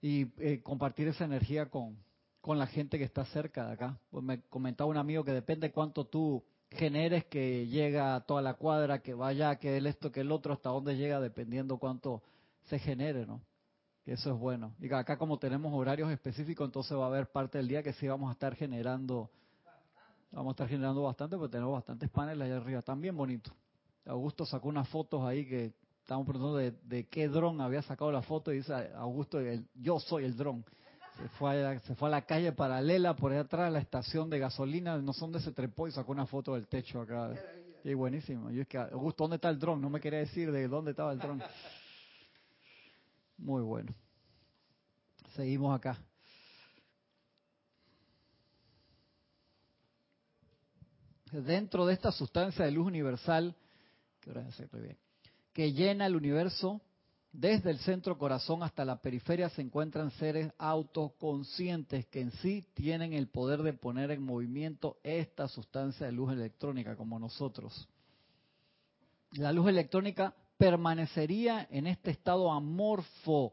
y 0.03 0.27
eh, 0.37 0.61
compartir 0.63 1.09
esa 1.09 1.25
energía 1.25 1.71
con, 1.71 1.97
con 2.43 2.59
la 2.59 2.67
gente 2.67 2.99
que 2.99 3.05
está 3.05 3.25
cerca 3.25 3.69
de 3.69 3.73
acá. 3.73 3.99
Pues 4.11 4.23
me 4.23 4.43
comentaba 4.43 4.91
un 4.91 4.99
amigo 4.99 5.25
que 5.25 5.33
depende 5.33 5.73
cuánto 5.73 6.05
tú 6.05 6.45
generes 6.71 7.25
que 7.25 7.67
llega 7.69 8.17
a 8.17 8.21
toda 8.21 8.43
la 8.43 8.53
cuadra, 8.53 9.01
que 9.01 9.15
vaya, 9.15 9.57
que 9.57 9.79
el 9.79 9.87
esto, 9.87 10.13
que 10.13 10.21
el 10.21 10.31
otro, 10.31 10.53
hasta 10.53 10.69
dónde 10.69 10.99
llega, 10.99 11.19
dependiendo 11.19 11.79
cuánto 11.79 12.23
se 12.65 12.79
genere, 12.79 13.25
¿no? 13.25 13.41
eso 14.05 14.31
es 14.31 14.39
bueno. 14.39 14.75
Y 14.79 14.93
acá 14.93 15.17
como 15.17 15.39
tenemos 15.39 15.73
horarios 15.73 16.13
específicos, 16.13 16.69
entonces 16.69 16.95
va 16.99 17.05
a 17.05 17.09
haber 17.09 17.29
parte 17.29 17.57
del 17.57 17.69
día 17.69 17.83
que 17.83 17.95
sí 17.95 18.07
vamos 18.07 18.29
a 18.29 18.33
estar 18.33 18.55
generando, 18.57 19.31
vamos 20.37 20.51
a 20.51 20.53
estar 20.53 20.69
generando 20.69 21.03
bastante, 21.03 21.37
porque 21.37 21.53
tenemos 21.53 21.73
bastantes 21.73 22.11
paneles 22.11 22.43
allá 22.43 22.59
arriba, 22.59 22.79
están 22.81 23.01
bien 23.01 23.17
bonitos. 23.17 23.53
Augusto 24.05 24.45
sacó 24.45 24.69
unas 24.69 24.87
fotos 24.89 25.25
ahí 25.25 25.47
que 25.47 25.73
estábamos 26.01 26.29
preguntando 26.29 26.59
de, 26.59 27.07
qué 27.09 27.29
dron 27.29 27.61
había 27.61 27.81
sacado 27.83 28.13
la 28.13 28.21
foto 28.23 28.53
y 28.53 28.59
dice 28.59 28.75
Augusto, 28.97 29.41
el, 29.41 29.67
yo 29.75 29.99
soy 29.99 30.25
el 30.25 30.37
dron. 30.37 30.65
Se 31.17 31.29
fue, 31.31 31.65
a, 31.65 31.81
se 31.81 31.95
fue 31.95 32.09
a 32.09 32.11
la 32.11 32.27
calle 32.27 32.53
paralela 32.53 33.17
por 33.17 33.33
allá 33.33 33.41
atrás, 33.41 33.73
la 33.73 33.79
estación 33.79 34.29
de 34.29 34.39
gasolina, 34.39 34.99
no 34.99 35.15
sé 35.15 35.21
dónde 35.21 35.41
se 35.41 35.53
trepó 35.53 35.89
y 35.89 35.93
sacó 35.93 36.13
una 36.13 36.27
foto 36.27 36.55
del 36.55 36.69
techo 36.69 37.01
acá. 37.01 37.33
Y 37.83 37.95
buenísimo. 37.95 38.51
Yo 38.51 38.63
es 38.63 38.69
que, 38.69 38.77
Augusto, 38.77 39.25
¿dónde 39.25 39.37
está 39.37 39.49
el 39.49 39.59
dron? 39.59 39.81
No 39.81 39.89
me 39.89 40.01
quería 40.01 40.19
decir 40.19 40.53
de 40.53 40.69
dónde 40.69 40.91
estaba 40.91 41.13
el 41.13 41.19
dron. 41.19 41.43
Muy 43.39 43.63
bueno. 43.63 43.95
Seguimos 45.35 45.75
acá. 45.75 45.99
Dentro 51.45 51.85
de 51.85 51.93
esta 51.93 52.13
sustancia 52.13 52.65
de 52.65 52.71
luz 52.71 52.87
universal, 52.87 53.55
que 55.53 55.73
llena 55.73 56.07
el 56.07 56.17
universo, 56.17 56.81
desde 57.31 57.71
el 57.71 57.79
centro 57.81 58.17
corazón 58.17 58.63
hasta 58.63 58.87
la 58.87 59.03
periferia 59.03 59.51
se 59.51 59.61
encuentran 59.61 60.11
seres 60.13 60.51
autoconscientes 60.57 62.07
que 62.07 62.23
en 62.23 62.31
sí 62.33 62.65
tienen 62.73 63.13
el 63.13 63.29
poder 63.29 63.63
de 63.63 63.75
poner 63.75 64.11
en 64.13 64.23
movimiento 64.23 64.97
esta 65.03 65.47
sustancia 65.47 66.07
de 66.07 66.13
luz 66.13 66.33
electrónica 66.33 66.97
como 66.97 67.19
nosotros. 67.19 67.87
La 69.33 69.53
luz 69.53 69.69
electrónica 69.69 70.35
permanecería 70.57 71.69
en 71.71 71.87
este 71.87 72.13
estado 72.13 72.51
amorfo 72.51 73.53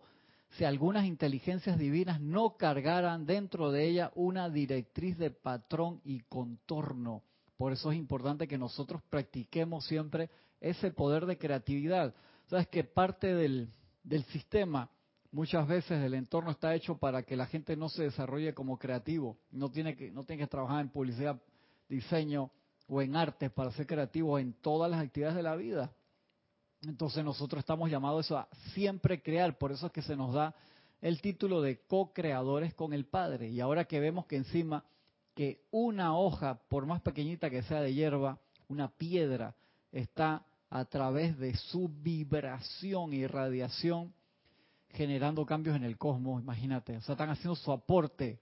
si 0.51 0.63
algunas 0.63 1.05
inteligencias 1.05 1.77
divinas 1.77 2.21
no 2.21 2.55
cargaran 2.55 3.25
dentro 3.25 3.71
de 3.71 3.89
ella 3.89 4.11
una 4.15 4.49
directriz 4.49 5.17
de 5.17 5.31
patrón 5.31 5.99
y 6.05 6.21
contorno. 6.21 7.23
Por 7.58 7.72
eso 7.72 7.91
es 7.91 7.97
importante 7.97 8.47
que 8.47 8.58
nosotros 8.58 9.01
practiquemos 9.10 9.86
siempre 9.86 10.30
ese 10.60 10.91
poder 10.91 11.26
de 11.26 11.38
creatividad. 11.38 12.14
Sabes 12.47 12.68
que 12.68 12.84
parte 12.84 13.34
del, 13.34 13.70
del 14.04 14.24
sistema, 14.26 14.89
muchas 15.32 15.68
veces 15.68 16.04
el 16.04 16.14
entorno 16.14 16.51
está 16.51 16.74
hecho 16.76 16.97
para 16.97 17.24
que 17.24 17.36
la 17.36 17.45
gente 17.45 17.76
no 17.76 17.89
se 17.89 18.04
desarrolle 18.04 18.54
como 18.54 18.78
creativo. 18.78 19.38
No 19.51 19.70
tiene 19.70 19.95
que, 19.95 20.12
no 20.12 20.24
tiene 20.24 20.43
que 20.43 20.47
trabajar 20.47 20.82
en 20.82 20.89
publicidad, 20.89 21.41
diseño 21.88 22.51
o 22.88 23.01
en 23.01 23.16
arte 23.16 23.49
para 23.49 23.72
ser 23.72 23.88
creativo 23.88 24.39
en 24.39 24.54
todas 24.54 24.89
las 24.89 25.01
actividades 25.01 25.36
de 25.36 25.43
la 25.43 25.56
vida. 25.56 25.91
Entonces 26.82 27.24
nosotros 27.24 27.60
estamos 27.60 27.89
llamados 27.89 28.32
a 28.32 28.47
siempre 28.74 29.22
crear, 29.22 29.58
por 29.58 29.72
eso 29.72 29.88
es 29.88 29.91
que 29.91 30.01
se 30.01 30.16
nos 30.16 30.34
da 30.34 30.54
el 31.01 31.22
título 31.22 31.62
de 31.62 31.80
co-creadores 31.86 32.74
con 32.74 32.93
el 32.93 33.06
Padre. 33.06 33.49
Y 33.49 33.60
ahora 33.60 33.86
que 33.86 33.99
vemos 33.99 34.26
que 34.26 34.38
encima 34.38 34.84
que 35.36 35.61
una 35.71 36.17
hoja, 36.17 36.59
por 36.69 36.86
más 36.86 37.01
pequeñita 37.01 37.49
que 37.49 37.63
sea 37.63 37.81
de 37.81 37.93
hierba, 37.93 38.39
una 38.67 38.89
piedra, 38.89 39.55
está 39.91 40.45
a 40.69 40.86
través 40.86 41.38
de 41.38 41.55
su 41.55 41.89
vibración 41.89 43.13
y 43.13 43.27
radiación 43.27 44.13
generando 44.89 45.45
cambios 45.45 45.75
en 45.75 45.84
el 45.84 45.97
cosmos, 45.97 46.41
imagínate. 46.41 46.97
O 46.97 47.01
sea, 47.01 47.13
están 47.13 47.29
haciendo 47.29 47.55
su 47.55 47.71
aporte 47.71 48.39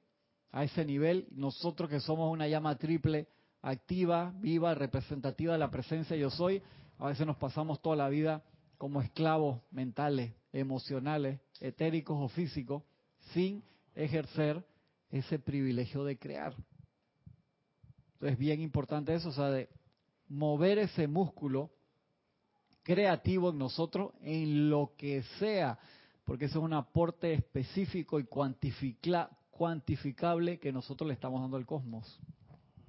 a 0.52 0.64
ese 0.64 0.86
nivel. 0.86 1.28
Nosotros 1.32 1.90
que 1.90 2.00
somos 2.00 2.32
una 2.32 2.48
llama 2.48 2.78
triple, 2.78 3.28
activa, 3.62 4.34
viva, 4.38 4.76
representativa 4.76 5.54
de 5.54 5.60
la 5.60 5.72
presencia 5.72 6.16
yo 6.16 6.30
soy, 6.30 6.62
a 7.00 7.08
veces 7.08 7.26
nos 7.26 7.38
pasamos 7.38 7.82
toda 7.82 7.96
la 7.96 8.10
vida 8.10 8.44
como 8.78 9.02
esclavos 9.02 9.62
mentales, 9.72 10.34
emocionales, 10.52 11.40
etéricos 11.60 12.18
o 12.20 12.28
físicos, 12.28 12.84
sin 13.34 13.64
ejercer 13.96 14.64
ese 15.10 15.40
privilegio 15.40 16.04
de 16.04 16.18
crear. 16.18 16.56
Entonces 18.22 18.34
es 18.34 18.40
bien 18.40 18.62
importante 18.62 19.16
eso, 19.16 19.30
o 19.30 19.32
sea, 19.32 19.50
de 19.50 19.68
mover 20.30 20.78
ese 20.78 21.08
músculo 21.08 21.72
creativo 22.84 23.50
en 23.50 23.58
nosotros 23.58 24.12
en 24.22 24.70
lo 24.70 24.94
que 24.96 25.24
sea, 25.40 25.80
porque 26.24 26.46
eso 26.46 26.60
es 26.60 26.66
un 26.66 26.74
aporte 26.74 27.34
específico 27.34 28.20
y 28.20 28.26
cuantificable 28.26 30.60
que 30.60 30.72
nosotros 30.72 31.08
le 31.08 31.16
estamos 31.16 31.42
dando 31.42 31.58
al 31.58 31.66
cosmos. 31.66 32.20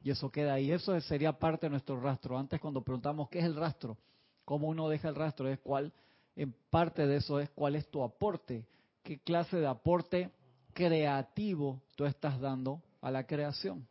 Y 0.02 0.10
eso 0.10 0.30
queda 0.30 0.52
ahí. 0.52 0.70
Eso 0.70 1.00
sería 1.00 1.32
parte 1.32 1.64
de 1.64 1.70
nuestro 1.70 1.98
rastro. 1.98 2.36
Antes 2.36 2.60
cuando 2.60 2.82
preguntamos 2.82 3.30
qué 3.30 3.38
es 3.38 3.46
el 3.46 3.56
rastro, 3.56 3.96
cómo 4.44 4.68
uno 4.68 4.90
deja 4.90 5.08
el 5.08 5.14
rastro, 5.14 5.48
es 5.48 5.58
cuál, 5.60 5.94
en 6.36 6.54
parte 6.68 7.06
de 7.06 7.16
eso 7.16 7.40
es 7.40 7.48
cuál 7.48 7.76
es 7.76 7.88
tu 7.88 8.02
aporte, 8.02 8.66
qué 9.02 9.18
clase 9.18 9.56
de 9.56 9.66
aporte 9.66 10.30
creativo 10.74 11.80
tú 11.96 12.04
estás 12.04 12.38
dando 12.38 12.82
a 13.00 13.10
la 13.10 13.26
creación. 13.26 13.88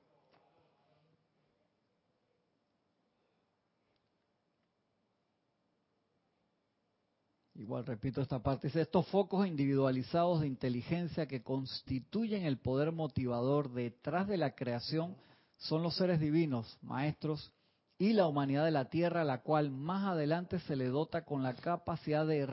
Igual 7.61 7.85
repito 7.85 8.21
esta 8.21 8.41
parte, 8.41 8.67
dice, 8.67 8.81
estos 8.81 9.07
focos 9.09 9.45
individualizados 9.45 10.41
de 10.41 10.47
inteligencia 10.47 11.27
que 11.27 11.43
constituyen 11.43 12.43
el 12.43 12.57
poder 12.57 12.91
motivador 12.91 13.71
detrás 13.71 14.27
de 14.27 14.37
la 14.37 14.55
creación 14.55 15.15
son 15.57 15.83
los 15.83 15.95
seres 15.95 16.19
divinos, 16.19 16.79
maestros, 16.81 17.53
y 17.99 18.13
la 18.13 18.25
humanidad 18.25 18.65
de 18.65 18.71
la 18.71 18.89
Tierra, 18.89 19.23
la 19.23 19.43
cual 19.43 19.69
más 19.69 20.07
adelante 20.07 20.57
se 20.61 20.75
le 20.75 20.87
dota 20.87 21.23
con 21.23 21.43
la 21.43 21.53
capacidad 21.53 22.25
de 22.25 22.47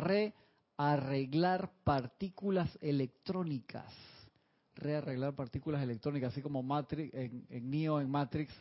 rearreglar 0.77 1.71
partículas 1.85 2.69
electrónicas. 2.83 3.91
Rearreglar 4.75 5.35
partículas 5.35 5.83
electrónicas, 5.83 6.33
así 6.33 6.43
como 6.43 6.63
Matrix, 6.63 7.15
en, 7.15 7.47
en 7.49 7.71
Neo, 7.71 7.99
en 8.03 8.11
Matrix, 8.11 8.53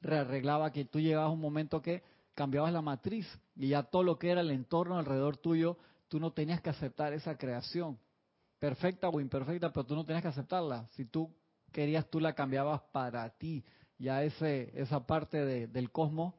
rearreglaba 0.00 0.72
que 0.72 0.86
tú 0.86 0.98
llegabas 0.98 1.28
a 1.28 1.32
un 1.32 1.40
momento 1.40 1.80
que 1.80 2.02
cambiabas 2.34 2.72
la 2.72 2.82
matriz 2.82 3.26
y 3.56 3.68
ya 3.68 3.84
todo 3.84 4.02
lo 4.02 4.18
que 4.18 4.30
era 4.30 4.40
el 4.40 4.50
entorno 4.50 4.98
alrededor 4.98 5.36
tuyo, 5.36 5.78
tú 6.08 6.20
no 6.20 6.32
tenías 6.32 6.60
que 6.60 6.70
aceptar 6.70 7.12
esa 7.12 7.36
creación, 7.36 7.98
perfecta 8.58 9.08
o 9.08 9.20
imperfecta, 9.20 9.72
pero 9.72 9.86
tú 9.86 9.94
no 9.94 10.04
tenías 10.04 10.22
que 10.22 10.28
aceptarla. 10.28 10.86
Si 10.92 11.04
tú 11.04 11.32
querías, 11.72 12.08
tú 12.08 12.20
la 12.20 12.34
cambiabas 12.34 12.82
para 12.92 13.28
ti. 13.30 13.64
Ya 13.98 14.22
ese, 14.22 14.72
esa 14.74 15.06
parte 15.06 15.44
de, 15.44 15.66
del 15.66 15.90
cosmos 15.90 16.34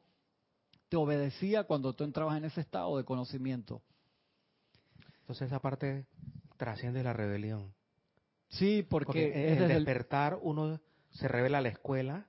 te 0.89 0.97
obedecía 0.97 1.63
cuando 1.63 1.93
tú 1.93 2.03
entrabas 2.03 2.37
en 2.37 2.45
ese 2.45 2.61
estado 2.61 2.97
de 2.97 3.03
conocimiento. 3.05 3.81
Entonces 5.21 5.47
esa 5.47 5.59
parte 5.59 6.05
trasciende 6.57 7.03
la 7.03 7.13
rebelión. 7.13 7.73
Sí, 8.49 8.85
porque, 8.87 9.53
es 9.53 9.59
el 9.59 9.67
despertar 9.67 10.37
uno 10.41 10.79
se 11.11 11.27
revela 11.27 11.59
a 11.59 11.61
la 11.61 11.69
escuela 11.69 12.27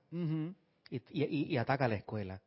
y, 0.89 1.01
y, 1.11 1.57
ataca 1.57 1.85
a 1.85 1.87
la 1.89 1.95
escuela 1.95 2.41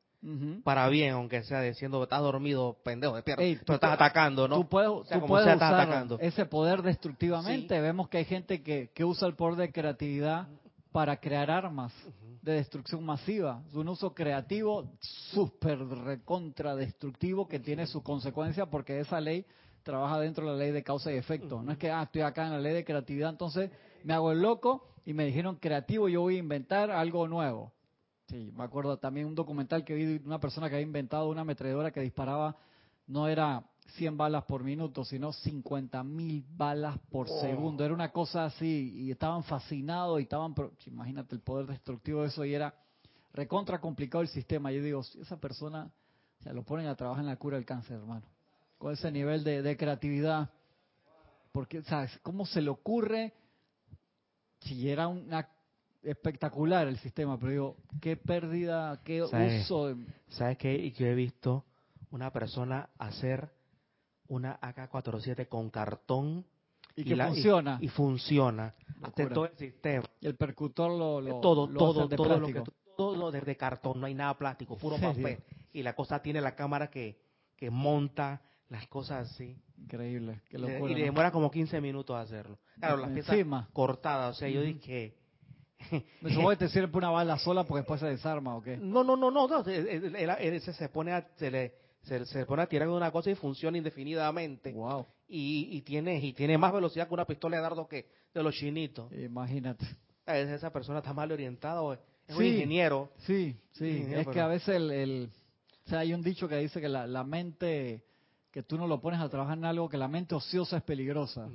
para 0.65 0.89
bien, 0.89 1.13
aunque 1.15 1.43
sea 1.45 1.63
diciendo, 1.63 2.03
estás 2.03 2.21
dormido, 2.21 2.77
pendejo, 2.83 3.15
despierta, 3.15 3.43
tú, 3.65 3.73
estás 3.73 3.95
atacando, 3.95 4.47
¿no? 4.49 4.57
Tú 4.57 4.69
puedes, 4.69 4.91
usar 4.91 6.19
ese 6.21 6.45
poder 6.45 6.83
destructivamente. 6.83 7.81
Vemos 7.81 8.09
que 8.09 8.19
hay 8.19 8.25
gente 8.27 8.63
que, 8.63 8.91
que, 8.95 9.05
usa 9.05 9.27
el 9.27 9.35
poder 9.35 9.57
de 9.57 9.73
creatividad 9.73 10.49
para 10.93 11.19
crear 11.19 11.51
armas 11.51 11.93
de 12.43 12.53
destrucción 12.53 13.05
masiva. 13.05 13.63
Es 13.69 13.75
un 13.75 13.89
uso 13.89 14.13
creativo 14.13 14.93
súper 15.01 15.79
recontra 15.79 16.77
destructivo 16.77 17.49
que 17.49 17.59
tiene 17.59 17.87
su 17.87 18.03
consecuencia 18.03 18.67
porque 18.67 19.01
esa 19.01 19.21
ley 19.21 19.47
trabaja 19.83 20.21
dentro 20.21 20.47
de 20.47 20.53
la 20.53 20.59
ley 20.59 20.71
de 20.73 20.83
causa 20.83 21.13
y 21.13 21.17
efecto. 21.17 21.63
No 21.63 21.73
es 21.73 21.79
que, 21.79 21.91
ah, 21.91 22.03
estoy 22.03 22.23
acá 22.23 22.45
en 22.47 22.53
la 22.53 22.61
ley 22.61 22.75
de 22.75 22.85
creatividad, 22.85 23.31
entonces 23.31 23.71
me 24.05 24.13
hago 24.13 24.33
el 24.33 24.41
loco 24.41 24.87
y 25.05 25.15
me 25.15 25.25
dijeron 25.25 25.57
creativo, 25.57 26.09
yo 26.09 26.21
voy 26.21 26.37
a 26.37 26.41
inventar 26.41 26.91
algo 26.91 27.27
nuevo. 27.27 27.73
Sí, 28.31 28.53
me 28.57 28.63
acuerdo 28.63 28.97
también 28.97 29.27
un 29.27 29.35
documental 29.35 29.85
que 29.85 29.93
vi 29.93 30.05
de 30.05 30.25
una 30.25 30.39
persona 30.39 30.69
que 30.69 30.77
había 30.77 30.87
inventado 30.87 31.29
una 31.29 31.41
ametralladora 31.41 31.91
que 31.91 32.01
disparaba, 32.01 32.57
no 33.09 33.27
era 33.27 33.65
100 33.97 34.17
balas 34.17 34.45
por 34.45 34.63
minuto, 34.63 35.05
sino 35.05 35.33
50 35.33 36.05
mil 36.05 36.45
balas 36.57 36.97
por 37.11 37.27
oh. 37.29 37.41
segundo. 37.41 37.85
Era 37.85 37.93
una 37.93 38.13
cosa 38.13 38.45
así, 38.45 38.93
y 38.95 39.11
estaban 39.11 39.43
fascinados 39.43 40.21
y 40.21 40.23
estaban, 40.23 40.55
imagínate 40.87 41.35
el 41.35 41.41
poder 41.41 41.67
destructivo 41.67 42.23
de 42.23 42.29
eso, 42.29 42.45
y 42.45 42.55
era 42.55 42.73
recontra 43.33 43.81
complicado 43.81 44.23
el 44.23 44.29
sistema. 44.29 44.71
Yo 44.71 44.81
digo, 44.81 45.03
si 45.03 45.21
esa 45.21 45.41
persona, 45.41 45.91
se 46.39 46.53
lo 46.53 46.63
ponen 46.63 46.87
a 46.87 46.95
trabajar 46.95 47.25
en 47.25 47.31
la 47.31 47.37
cura 47.37 47.57
del 47.57 47.67
cáncer, 47.67 47.97
hermano, 47.97 48.27
con 48.79 48.93
ese 48.93 49.11
nivel 49.11 49.43
de, 49.43 49.61
de 49.61 49.77
creatividad, 49.77 50.51
porque, 51.51 51.83
¿sabes? 51.83 52.17
¿Cómo 52.23 52.47
se 52.47 52.61
le 52.61 52.71
ocurre 52.71 53.35
si 54.61 54.89
era 54.89 55.09
una 55.09 55.49
espectacular 56.03 56.89
el 56.89 56.99
sistema, 56.99 57.39
pero 57.39 57.51
digo, 57.51 57.77
qué 58.01 58.17
pérdida, 58.17 59.01
qué 59.05 59.23
uso. 59.23 59.97
¿Sabes 60.29 60.59
qué? 60.59 60.91
Yo 60.93 61.07
he 61.07 61.15
visto 61.15 61.65
una 62.11 62.33
persona 62.33 62.91
hacer 62.99 63.51
una 64.29 64.59
AK-47 64.61 65.49
con 65.49 65.71
cartón 65.71 66.45
y, 66.97 67.05
que 67.05 67.17
funciona. 67.17 67.79
Y, 67.81 67.89
funciona. 67.89 68.75
todo 69.33 69.47
el 69.47 69.57
sistema. 69.57 70.05
Y 70.21 70.27
el 70.27 70.37
percutor 70.37 70.91
lo, 70.91 71.21
lo 71.21 71.41
todo, 71.41 71.69
todo, 71.69 72.09
todo 72.09 72.39
lo 72.39 72.47
que 72.47 72.63
todo 72.97 73.31
desde 73.31 73.57
cartón, 73.57 74.01
no 74.01 74.07
hay 74.07 74.15
nada 74.15 74.37
plástico, 74.37 74.77
puro 74.77 74.97
papel. 74.99 75.39
Y 75.73 75.83
la 75.83 75.95
cosa 75.95 76.21
tiene 76.21 76.41
la 76.41 76.55
cámara 76.55 76.91
que, 76.91 77.19
que 77.57 77.71
monta 77.71 78.43
las 78.69 78.87
cosas 78.89 79.31
así. 79.31 79.57
Increíble. 79.79 80.43
y 80.51 80.59
le 80.59 81.05
demora 81.05 81.31
como 81.31 81.51
15 81.51 81.81
minutos 81.81 82.17
hacerlo. 82.17 82.59
Claro, 82.79 82.99
las 82.99 83.11
piezas 83.11 83.37
cortadas. 83.73 84.37
O 84.37 84.39
sea, 84.39 84.49
yo 84.49 84.61
dije, 84.61 85.17
¿Me 86.21 86.31
supongo 86.31 86.51
que 86.51 86.57
te 86.57 86.69
sirve 86.69 86.97
una 86.99 87.11
bala 87.11 87.39
sola 87.39 87.65
porque 87.65 87.81
después 87.81 88.01
se 88.01 88.07
desarma 88.07 88.57
o 88.57 88.63
qué? 88.63 88.77
No, 88.77 89.03
no, 89.03 89.17
no, 89.17 89.31
no, 89.31 89.49
no. 89.49 89.65
se, 89.65 90.89
pone 90.93 91.13
a, 91.13 91.27
se, 91.37 91.51
le, 91.51 91.75
se, 92.03 92.47
pone 92.47 92.63
a 92.63 92.67
tirar 92.67 92.89
una 92.89 93.11
cosa 93.11 93.31
y 93.31 93.35
funciona 93.35 93.79
indefinidamente. 93.79 94.73
Wow. 94.73 95.07
Y, 95.29 95.69
y, 95.73 95.83
tiene, 95.83 96.19
y 96.19 96.33
tiene 96.33 96.59
más 96.59 96.73
velocidad 96.73 97.09
que 97.09 97.15
una 97.15 97.25
pistola 97.25 97.57
de 97.57 97.63
dardo 97.63 97.87
que 97.89 98.07
de 98.35 98.43
los 98.43 98.55
chinitos. 98.55 99.13
Imagínate. 99.13 99.87
Esa 100.27 100.71
persona 100.71 100.99
está 100.99 101.13
mal 101.13 101.33
orientada 101.33 101.81
es 102.29 102.37
un 102.37 102.45
ingeniero. 102.45 103.11
Sí, 103.27 103.57
sí. 103.73 104.07
es 104.09 104.29
que 104.29 104.41
a 104.41 104.47
veces 104.47 104.77
el, 104.77 104.91
el, 104.91 105.31
o 105.87 105.89
sea, 105.89 106.01
hay 106.01 106.15
un 106.15 106.23
dicho 106.23 106.49
que 106.49 106.57
dice 106.57 106.81
que 106.81 106.89
la, 106.89 107.07
la, 107.07 107.25
mente, 107.25 108.05
que 108.53 108.63
tú 108.63 108.79
no 108.79 108.87
lo 108.87 109.01
pones 109.01 109.21
a 109.21 109.29
trabajar 109.29 109.59
en 109.59 109.65
algo, 109.65 109.89
que 109.89 109.97
la 109.97 110.07
mente 110.07 110.35
ociosa 110.37 110.77
es 110.77 110.83
peligrosa. 110.85 111.49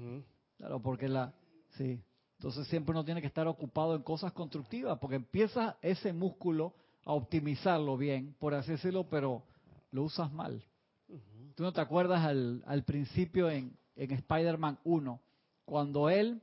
Claro, 0.57 0.81
porque 0.81 1.07
la, 1.07 1.33
sí. 1.77 2.01
Entonces 2.37 2.67
siempre 2.67 2.91
uno 2.91 3.05
tiene 3.05 3.21
que 3.21 3.27
estar 3.27 3.47
ocupado 3.47 3.95
en 3.95 4.03
cosas 4.03 4.33
constructivas, 4.33 4.99
porque 4.99 5.15
empieza 5.15 5.77
ese 5.81 6.13
músculo 6.13 6.73
a 7.05 7.13
optimizarlo 7.13 7.97
bien, 7.97 8.35
por 8.39 8.53
así 8.53 8.71
decirlo, 8.71 9.07
pero 9.09 9.43
lo 9.91 10.03
usas 10.03 10.31
mal. 10.31 10.63
¿Tú 11.55 11.63
no 11.63 11.71
te 11.71 11.81
acuerdas 11.81 12.25
al, 12.25 12.63
al 12.65 12.83
principio 12.83 13.49
en, 13.49 13.77
en 13.95 14.11
Spider-Man 14.11 14.79
1, 14.83 15.19
cuando 15.63 16.09
él 16.09 16.41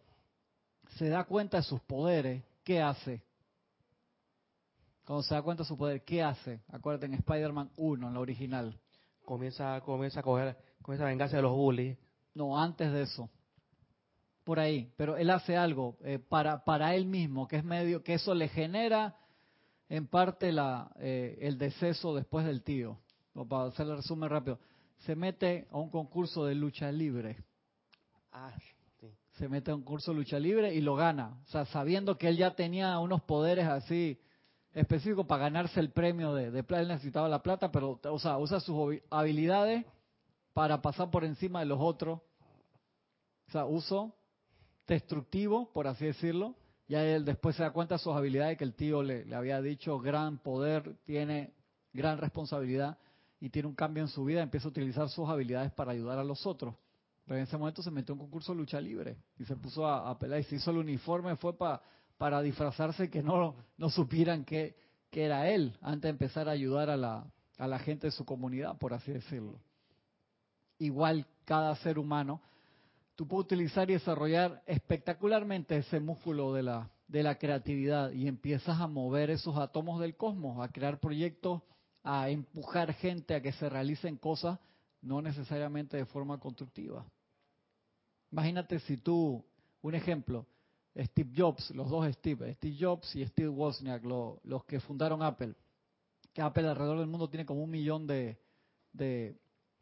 se 0.97 1.09
da 1.09 1.24
cuenta 1.24 1.59
de 1.59 1.62
sus 1.62 1.80
poderes, 1.82 2.43
¿qué 2.64 2.80
hace? 2.80 3.22
Cuando 5.05 5.22
se 5.24 5.34
da 5.34 5.43
cuenta 5.43 5.64
de 5.64 5.68
su 5.68 5.76
poder, 5.76 6.03
¿qué 6.05 6.22
hace? 6.22 6.61
Acuérdate 6.68 7.07
en 7.07 7.14
Spider-Man 7.14 7.70
1, 7.76 8.09
en 8.09 8.14
la 8.14 8.20
original. 8.20 8.78
Comienza, 9.24 9.80
comienza 9.82 10.20
a 10.20 10.22
coger, 10.22 10.57
comienza 10.80 11.05
a 11.05 11.09
vengarse 11.09 11.36
de 11.36 11.43
los 11.43 11.53
bullies. 11.53 11.99
No, 12.34 12.59
antes 12.59 12.90
de 12.93 13.03
eso. 13.03 13.28
Por 14.45 14.59
ahí, 14.59 14.93
pero 14.97 15.16
él 15.16 15.30
hace 15.30 15.57
algo 15.57 15.97
eh, 16.05 16.18
para, 16.18 16.64
para 16.64 16.95
él 16.95 17.07
mismo, 17.07 17.47
que 17.47 17.57
es 17.57 17.64
medio, 17.64 18.03
que 18.03 18.14
eso 18.14 18.34
le 18.34 18.49
genera 18.49 19.16
en 19.88 20.07
parte 20.07 20.53
la, 20.53 20.90
eh, 20.99 21.38
el 21.43 21.59
deceso 21.59 22.14
después 22.14 22.47
del 22.47 22.62
tío. 22.62 22.99
O 23.34 23.47
para 23.47 23.64
hacer 23.64 23.86
el 23.86 23.97
resumen 23.97 24.28
rápido, 24.28 24.59
se 24.99 25.14
mete 25.16 25.66
a 25.70 25.78
un 25.78 25.90
concurso 25.90 26.45
de 26.45 26.55
lucha 26.55 26.90
libre. 26.90 27.38
Ah, 28.32 28.53
sí. 29.01 29.09
Se 29.32 29.49
mete 29.49 29.70
a 29.70 29.74
un 29.74 29.82
curso 29.82 30.12
de 30.12 30.18
lucha 30.18 30.38
libre 30.38 30.74
y 30.74 30.80
lo 30.80 30.95
gana. 30.95 31.38
O 31.47 31.49
sea, 31.49 31.64
sabiendo 31.66 32.18
que 32.18 32.28
él 32.28 32.36
ya 32.36 32.55
tenía 32.55 32.99
unos 32.99 33.22
poderes 33.22 33.66
así 33.66 34.20
específicos 34.74 35.26
para 35.26 35.45
ganarse 35.45 35.80
el 35.80 35.90
premio 35.90 36.34
de, 36.34 36.51
de 36.51 36.62
plata. 36.62 36.82
Él 36.82 36.88
necesitaba 36.88 37.28
la 37.28 37.43
plata, 37.43 37.70
pero 37.72 37.99
o 38.03 38.18
sea, 38.18 38.38
usa 38.38 38.61
sus 38.61 38.99
habilidades 39.11 39.84
para 40.53 40.82
pasar 40.82 41.11
por 41.11 41.24
encima 41.24 41.61
de 41.61 41.66
los 41.66 41.78
otros. 41.80 42.20
O 43.49 43.51
sea, 43.51 43.64
uso 43.64 44.14
destructivo, 44.86 45.72
por 45.72 45.86
así 45.86 46.06
decirlo. 46.06 46.56
Ya 46.88 47.04
él 47.04 47.24
después 47.24 47.56
se 47.56 47.62
da 47.62 47.70
cuenta 47.70 47.94
de 47.94 48.00
sus 48.00 48.14
habilidades 48.14 48.58
que 48.58 48.64
el 48.64 48.74
tío 48.74 49.02
le, 49.02 49.32
había 49.34 49.60
dicho, 49.62 49.98
gran 49.98 50.38
poder, 50.38 50.96
tiene 51.04 51.54
gran 51.92 52.18
responsabilidad 52.18 52.98
y 53.40 53.50
tiene 53.50 53.68
un 53.68 53.74
cambio 53.74 54.02
en 54.02 54.08
su 54.08 54.24
vida, 54.24 54.42
empieza 54.42 54.68
a 54.68 54.70
utilizar 54.70 55.08
sus 55.08 55.28
habilidades 55.28 55.72
para 55.72 55.92
ayudar 55.92 56.18
a 56.18 56.24
los 56.24 56.46
otros. 56.46 56.74
Pero 57.24 57.38
en 57.38 57.44
ese 57.44 57.56
momento 57.56 57.82
se 57.82 57.90
metió 57.90 58.14
en 58.14 58.20
un 58.20 58.26
concurso 58.26 58.52
de 58.52 58.58
lucha 58.58 58.80
libre 58.80 59.16
y 59.38 59.44
se 59.44 59.56
puso 59.56 59.86
a, 59.86 60.10
a 60.10 60.18
pelear 60.18 60.40
y 60.40 60.44
se 60.44 60.56
hizo 60.56 60.70
el 60.70 60.78
uniforme, 60.78 61.36
fue 61.36 61.56
para 61.56 61.82
para 62.22 62.40
disfrazarse 62.40 63.10
que 63.10 63.20
no, 63.20 63.56
no 63.76 63.90
supieran 63.90 64.44
que, 64.44 64.76
que 65.10 65.24
era 65.24 65.48
él 65.48 65.76
antes 65.80 66.02
de 66.02 66.10
empezar 66.10 66.48
a 66.48 66.52
ayudar 66.52 66.88
a 66.88 66.96
la, 66.96 67.26
a 67.58 67.66
la 67.66 67.80
gente 67.80 68.06
de 68.06 68.12
su 68.12 68.24
comunidad, 68.24 68.78
por 68.78 68.94
así 68.94 69.10
decirlo. 69.10 69.58
Igual 70.78 71.26
cada 71.44 71.74
ser 71.74 71.98
humano 71.98 72.40
tú 73.16 73.26
puedes 73.26 73.46
utilizar 73.46 73.90
y 73.90 73.94
desarrollar 73.94 74.62
espectacularmente 74.66 75.76
ese 75.76 76.00
músculo 76.00 76.52
de 76.52 76.62
la, 76.62 76.90
de 77.08 77.22
la 77.22 77.38
creatividad 77.38 78.10
y 78.12 78.26
empiezas 78.26 78.80
a 78.80 78.86
mover 78.86 79.30
esos 79.30 79.56
átomos 79.56 80.00
del 80.00 80.16
cosmos, 80.16 80.60
a 80.60 80.72
crear 80.72 80.98
proyectos, 80.98 81.62
a 82.02 82.30
empujar 82.30 82.92
gente 82.94 83.34
a 83.34 83.42
que 83.42 83.52
se 83.52 83.68
realicen 83.68 84.16
cosas, 84.16 84.58
no 85.00 85.20
necesariamente 85.20 85.96
de 85.96 86.06
forma 86.06 86.38
constructiva. 86.38 87.04
Imagínate 88.30 88.78
si 88.80 88.96
tú, 88.96 89.44
un 89.82 89.94
ejemplo, 89.94 90.46
Steve 90.96 91.30
Jobs, 91.36 91.70
los 91.70 91.90
dos 91.90 92.10
Steve, 92.14 92.54
Steve 92.54 92.76
Jobs 92.78 93.14
y 93.16 93.26
Steve 93.26 93.48
Wozniak, 93.48 94.02
los 94.04 94.64
que 94.64 94.80
fundaron 94.80 95.22
Apple, 95.22 95.54
que 96.32 96.40
Apple 96.40 96.66
alrededor 96.66 96.98
del 96.98 97.08
mundo 97.08 97.28
tiene 97.28 97.44
como 97.44 97.62
un 97.62 97.70
millón 97.70 98.06
de, 98.06 98.38
de, 98.92 99.36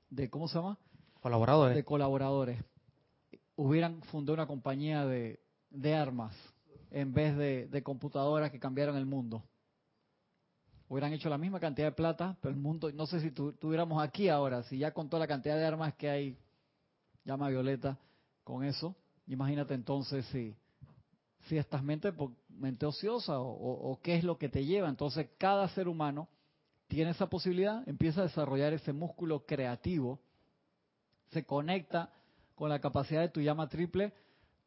de 0.08 0.30
¿cómo 0.30 0.48
se 0.48 0.54
llama? 0.54 0.78
Colaboradores. 1.20 1.76
De 1.76 1.84
colaboradores 1.84 2.64
hubieran 3.60 4.00
fundado 4.04 4.32
una 4.32 4.46
compañía 4.46 5.04
de, 5.04 5.38
armas 5.94 6.34
en 6.90 7.12
vez 7.12 7.36
de, 7.36 7.82
computadoras 7.82 8.50
que 8.50 8.58
cambiaron 8.58 8.96
el 8.96 9.04
mundo. 9.04 9.42
Hubieran 10.88 11.12
hecho 11.12 11.28
la 11.28 11.36
misma 11.36 11.60
cantidad 11.60 11.88
de 11.88 11.92
plata, 11.92 12.38
pero 12.40 12.54
el 12.54 12.60
mundo, 12.60 12.90
no 12.90 13.06
sé 13.06 13.20
si 13.20 13.30
tuviéramos 13.30 14.02
aquí 14.02 14.30
ahora, 14.30 14.62
si 14.62 14.78
ya 14.78 14.92
con 14.92 15.10
toda 15.10 15.20
la 15.20 15.26
cantidad 15.26 15.56
de 15.56 15.66
armas 15.66 15.94
que 15.94 16.08
hay, 16.08 16.38
llama 17.22 17.50
Violeta, 17.50 17.98
con 18.44 18.64
eso, 18.64 18.96
imagínate 19.26 19.74
entonces 19.74 20.24
si, 20.32 20.56
si 21.48 21.58
estás 21.58 21.82
mente, 21.82 22.14
mente 22.48 22.86
ociosa 22.86 23.40
o 23.40 24.00
qué 24.02 24.16
es 24.16 24.24
lo 24.24 24.38
que 24.38 24.48
te 24.48 24.64
lleva. 24.64 24.88
Entonces 24.88 25.28
cada 25.36 25.68
ser 25.68 25.86
humano 25.86 26.28
tiene 26.88 27.10
esa 27.10 27.28
posibilidad, 27.28 27.86
empieza 27.86 28.22
a 28.22 28.24
desarrollar 28.24 28.72
ese 28.72 28.94
músculo 28.94 29.44
creativo, 29.44 30.18
se 31.28 31.44
conecta 31.44 32.10
con 32.60 32.68
la 32.68 32.78
capacidad 32.78 33.22
de 33.22 33.30
tu 33.30 33.40
llama 33.40 33.70
triple, 33.70 34.12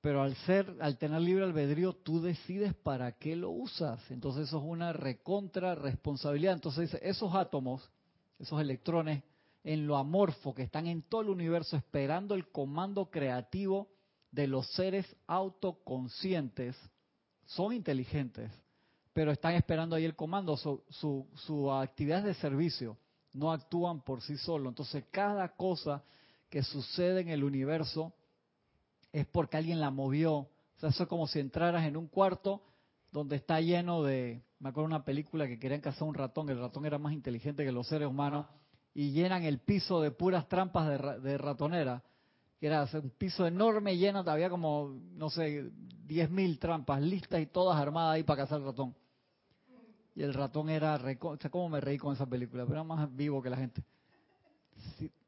pero 0.02 0.24
al 0.24 0.36
ser, 0.48 0.78
al 0.80 0.98
tener 0.98 1.22
libre 1.22 1.44
albedrío, 1.44 1.94
tú 1.94 2.24
decides 2.24 2.74
para 2.74 3.12
qué 3.12 3.36
lo 3.36 3.52
usas. 3.52 4.00
Entonces 4.10 4.48
eso 4.48 4.58
es 4.58 4.64
una 4.64 4.94
recontra 4.94 5.76
responsabilidad. 5.76 6.56
Entonces 6.56 6.92
esos 7.04 7.36
átomos, 7.36 7.88
esos 8.40 8.60
electrones 8.60 9.22
en 9.64 9.86
lo 9.86 9.96
amorfo 9.96 10.56
que 10.56 10.64
están 10.64 10.88
en 10.88 11.04
todo 11.04 11.22
el 11.22 11.30
universo 11.30 11.78
esperando 11.78 12.34
el 12.34 12.48
comando 12.48 13.12
creativo 13.12 13.90
de 14.32 14.48
los 14.48 14.66
seres 14.72 15.06
autoconscientes, 15.28 16.76
son 17.46 17.74
inteligentes, 17.74 18.52
pero 19.14 19.32
están 19.32 19.54
esperando 19.54 19.96
ahí 19.96 20.06
el 20.06 20.16
comando. 20.16 20.58
Su, 20.58 20.84
su, 20.90 21.28
su 21.36 21.72
actividad 21.72 22.24
de 22.24 22.34
servicio 22.34 22.98
no 23.34 23.52
actúan 23.52 24.02
por 24.02 24.24
sí 24.24 24.36
solos. 24.36 24.72
Entonces 24.72 25.06
cada 25.12 25.48
cosa 25.50 26.04
que 26.54 26.62
sucede 26.62 27.22
en 27.22 27.30
el 27.30 27.44
universo 27.44 28.14
es 29.12 29.26
porque 29.26 29.58
alguien 29.58 29.80
la 29.80 29.90
movió. 29.90 30.34
O 30.34 30.50
sea, 30.78 30.90
eso 30.90 31.02
es 31.02 31.10
como 31.10 31.26
si 31.26 31.40
entraras 31.40 31.84
en 31.88 31.98
un 31.98 32.06
cuarto 32.08 32.62
donde 33.12 33.38
está 33.38 33.60
lleno 33.60 34.04
de, 34.04 34.44
me 34.60 34.70
acuerdo 34.70 34.86
una 34.86 35.04
película 35.04 35.48
que 35.48 35.58
querían 35.58 35.82
cazar 35.82 36.08
un 36.08 36.14
ratón, 36.14 36.52
el 36.52 36.60
ratón 36.60 36.86
era 36.86 37.00
más 37.00 37.12
inteligente 37.12 37.66
que 37.66 37.72
los 37.72 37.88
seres 37.88 38.08
humanos, 38.08 38.46
y 38.94 39.14
llenan 39.14 39.42
el 39.42 39.62
piso 39.62 40.00
de 40.00 40.12
puras 40.12 40.48
trampas 40.48 41.24
de, 41.24 41.38
ratonera, 41.40 42.04
que 42.60 42.68
era 42.68 42.88
un 43.02 43.10
piso 43.18 43.48
enorme 43.48 43.98
lleno, 43.98 44.20
había 44.20 44.52
como, 44.52 44.96
no 45.16 45.32
sé, 45.32 45.72
10.000 46.06 46.60
trampas 46.60 47.02
listas 47.02 47.42
y 47.42 47.48
todas 47.48 47.82
armadas 47.82 48.14
ahí 48.14 48.22
para 48.22 48.44
cazar 48.44 48.60
el 48.60 48.66
ratón. 48.66 48.96
Y 50.14 50.22
el 50.22 50.36
ratón 50.36 50.70
era, 50.70 51.02
o 51.20 51.38
sea, 51.38 51.50
cómo 51.50 51.68
me 51.68 51.82
reí 51.82 51.98
con 51.98 52.14
esa 52.14 52.28
película, 52.28 52.64
pero 52.64 52.76
era 52.76 52.84
más 52.84 53.16
vivo 53.16 53.42
que 53.42 53.50
la 53.50 53.58
gente. 53.58 53.84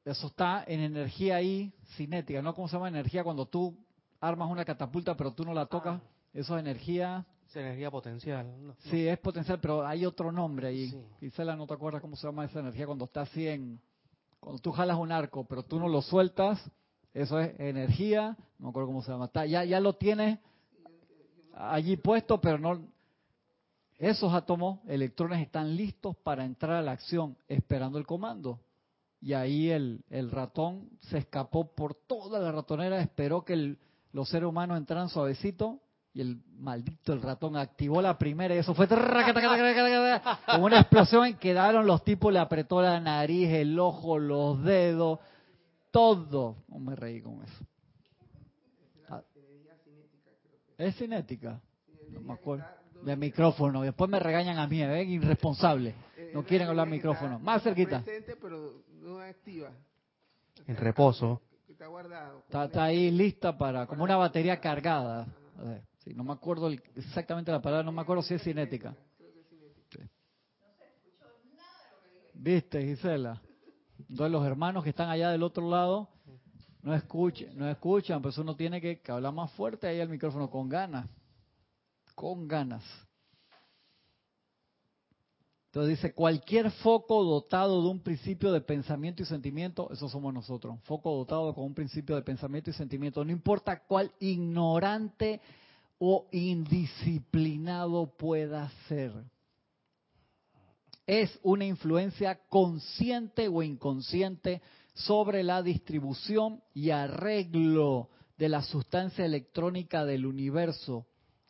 Eso 0.05 0.27
está 0.27 0.63
en 0.67 0.81
energía 0.81 1.37
ahí 1.37 1.73
cinética, 1.95 2.39
¿no? 2.39 2.53
¿Cómo 2.53 2.67
se 2.67 2.73
llama 2.73 2.89
energía 2.89 3.23
cuando 3.23 3.47
tú 3.47 3.75
armas 4.19 4.51
una 4.51 4.63
catapulta 4.63 5.17
pero 5.17 5.33
tú 5.33 5.43
no 5.43 5.51
la 5.51 5.65
tocas? 5.65 5.99
Ah. 5.99 6.09
Eso 6.31 6.55
es 6.55 6.61
energía... 6.61 7.25
Es 7.47 7.55
energía 7.55 7.89
potencial. 7.89 8.75
Sí, 8.89 9.07
es 9.07 9.17
potencial, 9.17 9.59
pero 9.59 9.85
hay 9.85 10.05
otro 10.05 10.31
nombre 10.31 10.67
ahí. 10.67 10.89
Sí. 11.21 11.43
¿no 11.43 11.65
te 11.65 11.73
acuerdas 11.73 12.01
cómo 12.01 12.15
se 12.15 12.27
llama 12.27 12.45
esa 12.45 12.59
energía 12.59 12.85
cuando 12.85 13.05
está 13.05 13.21
así 13.21 13.47
en... 13.47 13.79
Cuando 14.39 14.61
tú 14.61 14.71
jalas 14.71 14.97
un 14.97 15.11
arco 15.11 15.43
pero 15.45 15.63
tú 15.63 15.79
no 15.79 15.87
lo 15.87 16.03
sueltas, 16.03 16.61
eso 17.11 17.39
es 17.39 17.59
energía, 17.59 18.37
no 18.59 18.65
me 18.65 18.69
acuerdo 18.69 18.87
cómo 18.87 19.01
se 19.01 19.11
llama. 19.11 19.25
Está, 19.25 19.47
ya, 19.47 19.63
ya 19.63 19.79
lo 19.79 19.93
tienes 19.93 20.37
allí 21.55 21.97
puesto, 21.97 22.39
pero 22.39 22.59
no... 22.59 22.87
Esos 23.97 24.33
átomos, 24.33 24.81
electrones, 24.87 25.41
están 25.41 25.75
listos 25.75 26.15
para 26.17 26.45
entrar 26.45 26.73
a 26.75 26.81
la 26.81 26.91
acción, 26.91 27.37
esperando 27.47 27.97
el 27.97 28.05
comando 28.05 28.59
y 29.26 29.34
ahí 29.34 29.71
el, 29.71 30.03
el, 30.11 30.30
ratón 30.30 30.88
se 30.99 31.17
escapó 31.17 31.73
por 31.73 31.95
toda 31.95 32.39
la 32.39 32.51
ratonera, 32.51 33.01
esperó 33.01 33.43
que 33.43 33.76
los 34.11 34.30
seres 34.30 34.47
humanos 34.47 34.78
entraran 34.78 35.09
suavecito 35.09 35.80
y 36.13 36.21
el 36.21 36.43
maldito 36.59 37.11
el 37.11 37.23
ratón 37.23 37.57
activó 37.57 38.03
la 38.03 38.19
primera 38.19 38.53
y 38.53 38.59
eso 38.59 38.76
fue 38.76 38.88
como 40.45 40.65
una 40.67 40.80
explosión 40.80 41.26
en 41.26 41.38
quedaron 41.38 41.88
los 41.88 42.03
tipos, 42.03 42.32
le 42.32 42.38
apretó 42.38 42.84
la 42.84 42.99
nariz, 42.99 43.49
el 43.49 43.80
ojo, 43.80 44.19
los 44.19 44.63
dedos, 44.63 45.17
todo. 45.89 46.57
No 46.67 46.78
me 46.78 46.95
reí 46.95 47.19
con 47.19 47.41
eso. 47.41 47.65
Ah. 49.09 49.23
¿Es 50.78 50.97
cinética? 50.97 51.59
No 52.11 52.21
me 52.21 52.34
acuerdo. 52.34 52.63
De 53.03 53.15
micrófono. 53.15 53.82
Después 53.82 54.07
me 54.07 54.19
regañan 54.19 54.59
a 54.59 54.67
mí, 54.67 54.86
¿ven? 54.86 55.09
Irresponsable. 55.09 55.95
No 56.32 56.43
quieren 56.43 56.67
hablar 56.67 56.88
micrófono. 56.88 57.39
Más 57.39 57.63
cerquita 57.63 58.03
no 59.05 59.19
activa. 59.19 59.71
En 60.67 60.75
reposo. 60.75 61.41
Está 61.69 61.87
guardado. 61.87 62.43
Está, 62.49 62.83
ahí 62.83 63.11
lista 63.11 63.57
para, 63.57 63.85
como 63.85 64.03
una 64.03 64.17
batería 64.17 64.59
cargada. 64.59 65.27
Sí, 65.99 66.13
no 66.13 66.23
me 66.23 66.33
acuerdo 66.33 66.69
exactamente 66.95 67.51
la 67.51 67.61
palabra, 67.61 67.83
no 67.83 67.91
me 67.91 68.01
acuerdo 68.01 68.23
si 68.23 68.33
es 68.33 68.43
cinética. 68.43 68.95
¿Viste, 72.33 72.81
Gisela? 72.81 73.41
Entonces 74.09 74.31
los 74.31 74.45
hermanos 74.45 74.83
que 74.83 74.89
están 74.89 75.09
allá 75.09 75.31
del 75.31 75.43
otro 75.43 75.69
lado 75.69 76.09
no 76.81 76.93
escuchan, 76.93 77.57
no 77.57 77.67
escuchan, 77.69 78.21
pues 78.21 78.37
uno 78.37 78.55
tiene 78.55 78.81
que, 78.81 78.99
que 78.99 79.11
hablar 79.11 79.33
más 79.33 79.51
fuerte 79.53 79.87
ahí 79.87 80.01
al 80.01 80.09
micrófono 80.09 80.49
con 80.49 80.67
ganas. 80.69 81.07
Con 82.13 82.47
ganas. 82.47 82.83
Entonces 85.76 85.97
dice, 85.97 86.13
cualquier 86.13 86.71
foco 86.71 87.21
dotado 87.26 87.82
de 87.82 87.89
un 87.89 87.99
principio 87.99 88.53
de 88.53 88.61
pensamiento 88.61 89.21
y 89.21 89.26
sentimiento, 89.26 89.91
eso 89.91 90.07
somos 90.07 90.34
nosotros, 90.34 90.80
foco 90.84 91.13
dotado 91.13 91.53
con 91.53 91.65
un 91.65 91.73
principio 91.73 92.15
de 92.15 92.21
pensamiento 92.21 92.69
y 92.69 92.73
sentimiento, 92.73 93.26
no 93.26 93.34
importa 93.34 93.84
cuál 93.86 94.09
ignorante 94.21 95.41
o 95.99 96.30
indisciplinado 96.32 98.07
pueda 98.15 98.71
ser. 98.88 99.11
Es 101.05 101.38
una 101.43 101.65
influencia 101.65 102.39
consciente 102.47 103.49
o 103.49 103.61
inconsciente 103.61 104.61
sobre 104.93 105.43
la 105.43 105.61
distribución 105.61 106.63
y 106.73 106.91
arreglo 106.91 108.07
de 108.38 108.47
la 108.47 108.61
sustancia 108.61 109.26
electrónica 109.26 110.05
del 110.05 110.26
universo 110.26 111.05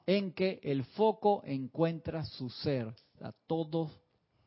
en 0.07 0.31
que 0.33 0.59
el 0.63 0.83
foco 0.83 1.43
encuentra 1.45 2.25
su 2.25 2.49
ser. 2.49 2.91
A 3.21 3.31
todos 3.45 3.91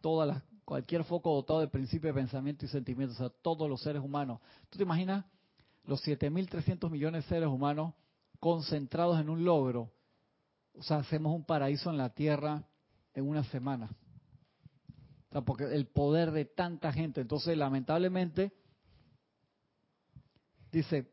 todas 0.01 0.43
cualquier 0.65 1.05
foco 1.05 1.35
dotado 1.35 1.61
de 1.61 1.69
principio 1.69 2.09
de 2.09 2.21
pensamiento 2.21 2.65
y 2.65 2.69
sentimiento, 2.69 3.15
o 3.15 3.17
sea, 3.17 3.31
todos 3.43 3.69
los 3.71 3.81
seres 3.81 4.03
humanos. 4.03 4.41
¿Tú 4.69 4.77
te 4.77 4.85
imaginas 4.85 5.25
los 5.85 6.07
7.300 6.07 6.91
millones 6.91 7.25
de 7.25 7.29
seres 7.31 7.49
humanos 7.49 7.95
concentrados 8.39 9.19
en 9.21 9.31
un 9.31 9.45
logro, 9.45 9.91
o 10.79 10.83
sea, 10.83 10.99
hacemos 10.99 11.35
un 11.35 11.45
paraíso 11.45 11.91
en 11.91 11.97
la 11.97 12.11
tierra 12.11 12.63
en 13.15 13.29
una 13.29 13.43
semana. 13.45 13.91
Porque 15.45 15.65
el 15.65 15.87
poder 15.87 16.31
de 16.31 16.45
tanta 16.45 16.93
gente. 16.93 17.21
Entonces, 17.21 17.57
lamentablemente, 17.57 18.53
dice, 20.71 21.11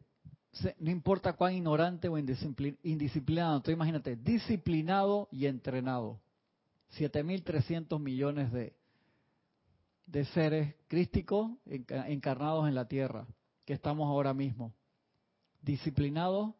no 0.79 0.91
importa 0.91 1.33
cuán 1.33 1.53
ignorante 1.53 2.07
o 2.07 2.17
indisciplinado, 2.17 3.57
entonces 3.57 3.75
imagínate, 3.75 4.15
disciplinado 4.15 5.27
y 5.31 5.47
entrenado. 5.47 6.21
7.300 6.97 7.99
millones 7.99 8.51
de, 8.51 8.75
de 10.05 10.25
seres 10.25 10.75
crísticos 10.88 11.51
encarnados 11.65 12.67
en 12.67 12.75
la 12.75 12.88
tierra, 12.88 13.27
que 13.65 13.73
estamos 13.73 14.07
ahora 14.07 14.33
mismo. 14.33 14.73
Disciplinados 15.61 16.53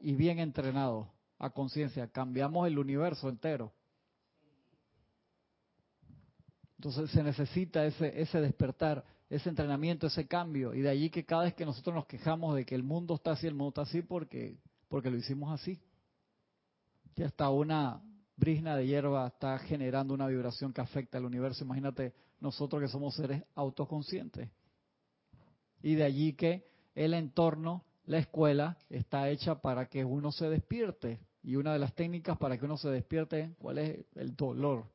y 0.00 0.14
bien 0.14 0.40
entrenados 0.40 1.08
a 1.38 1.50
conciencia. 1.50 2.08
Cambiamos 2.08 2.66
el 2.66 2.78
universo 2.78 3.28
entero. 3.28 3.72
Entonces 6.76 7.10
se 7.10 7.22
necesita 7.22 7.84
ese, 7.86 8.20
ese 8.20 8.40
despertar, 8.40 9.04
ese 9.28 9.48
entrenamiento, 9.48 10.06
ese 10.06 10.26
cambio. 10.26 10.74
Y 10.74 10.80
de 10.80 10.90
allí 10.90 11.10
que 11.10 11.24
cada 11.24 11.44
vez 11.44 11.54
que 11.54 11.64
nosotros 11.64 11.94
nos 11.94 12.06
quejamos 12.06 12.54
de 12.54 12.64
que 12.64 12.74
el 12.74 12.82
mundo 12.82 13.14
está 13.14 13.32
así, 13.32 13.46
el 13.46 13.54
mundo 13.54 13.68
está 13.70 13.82
así 13.82 14.02
porque, 14.02 14.58
porque 14.88 15.10
lo 15.10 15.16
hicimos 15.16 15.52
así. 15.52 15.80
Que 17.14 17.24
hasta 17.24 17.50
una 17.50 18.00
brisna 18.38 18.76
de 18.76 18.86
hierba 18.86 19.26
está 19.26 19.58
generando 19.58 20.14
una 20.14 20.28
vibración 20.28 20.72
que 20.72 20.80
afecta 20.80 21.18
al 21.18 21.24
universo. 21.24 21.64
Imagínate 21.64 22.14
nosotros 22.40 22.80
que 22.80 22.88
somos 22.88 23.14
seres 23.14 23.42
autoconscientes. 23.56 24.48
Y 25.82 25.96
de 25.96 26.04
allí 26.04 26.32
que 26.34 26.66
el 26.94 27.14
entorno, 27.14 27.84
la 28.06 28.18
escuela, 28.18 28.78
está 28.88 29.28
hecha 29.28 29.60
para 29.60 29.86
que 29.86 30.04
uno 30.04 30.32
se 30.32 30.48
despierte. 30.48 31.20
Y 31.42 31.56
una 31.56 31.72
de 31.72 31.78
las 31.80 31.94
técnicas 31.94 32.38
para 32.38 32.56
que 32.56 32.64
uno 32.64 32.76
se 32.76 32.88
despierte, 32.88 33.54
¿cuál 33.58 33.78
es? 33.78 34.06
El 34.14 34.34
dolor. 34.34 34.86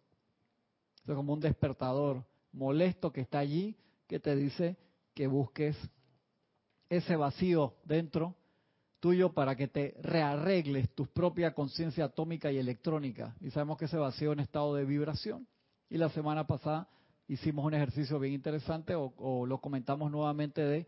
Es 1.05 1.13
como 1.13 1.33
un 1.33 1.39
despertador 1.39 2.23
molesto 2.53 3.11
que 3.11 3.21
está 3.21 3.39
allí, 3.39 3.75
que 4.07 4.19
te 4.19 4.35
dice 4.35 4.77
que 5.13 5.27
busques 5.27 5.77
ese 6.89 7.15
vacío 7.15 7.75
dentro 7.83 8.35
tuyo 9.04 9.34
para 9.34 9.58
que 9.58 9.68
te 9.68 9.97
rearregles 10.01 10.89
tu 10.95 11.06
propia 11.08 11.54
conciencia 11.54 12.06
atómica 12.06 12.49
y 12.54 12.58
electrónica. 12.58 13.36
Y 13.41 13.51
sabemos 13.51 13.78
que 13.78 13.84
ese 13.84 13.97
vacío 13.97 14.32
es 14.32 14.38
un 14.38 14.39
estado 14.39 14.76
de 14.76 14.86
vibración. 14.86 15.45
Y 15.89 15.97
la 15.97 16.08
semana 16.08 16.47
pasada 16.47 16.88
hicimos 17.28 17.66
un 17.66 17.74
ejercicio 17.74 18.18
bien 18.18 18.34
interesante 18.34 18.95
o, 18.95 19.14
o 19.18 19.45
lo 19.45 19.60
comentamos 19.60 20.10
nuevamente 20.10 20.62
de 20.62 20.88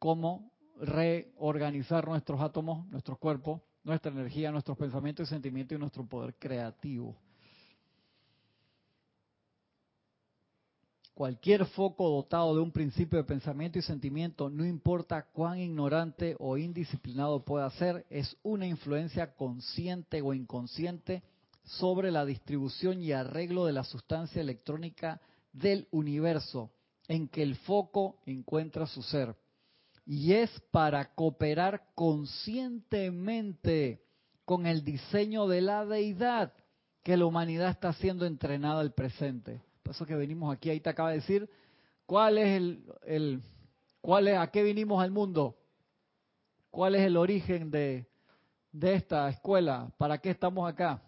cómo 0.00 0.50
reorganizar 0.80 2.04
nuestros 2.08 2.40
átomos, 2.40 2.84
nuestros 2.88 3.16
cuerpos, 3.18 3.62
nuestra 3.84 4.10
energía, 4.10 4.50
nuestros 4.50 4.76
pensamientos 4.76 5.28
y 5.28 5.30
sentimientos 5.30 5.76
y 5.76 5.78
nuestro 5.78 6.04
poder 6.04 6.34
creativo. 6.40 7.16
Cualquier 11.14 11.66
foco 11.66 12.08
dotado 12.08 12.54
de 12.54 12.62
un 12.62 12.72
principio 12.72 13.18
de 13.18 13.24
pensamiento 13.24 13.78
y 13.78 13.82
sentimiento, 13.82 14.48
no 14.48 14.64
importa 14.64 15.26
cuán 15.32 15.58
ignorante 15.58 16.36
o 16.38 16.56
indisciplinado 16.56 17.44
pueda 17.44 17.68
ser, 17.72 18.06
es 18.08 18.34
una 18.42 18.66
influencia 18.66 19.34
consciente 19.34 20.22
o 20.22 20.32
inconsciente 20.32 21.22
sobre 21.64 22.10
la 22.10 22.24
distribución 22.24 23.02
y 23.02 23.12
arreglo 23.12 23.66
de 23.66 23.72
la 23.72 23.84
sustancia 23.84 24.40
electrónica 24.40 25.20
del 25.52 25.86
universo 25.90 26.70
en 27.08 27.28
que 27.28 27.42
el 27.42 27.56
foco 27.56 28.16
encuentra 28.24 28.86
su 28.86 29.02
ser. 29.02 29.36
Y 30.06 30.32
es 30.32 30.48
para 30.70 31.12
cooperar 31.14 31.90
conscientemente 31.94 34.02
con 34.46 34.64
el 34.66 34.82
diseño 34.82 35.46
de 35.46 35.60
la 35.60 35.84
deidad 35.84 36.54
que 37.02 37.18
la 37.18 37.26
humanidad 37.26 37.68
está 37.70 37.92
siendo 37.92 38.24
entrenada 38.26 38.80
al 38.80 38.94
presente. 38.94 39.60
Por 39.82 39.94
eso 39.94 40.06
que 40.06 40.14
venimos 40.14 40.54
aquí, 40.54 40.70
ahí 40.70 40.80
te 40.80 40.90
acaba 40.90 41.10
de 41.10 41.16
decir, 41.16 41.48
¿cuál 42.06 42.38
es 42.38 42.48
el, 43.04 43.42
cuál 44.00 44.28
es, 44.28 44.38
a 44.38 44.46
qué 44.50 44.62
vinimos 44.62 45.02
al 45.02 45.10
mundo? 45.10 45.56
¿Cuál 46.70 46.94
es 46.94 47.02
el 47.02 47.16
origen 47.16 47.70
de, 47.70 48.06
de 48.72 48.94
esta 48.94 49.28
escuela? 49.28 49.92
¿Para 49.98 50.18
qué 50.18 50.30
estamos 50.30 50.68
acá? 50.68 51.02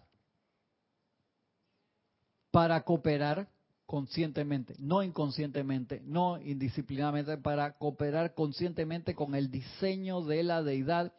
Para 2.51 2.81
cooperar 2.81 3.47
conscientemente, 3.85 4.75
no 4.79 5.03
inconscientemente, 5.03 6.01
no 6.05 6.41
indisciplinadamente, 6.41 7.37
para 7.37 7.77
cooperar 7.77 8.33
conscientemente 8.33 9.15
con 9.15 9.35
el 9.35 9.51
diseño 9.51 10.21
de 10.21 10.43
la 10.43 10.63
deidad 10.63 11.13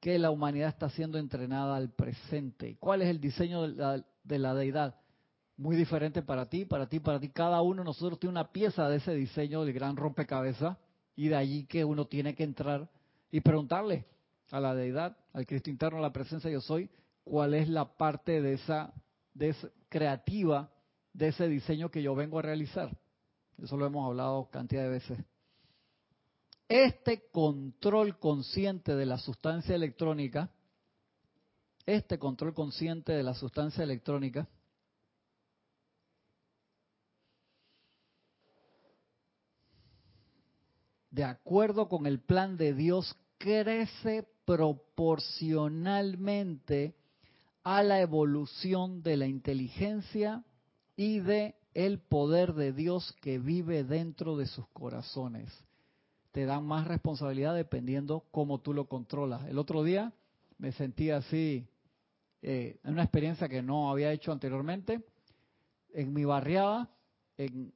que 0.00 0.18
la 0.18 0.30
humanidad 0.30 0.68
está 0.68 0.90
siendo 0.90 1.18
entrenada 1.18 1.76
al 1.76 1.90
presente. 1.90 2.76
¿Cuál 2.78 3.02
es 3.02 3.08
el 3.08 3.20
diseño 3.20 3.62
de 3.62 3.68
la, 3.68 4.04
de 4.22 4.38
la 4.38 4.54
deidad? 4.54 4.94
Muy 5.56 5.76
diferente 5.76 6.22
para 6.22 6.46
ti, 6.48 6.64
para 6.64 6.88
ti, 6.88 7.00
para 7.00 7.20
ti. 7.20 7.28
Cada 7.30 7.62
uno 7.62 7.82
de 7.82 7.86
nosotros 7.86 8.18
tiene 8.18 8.32
una 8.32 8.50
pieza 8.50 8.88
de 8.88 8.96
ese 8.96 9.14
diseño 9.14 9.64
del 9.64 9.72
gran 9.72 9.96
rompecabezas 9.96 10.76
y 11.16 11.28
de 11.28 11.36
allí 11.36 11.66
que 11.66 11.84
uno 11.84 12.06
tiene 12.06 12.34
que 12.34 12.44
entrar 12.44 12.88
y 13.30 13.40
preguntarle 13.40 14.04
a 14.50 14.60
la 14.60 14.74
deidad, 14.74 15.16
al 15.32 15.46
Cristo 15.46 15.70
interno, 15.70 15.98
a 15.98 16.02
la 16.02 16.12
presencia 16.12 16.50
yo 16.50 16.60
soy, 16.60 16.90
cuál 17.24 17.54
es 17.54 17.68
la 17.68 17.96
parte 17.96 18.42
de 18.42 18.54
esa, 18.54 18.92
de 19.32 19.54
creativa 19.88 20.70
de 21.12 21.28
ese 21.28 21.48
diseño 21.48 21.90
que 21.90 22.02
yo 22.02 22.14
vengo 22.14 22.38
a 22.38 22.42
realizar. 22.42 22.96
Eso 23.62 23.76
lo 23.76 23.86
hemos 23.86 24.06
hablado 24.06 24.50
cantidad 24.50 24.82
de 24.82 24.88
veces. 24.88 25.18
Este 26.68 27.28
control 27.30 28.18
consciente 28.18 28.96
de 28.96 29.06
la 29.06 29.18
sustancia 29.18 29.74
electrónica, 29.74 30.50
este 31.86 32.18
control 32.18 32.54
consciente 32.54 33.12
de 33.12 33.22
la 33.22 33.34
sustancia 33.34 33.84
electrónica, 33.84 34.48
de 41.14 41.24
acuerdo 41.24 41.88
con 41.88 42.06
el 42.06 42.18
plan 42.18 42.56
de 42.56 42.72
Dios, 42.74 43.14
crece 43.38 44.26
proporcionalmente 44.44 46.96
a 47.62 47.84
la 47.84 48.00
evolución 48.00 49.04
de 49.04 49.16
la 49.16 49.28
inteligencia 49.28 50.42
y 50.96 51.20
de 51.20 51.54
el 51.72 52.00
poder 52.00 52.54
de 52.54 52.72
Dios 52.72 53.14
que 53.20 53.38
vive 53.38 53.84
dentro 53.84 54.36
de 54.36 54.46
sus 54.46 54.66
corazones. 54.68 55.52
Te 56.32 56.46
dan 56.46 56.66
más 56.66 56.88
responsabilidad 56.88 57.54
dependiendo 57.54 58.24
cómo 58.32 58.58
tú 58.58 58.74
lo 58.74 58.86
controlas. 58.86 59.46
El 59.46 59.58
otro 59.58 59.84
día 59.84 60.12
me 60.58 60.72
sentí 60.72 61.10
así, 61.10 61.64
eh, 62.42 62.80
en 62.82 62.92
una 62.92 63.04
experiencia 63.04 63.48
que 63.48 63.62
no 63.62 63.88
había 63.88 64.10
hecho 64.12 64.32
anteriormente. 64.32 65.00
En 65.92 66.12
mi 66.12 66.24
barriada, 66.24 66.90
en, 67.38 67.72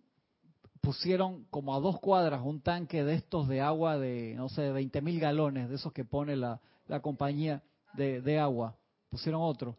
pusieron 0.88 1.44
como 1.50 1.74
a 1.74 1.80
dos 1.80 2.00
cuadras 2.00 2.40
un 2.42 2.62
tanque 2.62 3.04
de 3.04 3.12
estos 3.12 3.46
de 3.46 3.60
agua 3.60 3.98
de, 3.98 4.32
no 4.36 4.48
sé, 4.48 4.62
de 4.62 4.72
20 4.72 5.02
mil 5.02 5.20
galones, 5.20 5.68
de 5.68 5.74
esos 5.74 5.92
que 5.92 6.02
pone 6.02 6.34
la, 6.34 6.62
la 6.86 7.00
compañía 7.00 7.62
de, 7.92 8.22
de, 8.22 8.38
agua. 8.38 8.74
Pusieron 9.10 9.42
otro. 9.42 9.76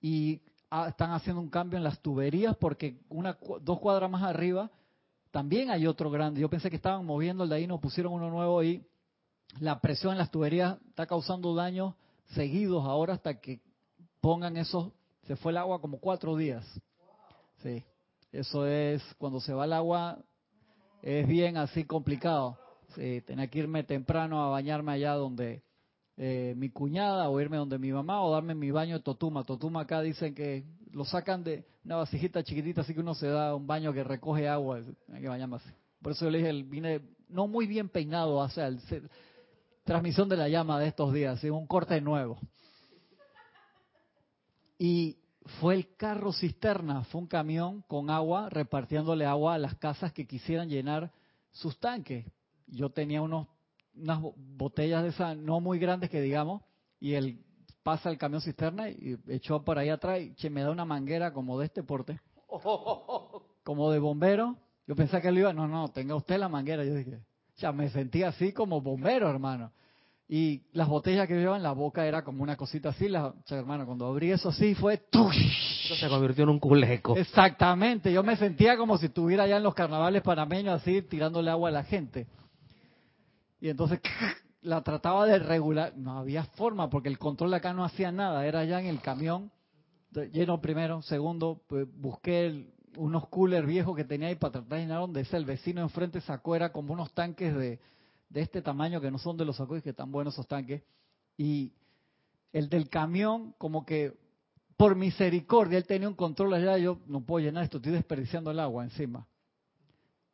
Y 0.00 0.40
ah, 0.68 0.88
están 0.88 1.12
haciendo 1.12 1.40
un 1.40 1.48
cambio 1.48 1.76
en 1.76 1.84
las 1.84 2.00
tuberías 2.00 2.56
porque 2.56 2.98
una, 3.08 3.38
dos 3.60 3.78
cuadras 3.78 4.10
más 4.10 4.24
arriba 4.24 4.68
también 5.30 5.70
hay 5.70 5.86
otro 5.86 6.10
grande. 6.10 6.40
Yo 6.40 6.50
pensé 6.50 6.70
que 6.70 6.74
estaban 6.74 7.06
moviendo 7.06 7.44
el 7.44 7.50
de 7.50 7.54
ahí, 7.54 7.68
nos 7.68 7.78
pusieron 7.78 8.12
uno 8.12 8.28
nuevo 8.28 8.60
y 8.64 8.84
la 9.60 9.78
presión 9.80 10.10
en 10.10 10.18
las 10.18 10.32
tuberías 10.32 10.76
está 10.88 11.06
causando 11.06 11.54
daños 11.54 11.94
seguidos 12.34 12.84
ahora 12.84 13.14
hasta 13.14 13.38
que 13.38 13.60
pongan 14.20 14.56
esos. 14.56 14.90
Se 15.28 15.36
fue 15.36 15.52
el 15.52 15.58
agua 15.58 15.80
como 15.80 16.00
cuatro 16.00 16.34
días. 16.34 16.64
Sí. 17.62 17.84
Eso 18.32 18.66
es, 18.66 19.02
cuando 19.18 19.40
se 19.40 19.54
va 19.54 19.64
el 19.64 19.72
agua, 19.72 20.18
es 21.02 21.26
bien 21.26 21.56
así 21.56 21.84
complicado. 21.84 22.58
Sí, 22.94 23.22
tenía 23.26 23.48
que 23.48 23.58
irme 23.58 23.84
temprano 23.84 24.42
a 24.42 24.48
bañarme 24.48 24.92
allá 24.92 25.12
donde 25.12 25.62
eh, 26.16 26.54
mi 26.56 26.70
cuñada 26.70 27.28
o 27.28 27.40
irme 27.40 27.58
donde 27.58 27.78
mi 27.78 27.92
mamá 27.92 28.22
o 28.22 28.32
darme 28.32 28.54
mi 28.54 28.70
baño 28.70 28.98
de 28.98 29.04
Totuma. 29.04 29.44
Totuma 29.44 29.82
acá 29.82 30.00
dicen 30.00 30.34
que 30.34 30.64
lo 30.92 31.04
sacan 31.04 31.44
de 31.44 31.64
una 31.84 31.96
vasijita 31.96 32.42
chiquitita, 32.42 32.80
así 32.80 32.94
que 32.94 33.00
uno 33.00 33.14
se 33.14 33.28
da 33.28 33.54
un 33.54 33.66
baño 33.66 33.92
que 33.92 34.02
recoge 34.02 34.48
agua. 34.48 34.80
Hay 35.12 35.20
que 35.20 35.28
bañarme 35.28 35.56
así. 35.56 35.70
Por 36.02 36.12
eso 36.12 36.24
yo 36.24 36.30
le 36.30 36.38
dije, 36.38 36.62
vine 36.64 37.00
no 37.28 37.46
muy 37.46 37.66
bien 37.66 37.88
peinado, 37.88 38.36
o 38.36 38.48
sea, 38.48 38.70
transmisión 39.84 40.28
de 40.28 40.36
la 40.36 40.48
llama 40.48 40.80
de 40.80 40.88
estos 40.88 41.12
días, 41.12 41.42
un 41.44 41.66
corte 41.66 42.00
nuevo. 42.00 42.38
Y 44.78 45.17
fue 45.60 45.74
el 45.74 45.96
carro 45.96 46.32
cisterna, 46.32 47.04
fue 47.04 47.22
un 47.22 47.26
camión 47.26 47.82
con 47.88 48.10
agua 48.10 48.48
repartiéndole 48.50 49.24
agua 49.24 49.54
a 49.54 49.58
las 49.58 49.74
casas 49.76 50.12
que 50.12 50.26
quisieran 50.26 50.68
llenar 50.68 51.12
sus 51.50 51.78
tanques. 51.78 52.26
Yo 52.66 52.90
tenía 52.90 53.22
unos 53.22 53.48
unas 53.94 54.20
botellas 54.36 55.02
de 55.02 55.08
esas 55.08 55.36
no 55.36 55.60
muy 55.60 55.78
grandes 55.78 56.08
que 56.10 56.20
digamos 56.20 56.62
y 57.00 57.14
él 57.14 57.44
pasa 57.82 58.10
el 58.10 58.18
camión 58.18 58.40
cisterna 58.40 58.88
y 58.90 59.18
echó 59.28 59.64
por 59.64 59.78
ahí 59.78 59.88
atrás 59.88 60.20
y 60.20 60.50
me 60.50 60.62
da 60.62 60.70
una 60.70 60.84
manguera 60.84 61.32
como 61.32 61.58
de 61.58 61.66
este 61.66 61.82
porte, 61.82 62.20
como 63.64 63.90
de 63.90 63.98
bombero. 63.98 64.56
Yo 64.86 64.94
pensé 64.94 65.20
que 65.20 65.28
él 65.28 65.38
iba, 65.38 65.52
no, 65.52 65.66
no, 65.66 65.88
tenga 65.88 66.14
usted 66.14 66.38
la 66.38 66.48
manguera. 66.48 66.84
Yo 66.84 66.94
dije, 66.94 67.20
ya 67.56 67.72
me 67.72 67.90
sentí 67.90 68.22
así 68.22 68.52
como 68.52 68.80
bombero, 68.80 69.28
hermano. 69.28 69.72
Y 70.30 70.60
las 70.72 70.88
botellas 70.88 71.26
que 71.26 71.34
llevaban, 71.34 71.62
la 71.62 71.72
boca 71.72 72.06
era 72.06 72.22
como 72.22 72.42
una 72.42 72.54
cosita 72.54 72.90
así. 72.90 73.08
La, 73.08 73.32
hermano, 73.48 73.86
cuando 73.86 74.06
abrí 74.06 74.30
eso 74.30 74.50
así 74.50 74.74
fue... 74.74 75.02
Eso 75.10 75.96
se 75.96 76.06
convirtió 76.06 76.44
en 76.44 76.50
un 76.50 76.58
culeco. 76.58 77.16
Exactamente. 77.16 78.12
Yo 78.12 78.22
me 78.22 78.36
sentía 78.36 78.76
como 78.76 78.98
si 78.98 79.06
estuviera 79.06 79.44
allá 79.44 79.56
en 79.56 79.62
los 79.62 79.74
carnavales 79.74 80.20
panameños 80.20 80.82
así 80.82 81.00
tirándole 81.00 81.50
agua 81.50 81.70
a 81.70 81.72
la 81.72 81.84
gente. 81.84 82.26
Y 83.58 83.70
entonces 83.70 84.00
la 84.60 84.82
trataba 84.82 85.24
de 85.24 85.38
regular. 85.38 85.94
No 85.96 86.18
había 86.18 86.44
forma 86.44 86.90
porque 86.90 87.08
el 87.08 87.18
control 87.18 87.54
acá 87.54 87.72
no 87.72 87.82
hacía 87.82 88.12
nada. 88.12 88.44
Era 88.46 88.60
allá 88.60 88.80
en 88.80 88.86
el 88.86 89.00
camión. 89.00 89.50
Lleno 90.32 90.60
primero. 90.60 91.00
Segundo, 91.00 91.62
pues, 91.66 91.86
busqué 91.90 92.66
unos 92.98 93.28
coolers 93.28 93.66
viejos 93.66 93.96
que 93.96 94.04
tenía 94.04 94.28
ahí 94.28 94.34
para 94.34 94.52
tratar 94.52 94.76
de 94.76 94.84
llenar 94.84 95.00
donde 95.00 95.22
es 95.22 95.32
el 95.32 95.46
vecino 95.46 95.80
enfrente 95.80 96.20
sacó. 96.20 96.54
Era 96.54 96.70
como 96.70 96.92
unos 96.92 97.14
tanques 97.14 97.56
de 97.56 97.80
de 98.28 98.42
este 98.42 98.62
tamaño 98.62 99.00
que 99.00 99.10
no 99.10 99.18
son 99.18 99.36
de 99.36 99.44
los 99.44 99.58
y 99.60 99.82
que 99.82 99.90
están 99.90 100.12
buenos 100.12 100.34
esos 100.34 100.46
tanques. 100.46 100.82
Y 101.36 101.72
el 102.52 102.68
del 102.68 102.88
camión, 102.88 103.54
como 103.58 103.84
que 103.84 104.16
por 104.76 104.94
misericordia, 104.94 105.76
él 105.76 105.86
tenía 105.86 106.08
un 106.08 106.14
control 106.14 106.54
allá, 106.54 106.78
yo 106.78 107.00
no 107.06 107.20
puedo 107.20 107.44
llenar 107.44 107.64
esto, 107.64 107.78
estoy 107.78 107.92
desperdiciando 107.92 108.52
el 108.52 108.60
agua 108.60 108.84
encima. 108.84 109.26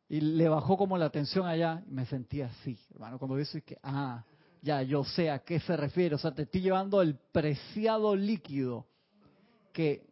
Y 0.07 0.21
le 0.21 0.47
bajó 0.47 0.77
como 0.77 0.99
la 0.99 1.09
tensión 1.09 1.47
allá 1.47 1.83
y 1.87 1.91
me 1.91 2.05
sentí 2.05 2.41
así, 2.41 2.77
hermano, 2.91 3.17
cuando 3.17 3.37
dice 3.37 3.63
que, 3.63 3.79
ah, 3.81 4.23
ya, 4.61 4.83
yo 4.83 5.03
sé 5.03 5.31
a 5.31 5.39
qué 5.39 5.59
se 5.59 5.75
refiere, 5.75 6.13
o 6.13 6.19
sea, 6.19 6.33
te 6.33 6.43
estoy 6.43 6.61
llevando 6.61 7.01
el 7.01 7.15
preciado 7.31 8.15
líquido 8.15 8.85
que 9.73 10.07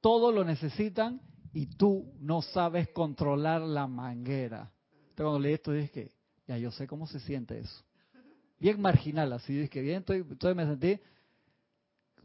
todos 0.00 0.34
lo 0.34 0.44
necesitan 0.44 1.20
y 1.52 1.66
tú 1.66 2.12
no 2.18 2.42
sabes 2.42 2.88
controlar 2.88 3.62
la 3.62 3.86
manguera. 3.86 4.72
Entonces 4.90 5.24
cuando 5.24 5.38
leí 5.38 5.54
esto 5.54 5.72
dije 5.72 5.90
que 5.90 6.15
ya, 6.46 6.58
yo 6.58 6.70
sé 6.70 6.86
cómo 6.86 7.06
se 7.06 7.20
siente 7.20 7.58
eso. 7.58 7.84
Bien 8.58 8.80
marginal, 8.80 9.32
así 9.32 9.58
es 9.58 9.70
que 9.70 9.82
bien, 9.82 9.98
estoy, 9.98 10.18
entonces 10.18 10.56
me 10.56 10.66
sentí, 10.66 11.00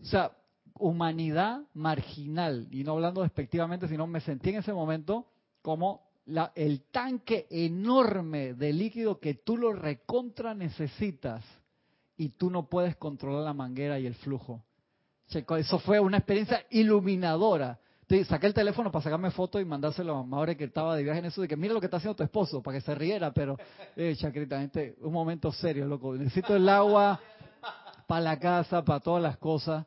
o 0.02 0.06
sea, 0.06 0.32
humanidad 0.76 1.64
marginal, 1.74 2.68
y 2.72 2.84
no 2.84 2.94
hablando 2.94 3.22
despectivamente, 3.22 3.88
sino 3.88 4.08
me 4.08 4.22
sentí 4.22 4.50
en 4.50 4.58
ese 4.58 4.74
momento 4.74 5.28
como 5.62 6.10
el 6.56 6.84
tanque 6.92 7.48
enorme 7.50 8.54
de 8.54 8.72
líquido 8.72 9.20
que 9.20 9.34
tú 9.34 9.58
lo 9.58 9.74
recontra 9.74 10.54
necesitas 10.54 11.44
y 12.16 12.30
tú 12.30 12.50
no 12.50 12.70
puedes 12.70 12.96
controlar 12.96 13.44
la 13.44 13.54
manguera 13.54 14.00
y 14.00 14.06
el 14.06 14.16
flujo. 14.16 14.64
Eso 15.58 15.80
fue 15.80 16.00
una 16.00 16.18
experiencia 16.18 16.66
iluminadora 16.70 17.80
saqué 18.26 18.48
el 18.48 18.54
teléfono 18.54 18.92
para 18.92 19.04
sacarme 19.04 19.32
fotos 19.32 19.62
y 19.62 19.66
mandárselo 19.66 20.18
a 20.18 20.24
Maure 20.24 20.58
que 20.58 20.66
estaba 20.66 20.96
de 20.96 21.04
viaje 21.04 21.20
en 21.20 21.26
eso, 21.26 21.42
de 21.42 21.48
que 21.48 21.56
mira 21.56 21.74
lo 21.74 21.80
que 21.80 21.86
está 21.86 21.98
haciendo 21.98 22.16
tu 22.16 22.24
esposo, 22.24 22.62
para 22.62 22.78
que 22.78 22.82
se 22.82 22.94
riera, 22.94 23.32
pero, 23.32 23.58
eh, 23.96 24.16
chacrita, 24.18 24.62
este, 24.62 24.96
un 25.02 25.14
momento 25.14 25.52
serio, 25.52 25.86
loco. 25.86 26.16
Necesito 26.16 26.56
el 26.56 26.68
agua 26.68 27.20
para 28.08 28.22
la 28.22 28.40
casa, 28.40 28.84
para 28.84 29.00
todas 29.00 29.24
las 29.24 29.38
cosas, 29.38 29.86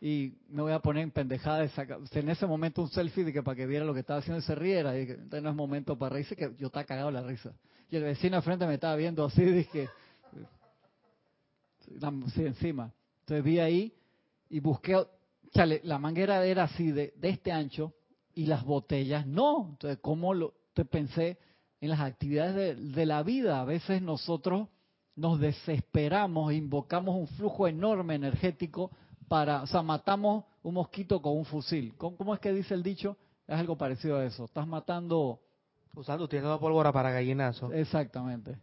y 0.00 0.34
me 0.48 0.62
voy 0.62 0.72
a 0.72 0.78
poner 0.78 1.02
en 1.02 1.10
pendejada 1.10 1.58
de 1.60 1.68
sacar, 1.70 1.98
en 2.10 2.28
ese 2.28 2.46
momento 2.46 2.82
un 2.82 2.88
selfie 2.88 3.24
de 3.24 3.32
que 3.32 3.42
para 3.42 3.56
que 3.56 3.66
viera 3.66 3.84
lo 3.84 3.94
que 3.94 4.00
estaba 4.00 4.20
haciendo 4.20 4.38
y 4.38 4.42
se 4.42 4.54
riera, 4.54 4.98
y 4.98 5.06
que 5.06 5.12
este 5.12 5.40
no 5.40 5.50
es 5.50 5.56
momento 5.56 5.98
para 5.98 6.14
reírse, 6.14 6.36
que 6.36 6.52
yo 6.58 6.68
estaba 6.68 6.84
cagado 6.84 7.10
la 7.10 7.22
risa. 7.22 7.52
Y 7.90 7.96
el 7.96 8.04
vecino 8.04 8.36
de 8.36 8.42
frente 8.42 8.66
me 8.66 8.74
estaba 8.74 8.96
viendo 8.96 9.24
así, 9.24 9.44
dije, 9.44 9.88
sí, 12.34 12.44
encima. 12.44 12.92
Entonces 13.20 13.44
vi 13.44 13.58
ahí 13.58 13.92
y 14.48 14.60
busqué 14.60 15.04
la 15.64 15.98
manguera 15.98 16.44
era 16.44 16.64
así 16.64 16.92
de, 16.92 17.14
este 17.22 17.52
ancho 17.52 17.94
y 18.34 18.46
las 18.46 18.64
botellas 18.64 19.26
no. 19.26 19.68
Entonces, 19.70 19.98
¿cómo 20.02 20.34
lo 20.34 20.54
te 20.74 20.84
pensé 20.84 21.38
en 21.80 21.90
las 21.90 22.00
actividades 22.00 22.94
de, 22.94 23.06
la 23.06 23.22
vida? 23.22 23.60
A 23.60 23.64
veces 23.64 24.02
nosotros 24.02 24.68
nos 25.14 25.40
desesperamos, 25.40 26.52
invocamos 26.52 27.16
un 27.16 27.26
flujo 27.28 27.66
enorme 27.66 28.16
energético 28.16 28.90
para, 29.28 29.62
o 29.62 29.66
sea, 29.66 29.82
matamos 29.82 30.44
un 30.62 30.74
mosquito 30.74 31.22
con 31.22 31.36
un 31.36 31.44
fusil. 31.44 31.94
¿Cómo, 31.96 32.34
es 32.34 32.40
que 32.40 32.52
dice 32.52 32.74
el 32.74 32.82
dicho? 32.82 33.16
Es 33.46 33.58
algo 33.58 33.76
parecido 33.76 34.18
a 34.18 34.24
eso. 34.24 34.44
Estás 34.44 34.66
matando... 34.66 35.40
Usando, 35.94 36.24
utilizando 36.24 36.60
pólvora 36.60 36.92
para 36.92 37.10
gallinazo. 37.10 37.72
Exactamente. 37.72 38.58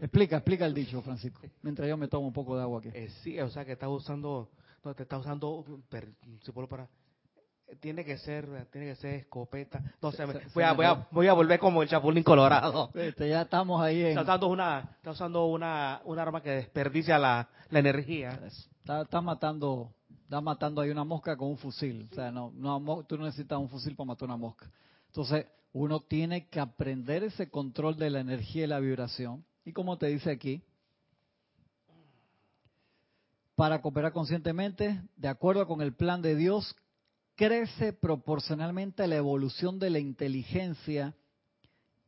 Explica, 0.00 0.36
explica 0.36 0.64
el 0.64 0.74
dicho, 0.74 1.02
Francisco. 1.02 1.40
Mientras 1.62 1.88
yo 1.88 1.96
me 1.96 2.06
tomo 2.06 2.28
un 2.28 2.32
poco 2.32 2.56
de 2.56 2.62
agua 2.62 2.78
aquí. 2.78 2.90
Eh, 2.94 3.08
sí, 3.22 3.40
o 3.40 3.48
sea, 3.48 3.64
que 3.64 3.72
estás 3.72 3.88
usando 3.88 4.48
no 4.88 4.94
te 4.94 5.02
está 5.02 5.18
usando 5.18 5.64
para 6.68 6.88
tiene 7.80 8.04
que 8.04 8.16
ser 8.16 8.66
tiene 8.72 8.88
que 8.88 8.96
ser 8.96 9.14
escopeta. 9.16 9.82
No 10.00 10.10
sé 10.10 10.24
voy 10.24 10.64
a, 10.64 10.72
voy 10.72 10.86
a, 10.86 11.06
voy 11.10 11.26
a 11.28 11.34
volver 11.34 11.60
como 11.60 11.82
el 11.82 11.88
chapulín 11.88 12.24
colorado. 12.24 12.90
Este, 12.94 13.28
ya 13.28 13.42
estamos 13.42 13.82
ahí 13.82 14.00
está 14.02 14.22
usando 14.22 14.46
una 14.46 14.96
está 14.96 15.10
usando 15.10 15.44
una 15.46 16.00
un 16.04 16.18
arma 16.18 16.42
que 16.42 16.50
desperdicia 16.50 17.18
la, 17.18 17.48
la 17.68 17.78
energía. 17.78 18.40
Está, 18.46 19.02
está 19.02 19.20
matando 19.20 19.92
está 20.24 20.40
matando 20.40 20.80
ahí 20.80 20.88
una 20.90 21.04
mosca 21.04 21.36
con 21.36 21.48
un 21.48 21.58
fusil. 21.58 22.08
O 22.10 22.14
sea 22.14 22.30
no 22.30 22.50
no 22.54 23.04
tú 23.06 23.18
no 23.18 23.26
necesitas 23.26 23.58
un 23.58 23.68
fusil 23.68 23.94
para 23.94 24.06
matar 24.06 24.24
una 24.24 24.38
mosca. 24.38 24.70
Entonces 25.08 25.46
uno 25.72 26.00
tiene 26.00 26.48
que 26.48 26.60
aprender 26.60 27.22
ese 27.22 27.50
control 27.50 27.98
de 27.98 28.08
la 28.08 28.20
energía 28.20 28.64
y 28.64 28.68
la 28.68 28.80
vibración. 28.80 29.44
Y 29.66 29.72
como 29.72 29.98
te 29.98 30.06
dice 30.06 30.30
aquí 30.30 30.62
para 33.58 33.82
cooperar 33.82 34.12
conscientemente, 34.12 35.02
de 35.16 35.26
acuerdo 35.26 35.66
con 35.66 35.82
el 35.82 35.92
plan 35.92 36.22
de 36.22 36.36
Dios, 36.36 36.76
crece 37.34 37.92
proporcionalmente 37.92 39.04
la 39.08 39.16
evolución 39.16 39.80
de 39.80 39.90
la 39.90 39.98
inteligencia 39.98 41.16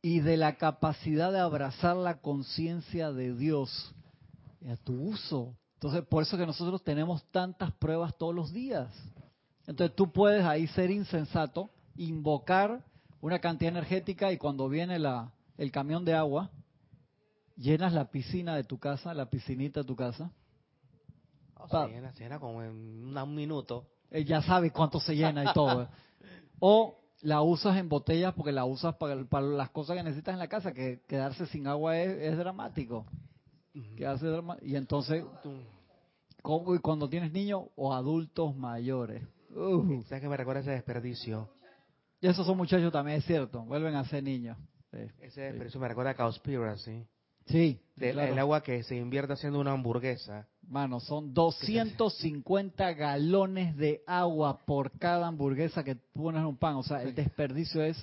y 0.01 0.21
de 0.21 0.37
la 0.37 0.55
capacidad 0.55 1.29
de 1.29 1.41
abrazar 1.41 1.97
la 1.97 2.21
conciencia 2.21 3.11
de 3.11 3.35
Dios 3.35 3.93
a 4.65 4.77
tu 4.77 4.93
uso. 4.93 5.53
Entonces, 5.73 6.05
por 6.05 6.23
eso 6.23 6.37
que 6.37 6.45
nosotros 6.45 6.85
tenemos 6.85 7.21
tantas 7.31 7.73
pruebas 7.73 8.17
todos 8.17 8.33
los 8.33 8.53
días. 8.53 8.89
Entonces, 9.67 9.93
tú 9.93 10.09
puedes 10.09 10.45
ahí 10.45 10.67
ser 10.67 10.89
insensato, 10.89 11.69
invocar 11.97 12.81
una 13.19 13.39
cantidad 13.39 13.73
energética 13.73 14.31
y 14.31 14.37
cuando 14.37 14.69
viene 14.69 14.99
la, 14.99 15.33
el 15.57 15.69
camión 15.69 16.05
de 16.05 16.13
agua, 16.13 16.49
llenas 17.57 17.91
la 17.91 18.09
piscina 18.09 18.55
de 18.55 18.63
tu 18.63 18.77
casa, 18.77 19.13
la 19.13 19.29
piscinita 19.29 19.81
de 19.81 19.85
tu 19.85 19.97
casa, 19.97 20.31
se 21.67 22.23
llena, 22.23 22.39
como 22.39 22.63
en 22.63 23.17
un 23.17 23.35
minuto. 23.35 23.87
ya 24.11 24.41
sabe 24.41 24.71
cuánto 24.71 24.99
se 24.99 25.15
llena 25.15 25.43
y 25.43 25.47
todo. 25.53 25.89
o 26.59 26.97
la 27.21 27.41
usas 27.41 27.77
en 27.77 27.87
botellas 27.87 28.33
porque 28.33 28.51
la 28.51 28.65
usas 28.65 28.95
para, 28.95 29.15
las 29.41 29.69
cosas 29.69 29.95
que 29.95 30.03
necesitas 30.03 30.33
en 30.33 30.39
la 30.39 30.47
casa, 30.47 30.73
que 30.73 31.01
quedarse 31.07 31.45
sin 31.47 31.67
agua 31.67 31.97
es, 31.97 32.37
dramático. 32.37 33.05
y 33.73 34.75
entonces, 34.75 35.23
cuando 36.41 37.09
tienes 37.09 37.31
niños 37.31 37.63
o 37.75 37.93
adultos 37.93 38.55
mayores. 38.55 39.23
Uh. 39.55 40.01
¿Sabes 40.03 40.21
que 40.21 40.29
me 40.29 40.37
recuerda 40.37 40.61
ese 40.61 40.71
desperdicio? 40.71 41.49
Y 42.19 42.27
esos 42.27 42.45
son 42.45 42.57
muchachos 42.57 42.91
también, 42.91 43.17
es 43.17 43.25
cierto, 43.25 43.63
vuelven 43.63 43.95
a 43.95 44.05
ser 44.05 44.23
niños. 44.23 44.57
ese 45.19 45.41
desperdicio 45.41 45.79
me 45.79 45.87
recuerda 45.87 46.11
a 46.11 46.15
Conspiracy. 46.15 47.05
Sí. 47.51 47.79
El 47.99 48.39
agua 48.39 48.63
que 48.63 48.83
se 48.83 48.95
invierte 48.95 49.33
haciendo 49.33 49.59
una 49.59 49.71
hamburguesa. 49.71 50.47
Mano, 50.67 50.99
son 50.99 51.33
250 51.33 52.93
galones 52.93 53.75
de 53.75 54.01
agua 54.07 54.59
por 54.65 54.97
cada 54.97 55.27
hamburguesa 55.27 55.83
que 55.83 55.95
pones 55.95 56.41
en 56.41 56.47
un 56.47 56.57
pan. 56.57 56.75
O 56.75 56.83
sea, 56.83 57.03
el 57.03 57.13
desperdicio 57.13 57.83
es 57.83 57.97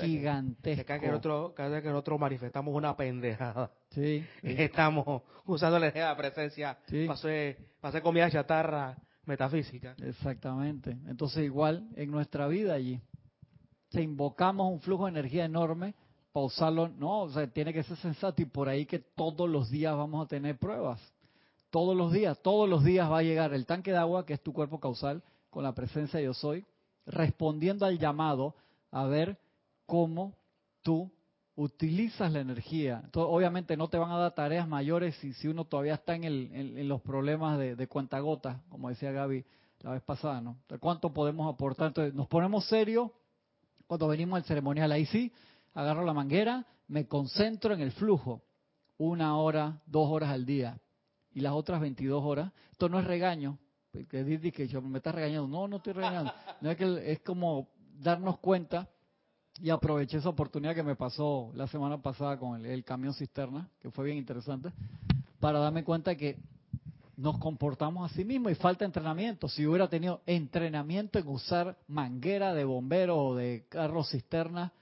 gigantesco. 0.00 0.84
Cada 0.86 1.00
que 1.00 1.06
nosotros, 1.06 1.52
cada 1.54 1.80
que 1.80 1.88
nosotros 1.88 2.20
manifestamos 2.20 2.74
una 2.74 2.96
pendejada. 2.96 3.70
Sí. 3.90 4.24
Estamos 4.42 5.22
usando 5.46 5.78
la 5.78 5.88
idea 5.88 6.10
de 6.10 6.16
presencia 6.16 6.78
sí. 6.86 7.06
para, 7.06 7.18
hacer, 7.82 8.02
comida 8.02 8.30
chatarra 8.30 8.96
metafísica. 9.24 9.94
Exactamente. 10.02 10.90
Entonces, 11.06 11.44
igual 11.44 11.88
en 11.96 12.10
nuestra 12.10 12.46
vida 12.48 12.74
allí, 12.74 13.00
se 13.90 14.02
invocamos 14.02 14.70
un 14.70 14.80
flujo 14.80 15.04
de 15.04 15.12
energía 15.12 15.44
enorme 15.44 15.94
pausarlo, 16.34 16.88
no, 16.88 17.20
o 17.22 17.30
sea, 17.30 17.46
tiene 17.46 17.72
que 17.72 17.84
ser 17.84 17.96
sensato 17.98 18.42
y 18.42 18.44
por 18.44 18.68
ahí 18.68 18.86
que 18.86 18.98
todos 18.98 19.48
los 19.48 19.70
días 19.70 19.96
vamos 19.96 20.26
a 20.26 20.28
tener 20.28 20.58
pruebas. 20.58 21.00
Todos 21.70 21.96
los 21.96 22.12
días, 22.12 22.36
todos 22.42 22.68
los 22.68 22.82
días 22.82 23.08
va 23.08 23.18
a 23.18 23.22
llegar 23.22 23.54
el 23.54 23.66
tanque 23.66 23.92
de 23.92 23.98
agua, 23.98 24.26
que 24.26 24.32
es 24.32 24.42
tu 24.42 24.52
cuerpo 24.52 24.80
causal, 24.80 25.22
con 25.48 25.62
la 25.62 25.76
presencia 25.76 26.18
de 26.18 26.24
yo 26.24 26.34
soy, 26.34 26.66
respondiendo 27.06 27.86
al 27.86 28.00
llamado 28.00 28.56
a 28.90 29.04
ver 29.04 29.38
cómo 29.86 30.34
tú 30.82 31.08
utilizas 31.54 32.32
la 32.32 32.40
energía. 32.40 33.08
Obviamente 33.14 33.76
no 33.76 33.86
te 33.86 33.98
van 33.98 34.10
a 34.10 34.18
dar 34.18 34.34
tareas 34.34 34.66
mayores 34.66 35.14
si, 35.18 35.34
si 35.34 35.46
uno 35.46 35.66
todavía 35.66 35.94
está 35.94 36.16
en, 36.16 36.24
el, 36.24 36.50
en, 36.52 36.88
los 36.88 37.00
problemas 37.00 37.60
de, 37.60 37.76
de 37.76 37.86
cuentagotas, 37.86 38.60
como 38.70 38.88
decía 38.88 39.12
Gaby 39.12 39.44
la 39.82 39.92
vez 39.92 40.02
pasada, 40.02 40.40
¿no? 40.40 40.56
¿Cuánto 40.80 41.12
podemos 41.12 41.52
aportar? 41.52 41.88
Entonces, 41.88 42.12
nos 42.12 42.26
ponemos 42.26 42.66
serios 42.66 43.12
cuando 43.86 44.08
venimos 44.08 44.36
al 44.36 44.44
ceremonial. 44.44 44.90
Ahí 44.90 45.06
sí, 45.06 45.32
agarro 45.74 46.04
la 46.04 46.12
manguera, 46.12 46.66
me 46.88 47.06
concentro 47.06 47.74
en 47.74 47.80
el 47.80 47.92
flujo, 47.92 48.42
una 48.96 49.36
hora, 49.36 49.82
dos 49.86 50.08
horas 50.10 50.30
al 50.30 50.46
día, 50.46 50.78
y 51.32 51.40
las 51.40 51.52
otras 51.52 51.80
22 51.80 52.22
horas, 52.24 52.52
esto 52.70 52.88
no 52.88 52.98
es 52.98 53.06
regaño, 53.06 53.58
que 54.08 54.24
dice 54.24 54.52
que 54.52 54.66
yo 54.66 54.80
me 54.82 54.98
estás 54.98 55.14
regañando, 55.14 55.46
no, 55.46 55.68
no 55.68 55.76
estoy 55.76 55.92
regañando, 55.92 56.32
no 56.60 56.70
es 56.70 56.76
que 56.76 57.12
es 57.12 57.20
como 57.20 57.68
darnos 58.00 58.38
cuenta 58.38 58.88
y 59.60 59.70
aproveché 59.70 60.18
esa 60.18 60.28
oportunidad 60.28 60.74
que 60.74 60.82
me 60.82 60.96
pasó 60.96 61.52
la 61.54 61.66
semana 61.68 62.02
pasada 62.02 62.38
con 62.38 62.64
el, 62.64 62.84
camión 62.84 63.14
cisterna, 63.14 63.68
que 63.80 63.90
fue 63.90 64.06
bien 64.06 64.18
interesante, 64.18 64.72
para 65.38 65.60
darme 65.60 65.84
cuenta 65.84 66.16
que 66.16 66.38
nos 67.16 67.38
comportamos 67.38 68.10
a 68.10 68.14
sí 68.14 68.24
mismos 68.24 68.50
y 68.50 68.56
falta 68.56 68.84
entrenamiento. 68.84 69.48
Si 69.48 69.64
hubiera 69.64 69.88
tenido 69.88 70.22
entrenamiento 70.26 71.20
en 71.20 71.28
usar 71.28 71.78
manguera 71.86 72.52
de 72.52 72.64
bombero 72.64 73.16
o 73.16 73.36
de 73.36 73.66
carro 73.68 74.02
cisterna, 74.02 74.72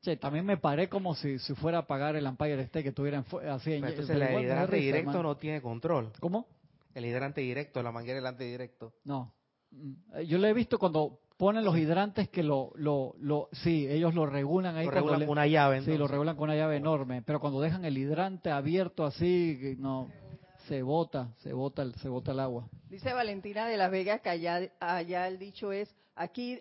che, 0.00 0.16
también 0.16 0.44
me 0.44 0.56
paré 0.56 0.88
como 0.88 1.14
si, 1.14 1.38
si 1.38 1.54
fuera 1.54 1.78
a 1.78 1.80
apagar 1.82 2.16
el 2.16 2.26
Empire 2.26 2.62
State 2.62 2.84
que 2.84 2.92
tuviera 2.92 3.24
así 3.50 3.72
en 3.72 3.84
Entonces 3.84 4.10
el 4.10 4.42
hidrante 4.42 4.76
directo 4.76 5.22
no 5.22 5.36
tiene 5.36 5.60
control. 5.60 6.12
¿Cómo? 6.20 6.46
El 6.94 7.04
hidrante 7.04 7.40
directo, 7.40 7.82
la 7.82 7.92
manguera 7.92 8.18
hidrante 8.18 8.44
directo. 8.44 8.92
No. 9.04 9.34
Mm, 9.70 10.20
yo 10.26 10.38
lo 10.38 10.46
he 10.46 10.52
visto 10.54 10.78
cuando 10.78 11.20
ponen 11.36 11.64
los 11.64 11.76
hidrantes 11.76 12.28
que 12.28 12.42
lo, 12.42 12.72
lo, 12.76 13.14
lo 13.18 13.48
sí, 13.52 13.86
ellos 13.88 14.14
lo 14.14 14.26
regulan 14.26 14.76
ahí. 14.76 14.86
Lo 14.86 14.92
regulan 14.92 15.20
con 15.20 15.30
una 15.30 15.46
llave. 15.46 15.82
Sí, 15.82 15.96
lo 15.96 16.08
regulan 16.08 16.36
con 16.36 16.44
una 16.44 16.56
llave 16.56 16.76
enorme, 16.76 17.22
pero 17.22 17.40
cuando 17.40 17.60
dejan 17.60 17.84
el 17.84 17.98
hidrante 17.98 18.50
abierto 18.50 19.04
así, 19.04 19.76
no, 19.78 20.08
se 20.66 20.82
bota, 20.82 21.34
se 21.42 21.52
bota, 21.52 21.90
se 21.98 22.08
bota 22.08 22.32
el 22.32 22.40
agua. 22.40 22.68
Dice 22.88 23.12
Valentina 23.12 23.66
de 23.66 23.76
las 23.76 23.90
Vegas 23.90 24.20
que 24.20 24.30
allá, 24.30 25.28
el 25.28 25.38
dicho 25.38 25.72
es, 25.72 25.94
aquí 26.14 26.60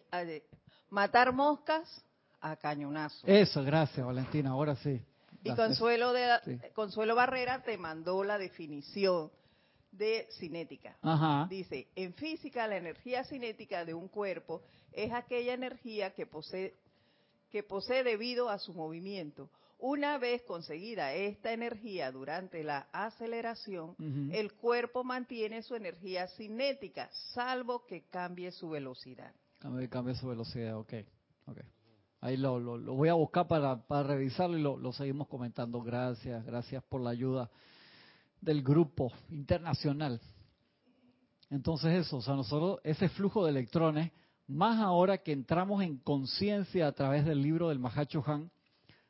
matar 0.90 1.34
moscas 1.34 2.05
a 2.52 2.56
cañonazo. 2.58 3.26
Eso, 3.26 3.64
gracias 3.64 4.06
Valentina, 4.06 4.52
ahora 4.52 4.76
sí. 4.76 5.02
Y 5.44 5.52
Consuelo, 5.54 6.14
de, 6.14 6.72
Consuelo 6.74 7.16
Barrera 7.16 7.64
te 7.64 7.78
mandó 7.78 8.24
la 8.24 8.38
definición 8.38 9.32
de 9.92 10.28
cinética. 10.38 10.96
Dice, 11.50 11.88
en 11.96 12.14
física 12.14 12.68
la 12.68 12.78
energía 12.78 13.24
cinética 13.24 13.86
de 13.86 13.94
un 13.94 14.08
cuerpo 14.08 14.62
es 14.92 15.12
aquella 15.12 15.54
energía 15.54 16.14
que 16.14 16.26
posee, 16.26 16.76
que 17.52 17.64
posee 17.64 18.04
debido 18.04 18.50
a 18.50 18.60
su 18.60 18.74
movimiento. 18.74 19.50
Una 19.80 20.18
vez 20.18 20.42
conseguida 20.44 21.14
esta 21.14 21.52
energía 21.52 22.12
durante 22.12 22.64
la 22.64 22.88
aceleración, 22.92 23.96
el 24.32 24.54
cuerpo 24.54 25.04
mantiene 25.04 25.64
su 25.64 25.76
energía 25.76 26.28
cinética, 26.28 27.10
salvo 27.34 27.86
que 27.86 28.04
cambie 28.04 28.52
su 28.52 28.70
velocidad. 28.70 29.34
Cambie, 29.60 29.90
cambie 29.90 30.16
su 30.16 30.28
velocidad, 30.28 30.78
ok. 30.78 30.94
okay. 31.48 31.75
Ahí 32.26 32.38
lo, 32.38 32.60
lo, 32.60 32.96
voy 32.96 33.08
a 33.08 33.14
buscar 33.14 33.48
para, 33.48 33.78
revisarlo 34.02 34.58
y 34.58 34.62
lo, 34.64 34.78
lo 34.78 34.92
seguimos 34.92 35.28
comentando. 35.28 35.84
Gracias, 35.84 36.44
gracias 36.44 36.84
por 36.86 37.00
la 37.00 37.12
ayuda 37.12 37.52
del 38.42 38.64
grupo 38.64 39.12
internacional. 39.30 40.20
Entonces 41.52 41.94
eso, 42.04 42.18
o 42.18 42.22
sea, 42.24 42.34
nosotros, 42.34 42.80
ese 42.84 43.10
flujo 43.10 43.46
de 43.46 43.52
electrones, 43.52 44.12
más 44.48 44.80
ahora 44.80 45.20
que 45.20 45.34
entramos 45.34 45.84
en 45.84 45.98
conciencia 45.98 46.88
a 46.88 46.94
través 46.94 47.26
del 47.26 47.44
libro 47.44 47.70
del 47.70 47.78
Mahacho 47.78 48.24
Han, 48.26 48.50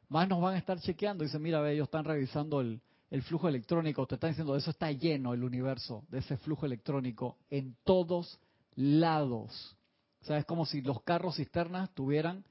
más 0.09 0.27
nos 0.27 0.41
van 0.41 0.55
a 0.55 0.57
estar 0.57 0.77
chequeando. 0.81 1.23
Dice, 1.23 1.39
mira, 1.39 1.61
ve, 1.61 1.71
ellos 1.71 1.85
están 1.85 2.03
revisando 2.03 2.59
el, 2.59 2.81
el 3.11 3.21
flujo 3.21 3.47
electrónico, 3.47 4.05
te 4.05 4.15
están 4.15 4.31
diciendo, 4.31 4.57
eso 4.57 4.71
está 4.71 4.91
lleno 4.91 5.33
el 5.33 5.45
universo 5.45 6.03
de 6.09 6.17
ese 6.17 6.35
flujo 6.35 6.65
electrónico 6.65 7.37
en 7.49 7.77
todos 7.85 8.41
lados. 8.75 9.77
O 10.21 10.25
sea, 10.25 10.37
es 10.37 10.43
como 10.43 10.65
si 10.65 10.81
los 10.81 11.01
carros 11.03 11.37
cisternas 11.37 11.93
tuvieran 11.93 12.43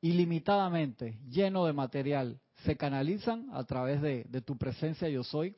ilimitadamente 0.00 1.18
lleno 1.28 1.64
de 1.66 1.72
material 1.72 2.40
se 2.64 2.76
canalizan 2.76 3.48
a 3.52 3.64
través 3.64 4.02
de, 4.02 4.24
tu 4.42 4.56
presencia 4.56 5.08
yo 5.08 5.24
soy 5.24 5.56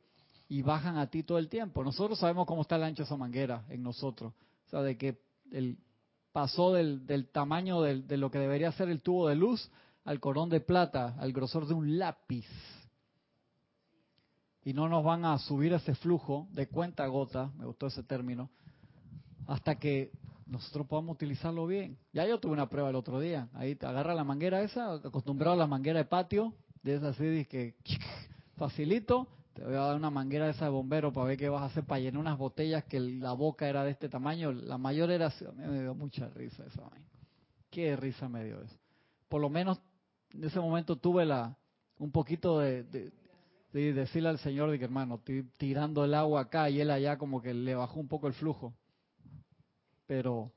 y 0.48 0.62
bajan 0.62 0.98
a 0.98 1.08
ti 1.08 1.22
todo 1.22 1.38
el 1.38 1.48
tiempo. 1.48 1.84
Nosotros 1.84 2.18
sabemos 2.18 2.46
cómo 2.46 2.62
está 2.62 2.76
el 2.76 2.82
ancho 2.82 3.04
esa 3.04 3.16
manguera 3.16 3.64
en 3.68 3.82
nosotros. 3.82 4.32
O 4.66 4.70
sea, 4.70 4.82
de 4.82 4.96
que 4.96 5.20
el, 5.52 5.78
pasó 6.32 6.72
del, 6.72 7.28
tamaño 7.32 7.82
de 7.82 8.16
lo 8.16 8.30
que 8.30 8.38
debería 8.38 8.72
ser 8.72 8.88
el 8.88 9.02
tubo 9.02 9.28
de 9.28 9.36
luz 9.36 9.70
al 10.04 10.20
corón 10.20 10.48
de 10.48 10.60
plata, 10.60 11.14
al 11.18 11.32
grosor 11.32 11.66
de 11.66 11.74
un 11.74 11.98
lápiz. 11.98 12.46
Y 14.64 14.72
no 14.72 14.88
nos 14.88 15.04
van 15.04 15.24
a 15.24 15.38
subir 15.38 15.72
ese 15.72 15.94
flujo 15.94 16.48
de 16.52 16.68
cuenta 16.68 17.06
gota, 17.06 17.50
me 17.56 17.64
gustó 17.64 17.86
ese 17.86 18.02
término, 18.02 18.50
hasta 19.46 19.76
que 19.76 20.10
nosotros 20.50 20.86
podamos 20.86 21.14
utilizarlo 21.14 21.66
bien. 21.66 21.96
Ya 22.12 22.26
yo 22.26 22.40
tuve 22.40 22.52
una 22.52 22.68
prueba 22.68 22.90
el 22.90 22.96
otro 22.96 23.20
día. 23.20 23.48
Ahí 23.54 23.76
te 23.76 23.86
agarra 23.86 24.14
la 24.14 24.24
manguera 24.24 24.62
esa, 24.62 24.94
acostumbrado 24.94 25.54
a 25.54 25.58
la 25.58 25.66
manguera 25.66 26.00
de 26.00 26.04
patio, 26.04 26.52
de 26.82 26.96
esa 26.96 27.08
así 27.08 27.46
que 27.46 27.76
facilito, 28.56 29.28
te 29.54 29.64
voy 29.64 29.74
a 29.74 29.80
dar 29.80 29.96
una 29.96 30.10
manguera 30.10 30.46
de 30.46 30.50
esa 30.50 30.64
de 30.64 30.70
bombero 30.70 31.12
para 31.12 31.26
ver 31.26 31.38
qué 31.38 31.48
vas 31.48 31.62
a 31.62 31.66
hacer 31.66 31.84
para 31.84 32.00
llenar 32.00 32.20
unas 32.20 32.36
botellas 32.36 32.84
que 32.84 32.98
la 32.98 33.32
boca 33.32 33.68
era 33.68 33.84
de 33.84 33.92
este 33.92 34.08
tamaño, 34.08 34.52
la 34.52 34.76
mayor 34.76 35.10
era, 35.10 35.32
me 35.54 35.82
dio 35.82 35.94
mucha 35.94 36.28
risa 36.30 36.64
esa 36.66 36.82
vaina. 36.82 37.06
Qué 37.70 37.96
risa 37.96 38.28
me 38.28 38.44
dio 38.44 38.60
eso. 38.60 38.76
Por 39.28 39.40
lo 39.40 39.48
menos 39.48 39.80
en 40.32 40.44
ese 40.44 40.58
momento 40.58 40.96
tuve 40.96 41.24
la 41.24 41.56
un 41.98 42.10
poquito 42.10 42.58
de, 42.58 42.82
de, 42.84 43.92
decirle 43.92 44.30
al 44.30 44.38
Señor 44.38 44.70
de 44.70 44.78
que 44.78 44.84
hermano, 44.84 45.16
estoy 45.16 45.46
tirando 45.58 46.04
el 46.04 46.14
agua 46.14 46.40
acá 46.40 46.68
y 46.70 46.80
él 46.80 46.90
allá 46.90 47.18
como 47.18 47.40
que 47.40 47.54
le 47.54 47.74
bajó 47.74 48.00
un 48.00 48.08
poco 48.08 48.26
el 48.26 48.34
flujo. 48.34 48.74
Pero 50.10 50.50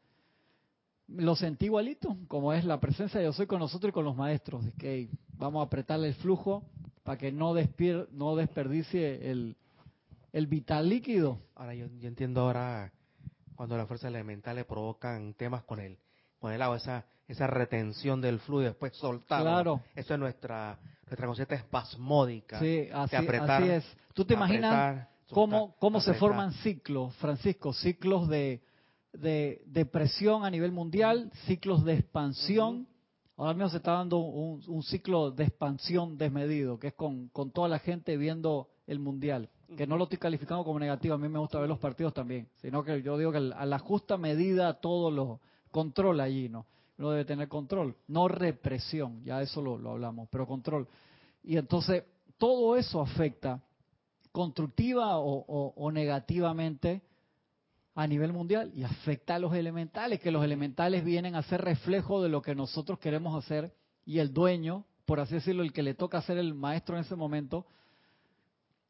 lo 1.09 1.35
sentí 1.35 1.65
igualito, 1.65 2.17
como 2.27 2.53
es 2.53 2.65
la 2.65 2.79
presencia 2.79 3.19
de 3.19 3.27
yo 3.27 3.33
soy 3.33 3.45
con 3.45 3.59
nosotros 3.59 3.89
y 3.89 3.93
con 3.93 4.03
los 4.03 4.15
maestros, 4.15 4.65
de 4.65 4.71
que 4.71 5.09
vamos 5.37 5.61
a 5.61 5.67
apretarle 5.67 6.07
el 6.07 6.15
flujo 6.15 6.63
para 7.03 7.19
que 7.19 7.31
no, 7.31 7.53
despier, 7.53 8.07
no 8.13 8.35
desperdicie 8.35 9.29
el, 9.29 9.55
el 10.31 10.47
vital 10.47 10.89
líquido. 10.89 11.37
Ahora 11.53 11.75
yo, 11.75 11.85
entiendo 12.01 12.41
ahora 12.41 12.91
cuando 13.53 13.77
las 13.77 13.87
fuerzas 13.87 14.09
elementales 14.09 14.65
provocan 14.65 15.35
temas 15.35 15.61
con 15.65 15.79
el, 15.79 15.99
con 16.39 16.51
el 16.51 16.59
agua, 16.59 16.77
esa, 16.77 17.05
esa 17.27 17.45
retención 17.45 18.21
del 18.21 18.39
fluido 18.39 18.63
y 18.63 18.69
después 18.69 18.95
soltarlo. 18.95 19.51
Claro. 19.51 19.81
Eso 19.93 20.15
es 20.15 20.19
nuestra, 20.19 20.79
nuestra 21.05 21.27
conciencia 21.27 21.57
espasmódica. 21.57 22.57
Sí, 22.59 22.89
así, 22.91 23.15
así 23.17 23.69
es. 23.69 23.97
¿Tú 24.15 24.25
te 24.25 24.33
imaginas 24.33 25.07
cómo, 25.29 25.75
cómo 25.77 26.01
se 26.01 26.15
forman 26.15 26.53
ciclos, 26.53 27.15
Francisco? 27.17 27.71
Ciclos 27.71 28.27
de 28.27 28.63
de 29.13 29.61
depresión 29.67 30.43
a 30.43 30.49
nivel 30.49 30.71
mundial, 30.71 31.31
ciclos 31.45 31.85
de 31.85 31.93
expansión. 31.93 32.87
Ahora 33.37 33.53
mismo 33.53 33.69
se 33.69 33.77
está 33.77 33.93
dando 33.93 34.17
un, 34.17 34.83
ciclo 34.83 35.31
de 35.31 35.45
expansión 35.45 36.17
desmedido, 36.17 36.79
que 36.79 36.87
es 36.87 36.93
con, 36.93 37.29
toda 37.53 37.67
la 37.67 37.79
gente 37.79 38.17
viendo 38.17 38.69
el 38.85 38.99
mundial. 38.99 39.49
Que 39.77 39.87
no 39.87 39.97
lo 39.97 40.03
estoy 40.03 40.19
calificando 40.19 40.63
como 40.63 40.79
negativo, 40.79 41.15
a 41.15 41.17
mí 41.17 41.27
me 41.29 41.39
gusta 41.39 41.59
ver 41.59 41.69
los 41.69 41.79
partidos 41.79 42.13
también, 42.13 42.47
sino 42.57 42.83
que 42.83 43.01
yo 43.01 43.17
digo 43.17 43.31
que 43.31 43.37
a 43.37 43.65
la 43.65 43.79
justa 43.79 44.17
medida 44.17 44.79
todo 44.79 45.09
lo 45.09 45.39
controla 45.71 46.23
allí, 46.23 46.49
¿no? 46.49 46.67
Uno 46.99 47.09
debe 47.09 47.25
tener 47.25 47.47
control, 47.47 47.95
no 48.07 48.27
represión, 48.27 49.23
ya 49.23 49.41
eso 49.41 49.61
lo, 49.63 49.89
hablamos, 49.89 50.29
pero 50.29 50.45
control. 50.45 50.87
Y 51.43 51.57
entonces 51.57 52.03
todo 52.37 52.77
eso 52.77 53.01
afecta 53.01 53.63
constructiva 54.31 55.17
o 55.17 55.91
negativamente 55.91 57.01
a 57.95 58.07
nivel 58.07 58.33
mundial 58.33 58.71
y 58.75 58.83
afecta 58.83 59.35
a 59.35 59.39
los 59.39 59.53
elementales, 59.53 60.19
que 60.19 60.31
los 60.31 60.43
elementales 60.43 61.03
vienen 61.03 61.35
a 61.35 61.43
ser 61.43 61.61
reflejo 61.61 62.21
de 62.21 62.29
lo 62.29 62.41
que 62.41 62.55
nosotros 62.55 62.99
queremos 62.99 63.43
hacer 63.43 63.73
y 64.05 64.19
el 64.19 64.33
dueño, 64.33 64.85
por 65.05 65.19
así 65.19 65.35
decirlo, 65.35 65.63
el 65.63 65.73
que 65.73 65.83
le 65.83 65.93
toca 65.93 66.21
ser 66.21 66.37
el 66.37 66.53
maestro 66.53 66.95
en 66.95 67.03
ese 67.03 67.15
momento, 67.15 67.65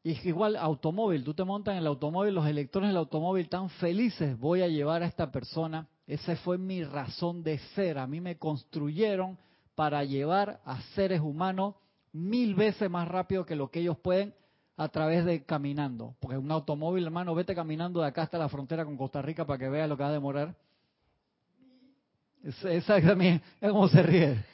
y 0.02 0.12
es 0.12 0.24
igual 0.26 0.56
automóvil, 0.56 1.24
tú 1.24 1.34
te 1.34 1.44
montas 1.44 1.72
en 1.72 1.78
el 1.78 1.86
automóvil, 1.86 2.34
los 2.34 2.46
electrones 2.46 2.90
del 2.90 2.98
automóvil 2.98 3.48
tan 3.48 3.68
felices, 3.70 4.38
voy 4.38 4.62
a 4.62 4.68
llevar 4.68 5.02
a 5.02 5.06
esta 5.06 5.30
persona, 5.30 5.88
esa 6.06 6.36
fue 6.36 6.58
mi 6.58 6.84
razón 6.84 7.42
de 7.42 7.58
ser, 7.74 7.98
a 7.98 8.06
mí 8.06 8.20
me 8.20 8.36
construyeron 8.36 9.38
para 9.74 10.04
llevar 10.04 10.60
a 10.64 10.80
seres 10.94 11.20
humanos 11.20 11.74
mil 12.12 12.54
veces 12.54 12.90
más 12.90 13.08
rápido 13.08 13.44
que 13.44 13.56
lo 13.56 13.70
que 13.70 13.80
ellos 13.80 13.98
pueden 13.98 14.34
a 14.76 14.88
través 14.88 15.24
de 15.24 15.44
caminando. 15.44 16.14
Porque 16.20 16.36
un 16.36 16.50
automóvil, 16.50 17.04
hermano, 17.04 17.34
vete 17.34 17.54
caminando 17.54 18.00
de 18.00 18.08
acá 18.08 18.22
hasta 18.22 18.38
la 18.38 18.48
frontera 18.48 18.84
con 18.84 18.96
Costa 18.96 19.22
Rica 19.22 19.44
para 19.44 19.58
que 19.58 19.68
veas 19.68 19.88
lo 19.88 19.96
que 19.96 20.02
va 20.02 20.08
a 20.08 20.12
demorar. 20.12 20.54
Esa 22.44 22.98
es 22.98 23.40
como 23.60 23.88
se 23.88 24.02
ríe. 24.02 24.44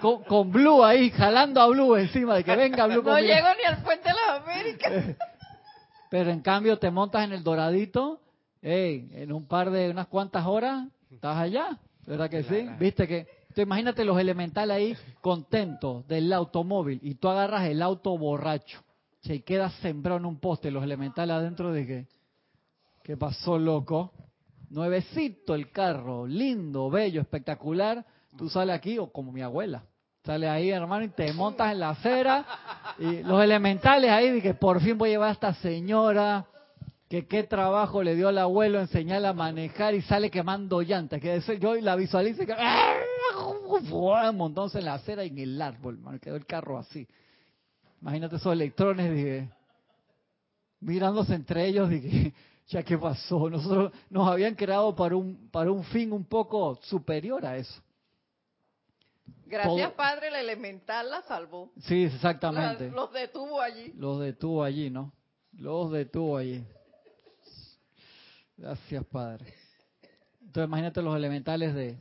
Con, 0.00 0.50
Blue 0.50 0.84
ahí, 0.84 1.10
jalando 1.10 1.60
a 1.60 1.68
Blue 1.68 1.96
encima 1.96 2.34
de 2.34 2.44
que 2.44 2.54
venga 2.54 2.86
Blue. 2.86 3.02
No 3.04 3.18
llego 3.18 3.48
ni 3.58 3.64
al 3.64 3.82
puente 3.82 4.08
de 4.08 4.14
las 4.14 4.42
Américas. 4.42 5.16
Pero 6.10 6.30
en 6.30 6.40
cambio 6.40 6.78
te 6.78 6.90
montas 6.90 7.24
en 7.24 7.32
el 7.32 7.42
Doradito, 7.42 8.20
hey, 8.60 9.08
en 9.14 9.32
un 9.32 9.46
par 9.46 9.70
de, 9.70 9.88
unas 9.88 10.08
cuantas 10.08 10.44
horas, 10.44 10.88
estás 11.10 11.36
allá. 11.36 11.78
¿Verdad 12.04 12.28
que 12.28 12.42
sí? 12.42 12.68
Viste 12.78 13.06
que, 13.06 13.26
tú 13.54 13.60
imagínate 13.60 14.04
los 14.04 14.18
elementales 14.18 14.76
ahí 14.76 14.96
contentos 15.20 16.06
del 16.08 16.30
automóvil 16.32 16.98
y 17.02 17.14
tú 17.14 17.28
agarras 17.28 17.68
el 17.68 17.80
auto 17.80 18.18
borracho 18.18 18.82
se 19.20 19.42
queda 19.42 19.70
sembrado 19.82 20.18
en 20.18 20.26
un 20.26 20.38
poste 20.38 20.70
los 20.70 20.82
elementales 20.82 21.34
adentro 21.34 21.72
de 21.72 21.86
que, 21.86 22.06
¿qué 23.02 23.16
pasó, 23.16 23.58
loco? 23.58 24.12
Nuevecito 24.70 25.54
el 25.54 25.70
carro, 25.70 26.26
lindo, 26.26 26.90
bello, 26.90 27.20
espectacular. 27.20 28.04
Tú 28.36 28.48
sales 28.48 28.76
aquí, 28.76 28.98
o 28.98 29.12
como 29.12 29.32
mi 29.32 29.42
abuela, 29.42 29.84
sale 30.24 30.48
ahí, 30.48 30.70
hermano, 30.70 31.04
y 31.04 31.08
te 31.08 31.32
montas 31.32 31.72
en 31.72 31.80
la 31.80 31.90
acera. 31.90 32.46
Y 32.98 33.22
los 33.22 33.42
elementales 33.42 34.10
ahí, 34.10 34.30
de 34.30 34.40
que 34.40 34.54
por 34.54 34.80
fin 34.80 34.96
voy 34.96 35.10
a 35.10 35.12
llevar 35.12 35.28
a 35.30 35.32
esta 35.32 35.54
señora, 35.54 36.46
que 37.08 37.26
qué 37.26 37.42
trabajo 37.42 38.04
le 38.04 38.14
dio 38.14 38.28
al 38.28 38.38
abuelo 38.38 38.80
enseñarle 38.80 39.26
a 39.26 39.32
manejar 39.32 39.94
y 39.94 40.02
sale 40.02 40.30
quemando 40.30 40.80
llantas. 40.80 41.20
Que 41.20 41.42
yo 41.58 41.74
la 41.74 41.96
visualice 41.96 42.46
que 42.46 42.54
un 44.22 44.36
montón 44.36 44.70
en 44.72 44.84
la 44.84 44.94
acera 44.94 45.24
y 45.24 45.28
en 45.28 45.38
el 45.38 45.60
árbol, 45.60 45.96
hermano, 45.96 46.20
quedó 46.20 46.36
el 46.36 46.46
carro 46.46 46.78
así. 46.78 47.08
Imagínate 48.00 48.36
esos 48.36 48.52
electrones, 48.52 49.14
dije. 49.14 49.48
mirándose 50.80 51.34
entre 51.34 51.66
ellos 51.66 51.88
que, 51.88 52.32
ya 52.68 52.82
qué 52.82 52.96
pasó, 52.96 53.50
nosotros 53.50 53.92
nos 54.08 54.28
habían 54.28 54.54
creado 54.54 54.94
para 54.94 55.16
un, 55.16 55.48
para 55.50 55.70
un 55.70 55.84
fin 55.84 56.12
un 56.12 56.24
poco 56.24 56.78
superior 56.82 57.44
a 57.44 57.56
eso. 57.56 57.82
Gracias, 59.46 59.92
Padre, 59.92 60.28
el 60.28 60.36
elemental 60.36 61.10
la 61.10 61.22
salvó. 61.22 61.72
Sí, 61.80 62.04
exactamente. 62.04 62.88
los 62.90 63.12
detuvo 63.12 63.60
allí. 63.60 63.92
Los 63.96 64.20
detuvo 64.20 64.62
allí, 64.62 64.90
¿no? 64.90 65.12
Los 65.58 65.90
detuvo 65.90 66.36
allí. 66.36 66.64
Gracias, 68.56 69.04
Padre. 69.06 69.52
Entonces, 70.40 70.68
imagínate 70.68 71.02
los 71.02 71.16
elementales 71.16 71.74
de, 71.74 71.98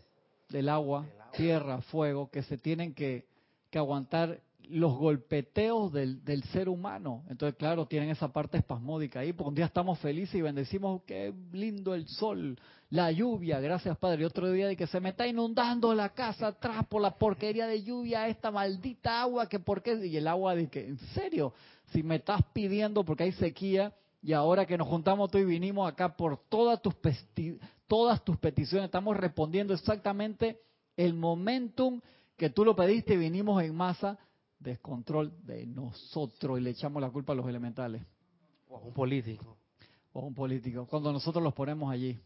del 0.49 0.69
agua, 0.69 1.05
tierra, 1.35 1.81
fuego, 1.81 2.29
que 2.29 2.43
se 2.43 2.57
tienen 2.57 2.93
que, 2.93 3.25
que 3.71 3.79
aguantar 3.79 4.41
los 4.70 4.97
golpeteos 4.97 5.91
del, 5.91 6.24
del, 6.24 6.43
ser 6.45 6.70
humano. 6.70 7.24
Entonces, 7.30 7.57
claro, 7.57 7.88
tienen 7.88 8.09
esa 8.09 8.32
parte 8.32 8.57
espasmódica 8.57 9.20
ahí, 9.20 9.34
porque 9.34 9.49
un 9.49 9.55
día 9.55 9.65
estamos 9.65 9.99
felices 9.99 10.36
y 10.36 10.41
bendecimos, 10.41 11.01
qué 11.05 11.34
lindo 11.51 11.95
el 11.95 12.07
sol, 12.07 12.57
la 12.89 13.11
lluvia, 13.11 13.59
gracias 13.59 13.97
Padre. 13.97 14.22
Y 14.22 14.26
otro 14.26 14.51
día 14.51 14.67
de 14.67 14.76
que 14.76 14.88
se 14.88 14.99
me 14.99 15.09
está 15.09 15.28
inundando 15.28 15.93
la 15.93 16.09
casa 16.09 16.47
atrás 16.47 16.86
por 16.88 17.01
la 17.01 17.17
porquería 17.17 17.67
de 17.67 17.84
lluvia, 17.84 18.28
esta 18.28 18.51
maldita 18.51 19.22
agua, 19.22 19.49
que 19.49 19.59
por 19.59 19.82
qué, 19.82 20.05
y 20.05 20.17
el 20.17 20.28
agua 20.28 20.55
de 20.55 20.67
que, 20.67 20.88
en 20.88 20.99
serio, 21.13 21.53
si 21.91 22.03
me 22.03 22.17
estás 22.17 22.41
pidiendo 22.53 23.03
porque 23.03 23.24
hay 23.24 23.32
sequía, 23.34 23.93
y 24.22 24.34
ahora 24.34 24.65
que 24.65 24.78
nos 24.78 24.88
juntamos 24.88 25.32
tú 25.32 25.38
y 25.38 25.45
vinimos 25.45 25.89
acá 25.89 26.15
por 26.15 26.38
todas 26.49 26.82
tus, 26.82 26.93
todas 27.88 28.24
tus 28.24 28.38
peticiones, 28.38 28.86
estamos 28.86 29.15
respondiendo 29.15 29.74
exactamente 29.74 30.59
el 30.97 31.13
momentum 31.13 32.01
que 32.38 32.49
tú 32.49 32.65
lo 32.65 32.76
pediste 32.76 33.13
y 33.13 33.17
vinimos 33.17 33.61
en 33.63 33.76
masa, 33.76 34.17
descontrol 34.60 35.34
de 35.45 35.66
nosotros 35.66 36.60
y 36.60 36.62
le 36.62 36.72
echamos 36.72 37.01
la 37.01 37.10
culpa 37.10 37.34
a 37.34 37.36
los 37.36 37.47
elementales. 37.47 38.03
O 38.68 38.78
a 38.78 38.82
un 38.82 38.93
político. 38.93 39.57
O 40.14 40.22
a 40.22 40.26
un 40.26 40.34
político, 40.34 40.86
cuando 40.88 41.12
nosotros 41.12 41.43
los 41.43 41.53
ponemos 41.53 41.91
allí. 41.91 42.20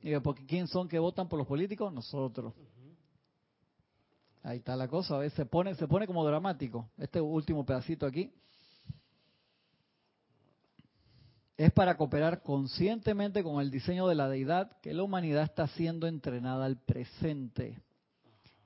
Y 0.00 0.18
porque 0.20 0.44
¿quién 0.44 0.68
son 0.68 0.88
que 0.88 0.98
votan 0.98 1.28
por 1.28 1.38
los 1.38 1.48
políticos? 1.48 1.92
Nosotros. 1.92 2.52
Ahí 4.42 4.58
está 4.58 4.76
la 4.76 4.88
cosa, 4.88 5.16
a 5.16 5.18
veces 5.20 5.34
se 5.34 5.46
pone, 5.46 5.74
se 5.74 5.88
pone 5.88 6.06
como 6.06 6.24
dramático. 6.24 6.90
Este 6.98 7.18
último 7.20 7.64
pedacito 7.64 8.04
aquí. 8.04 8.30
Es 11.56 11.72
para 11.72 11.96
cooperar 11.96 12.42
conscientemente 12.42 13.42
con 13.42 13.62
el 13.62 13.70
diseño 13.70 14.06
de 14.06 14.16
la 14.16 14.28
deidad 14.28 14.76
que 14.82 14.92
la 14.92 15.04
humanidad 15.04 15.44
está 15.44 15.66
siendo 15.68 16.06
entrenada 16.06 16.66
al 16.66 16.76
presente. 16.76 17.80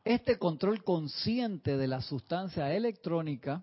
Este 0.09 0.39
control 0.39 0.83
consciente 0.85 1.77
de 1.77 1.87
la 1.87 2.01
sustancia 2.01 2.75
electrónica, 2.75 3.63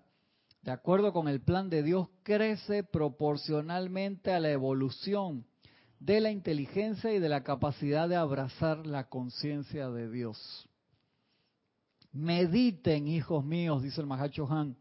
de 0.62 0.70
acuerdo 0.70 1.12
con 1.12 1.26
el 1.26 1.40
plan 1.40 1.68
de 1.68 1.82
Dios, 1.82 2.06
crece 2.22 2.84
proporcionalmente 2.84 4.32
a 4.32 4.38
la 4.38 4.52
evolución 4.52 5.44
de 5.98 6.20
la 6.20 6.30
inteligencia 6.30 7.12
y 7.12 7.18
de 7.18 7.28
la 7.28 7.42
capacidad 7.42 8.08
de 8.08 8.14
abrazar 8.14 8.86
la 8.86 9.08
conciencia 9.08 9.90
de 9.90 10.08
Dios. 10.08 10.68
Mediten, 12.12 13.08
hijos 13.08 13.44
míos, 13.44 13.82
dice 13.82 14.00
el 14.00 14.06
Mahacho 14.06 14.46
Han, 14.48 14.76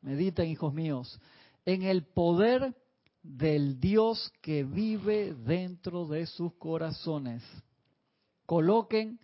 mediten, 0.00 0.48
hijos 0.48 0.72
míos, 0.72 1.20
en 1.66 1.82
el 1.82 2.06
poder 2.06 2.74
del 3.22 3.78
Dios 3.78 4.32
que 4.40 4.64
vive 4.64 5.34
dentro 5.34 6.06
de 6.06 6.24
sus 6.24 6.54
corazones. 6.54 7.42
Coloquen 8.46 9.20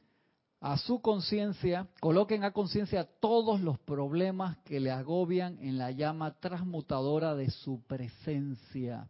a 0.61 0.77
su 0.77 1.01
conciencia, 1.01 1.87
coloquen 2.01 2.43
a 2.43 2.53
conciencia 2.53 3.05
todos 3.05 3.61
los 3.61 3.79
problemas 3.79 4.59
que 4.65 4.81
le 4.81 4.91
agobian 4.91 5.59
en 5.61 5.79
la 5.79 5.93
llama 5.93 6.35
transmutadora 6.41 7.35
de 7.37 7.51
su 7.51 7.83
presencia. 7.87 9.09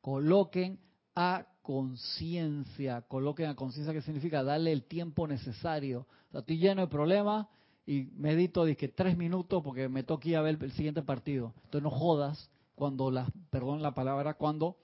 Coloquen 0.00 0.80
a 1.14 1.46
conciencia, 1.62 3.02
coloquen 3.02 3.50
a 3.50 3.54
conciencia, 3.54 3.92
¿qué 3.92 4.02
significa? 4.02 4.42
Darle 4.42 4.72
el 4.72 4.84
tiempo 4.84 5.26
necesario. 5.26 6.06
Estoy 6.32 6.58
lleno 6.58 6.82
de 6.82 6.88
problemas 6.88 7.46
y 7.86 8.04
medito 8.16 8.64
que 8.64 8.88
tres 8.88 9.16
minutos 9.16 9.62
porque 9.62 9.88
me 9.88 10.02
toca 10.02 10.28
ir 10.28 10.36
a 10.36 10.42
ver 10.42 10.58
el 10.60 10.72
siguiente 10.72 11.02
partido. 11.02 11.52
Entonces 11.64 11.82
no 11.82 11.90
jodas 11.90 12.50
cuando 12.74 13.10
la, 13.10 13.26
perdón 13.50 13.82
la 13.82 13.94
palabra, 13.94 14.34
cuando 14.34 14.76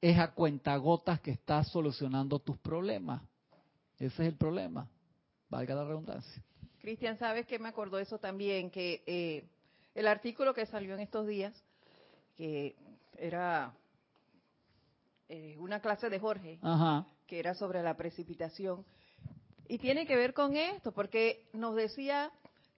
es 0.00 0.18
a 0.18 0.32
cuentagotas 0.32 1.20
que 1.20 1.32
estás 1.32 1.68
solucionando 1.68 2.38
tus 2.38 2.56
problemas. 2.58 3.22
Ese 4.00 4.22
es 4.22 4.28
el 4.28 4.34
problema, 4.34 4.88
valga 5.50 5.74
la 5.74 5.84
redundancia. 5.84 6.42
Cristian, 6.80 7.18
¿sabes 7.18 7.46
qué 7.46 7.58
me 7.58 7.68
acordó 7.68 7.98
eso 7.98 8.18
también? 8.18 8.70
Que 8.70 9.02
eh, 9.06 9.44
el 9.94 10.06
artículo 10.06 10.54
que 10.54 10.64
salió 10.64 10.94
en 10.94 11.00
estos 11.00 11.26
días, 11.26 11.54
que 12.34 12.74
era 13.18 13.74
eh, 15.28 15.54
una 15.58 15.80
clase 15.80 16.08
de 16.08 16.18
Jorge, 16.18 16.58
que 17.26 17.38
era 17.38 17.54
sobre 17.54 17.82
la 17.82 17.94
precipitación, 17.98 18.86
y 19.68 19.76
tiene 19.76 20.06
que 20.06 20.16
ver 20.16 20.32
con 20.32 20.56
esto, 20.56 20.92
porque 20.92 21.46
nos 21.52 21.76
decía 21.76 22.32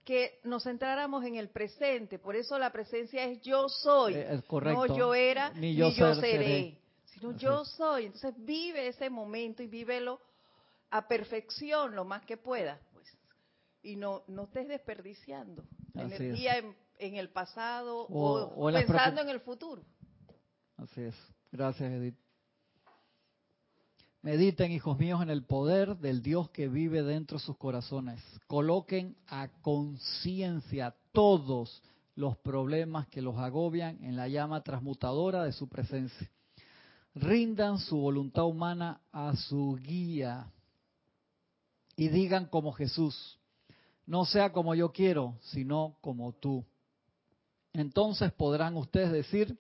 que 0.05 0.41
nos 0.43 0.64
centráramos 0.64 1.25
en 1.25 1.37
el 1.37 1.51
presente, 1.51 2.18
por 2.18 2.35
eso 2.35 2.59
la 2.59 2.73
presencia 2.73 3.25
es 3.27 3.41
yo 3.43 3.68
soy, 3.68 4.14
eh, 4.14 4.43
no 4.51 4.87
yo 4.97 5.14
era, 5.14 5.51
ni 5.53 5.77
yo, 5.77 5.93
seré, 5.93 6.77
sino 7.05 7.37
yo 7.37 7.64
soy. 7.64 8.07
Entonces 8.07 8.35
vive 8.39 8.89
ese 8.89 9.09
momento 9.09 9.62
y 9.62 9.68
vívelo 9.68 10.20
a 10.93 11.09
perfección 11.09 11.97
lo 11.97 12.05
más 12.05 12.24
que 12.26 12.36
puedas, 12.36 12.78
pues. 12.93 13.09
Y 13.82 13.97
no, 13.97 14.22
no 14.28 14.45
estés 14.45 14.68
desperdiciando 14.68 15.64
energía 15.95 16.59
en, 16.99 17.16
el 17.16 17.30
pasado 17.30 18.07
o, 18.09 18.70
pensando 18.70 19.22
en 19.22 19.30
el 19.30 19.40
futuro. 19.40 19.82
Así 20.76 21.01
es. 21.01 21.14
Gracias, 21.51 21.90
Edith. 21.90 22.14
Mediten, 24.20 24.70
hijos 24.70 24.99
míos, 24.99 25.20
en 25.22 25.30
el 25.30 25.45
poder 25.45 25.97
del 25.97 26.22
Dios 26.22 26.51
que 26.51 26.68
vive 26.68 27.03
dentro 27.03 27.38
de 27.38 27.45
sus 27.45 27.57
corazones. 27.57 28.22
Coloquen 28.47 29.16
a 29.26 29.49
conciencia 29.62 30.95
todos 31.11 31.82
los 32.14 32.36
problemas 32.36 33.09
que 33.09 33.22
los 33.22 33.38
agobian 33.38 33.99
en 34.05 34.14
la 34.14 34.28
llama 34.28 34.62
transmutadora 34.62 35.43
de 35.43 35.53
su 35.53 35.68
presencia. 35.68 36.30
Rindan 37.14 37.78
su 37.78 37.97
voluntad 37.97 38.45
humana 38.45 39.01
a 39.11 39.34
su 39.34 39.76
guía 39.82 40.53
y 42.03 42.09
digan 42.09 42.46
como 42.46 42.72
Jesús, 42.72 43.38
no 44.07 44.24
sea 44.24 44.53
como 44.53 44.74
yo 44.74 44.90
quiero, 44.90 45.38
sino 45.40 45.98
como 46.00 46.32
tú. 46.32 46.64
Entonces 47.72 48.32
podrán 48.32 48.76
ustedes 48.76 49.12
decir, 49.12 49.57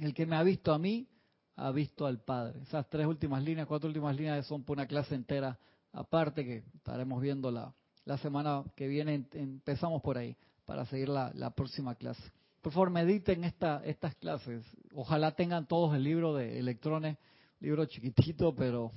el 0.00 0.14
que 0.14 0.26
me 0.26 0.36
ha 0.36 0.44
visto 0.44 0.72
a 0.72 0.78
mí, 0.78 1.08
ha 1.56 1.72
visto 1.72 2.06
al 2.06 2.20
Padre. 2.20 2.60
Esas 2.62 2.88
tres 2.88 3.04
últimas 3.04 3.42
líneas, 3.42 3.66
cuatro 3.66 3.88
últimas 3.88 4.14
líneas 4.14 4.46
son 4.46 4.62
por 4.62 4.76
una 4.76 4.86
clase 4.86 5.16
entera 5.16 5.58
aparte 5.92 6.44
que 6.44 6.62
estaremos 6.76 7.20
viendo 7.20 7.50
la, 7.50 7.74
semana 8.18 8.62
que 8.76 8.86
viene. 8.86 9.26
Empezamos 9.32 10.02
por 10.02 10.18
ahí 10.18 10.36
para 10.66 10.86
seguir 10.86 11.08
la, 11.08 11.32
la 11.34 11.50
próxima 11.50 11.96
clase. 11.96 12.22
Por 12.62 12.72
favor, 12.72 12.90
mediten 12.90 13.42
esta, 13.42 13.82
estas 13.84 14.14
clases. 14.14 14.64
Ojalá 14.94 15.32
tengan 15.32 15.66
todos 15.66 15.96
el 15.96 16.04
libro 16.04 16.32
de 16.32 16.60
electrones, 16.60 17.18
libro 17.58 17.86
chiquitito, 17.86 18.54
pero 18.54 18.92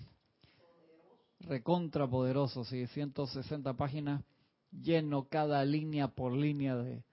recontra 1.44 2.08
poderoso, 2.08 2.64
sí, 2.64 2.88
160 2.88 3.74
páginas, 3.74 4.24
lleno 4.72 5.28
cada 5.30 5.64
línea 5.64 6.08
por 6.08 6.34
línea 6.34 6.76
de, 6.76 7.04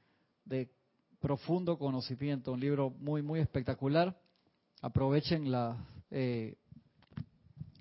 de 0.45 0.71
profundo 1.21 1.79
conocimiento, 1.79 2.53
un 2.53 2.61
libro 2.61 2.91
muy, 2.91 3.23
muy 3.23 3.41
espectacular. 3.41 4.19
Aprovechen 4.81 5.51
la, 5.51 5.77
eh, 6.11 6.57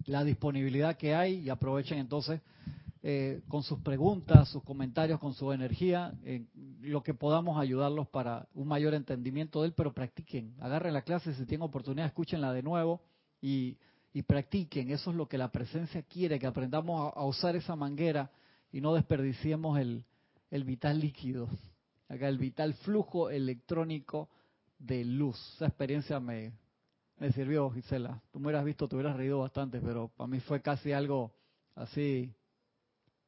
la 0.05 0.23
disponibilidad 0.23 0.97
que 0.97 1.15
hay 1.15 1.39
y 1.39 1.49
aprovechen 1.49 1.99
entonces 1.99 2.41
eh, 3.01 3.41
con 3.47 3.63
sus 3.63 3.79
preguntas, 3.79 4.49
sus 4.49 4.61
comentarios, 4.63 5.21
con 5.21 5.33
su 5.33 5.53
energía, 5.53 6.13
lo 6.81 7.01
que 7.01 7.13
podamos 7.13 7.57
ayudarlos 7.57 8.09
para 8.09 8.49
un 8.53 8.67
mayor 8.67 8.93
entendimiento 8.93 9.61
de 9.61 9.67
él, 9.67 9.73
pero 9.73 9.93
practiquen, 9.93 10.53
agarren 10.59 10.93
la 10.93 11.03
clase, 11.03 11.33
si 11.33 11.45
tienen 11.45 11.65
oportunidad, 11.65 12.07
escúchenla 12.07 12.51
de 12.51 12.61
nuevo 12.61 13.01
y 13.41 13.77
y 14.13 14.23
practiquen. 14.23 14.91
Eso 14.91 15.11
es 15.11 15.15
lo 15.15 15.27
que 15.27 15.37
la 15.37 15.51
presencia 15.51 16.03
quiere, 16.03 16.39
que 16.39 16.47
aprendamos 16.47 17.13
a, 17.15 17.23
usar 17.23 17.55
esa 17.55 17.75
manguera 17.75 18.31
y 18.71 18.81
no 18.81 18.93
desperdiciemos 18.93 19.79
el, 19.79 20.03
el 20.51 20.63
vital 20.63 20.99
líquido. 20.99 21.47
Acá 22.07 22.27
el 22.27 22.39
vital 22.39 22.73
flujo 22.75 23.29
electrónico 23.29 24.29
de 24.79 25.03
luz. 25.03 25.37
Esa 25.55 25.67
experiencia 25.67 26.19
me, 26.19 26.53
me 27.17 27.31
sirvió, 27.31 27.69
Gisela. 27.69 28.21
Tú 28.31 28.39
me 28.39 28.47
hubieras 28.47 28.65
visto, 28.65 28.87
te 28.87 28.95
hubieras 28.95 29.15
reído 29.15 29.39
bastante, 29.39 29.79
pero 29.79 30.07
para 30.07 30.27
mí 30.27 30.39
fue 30.39 30.61
casi 30.61 30.91
algo 30.91 31.31
así, 31.75 32.33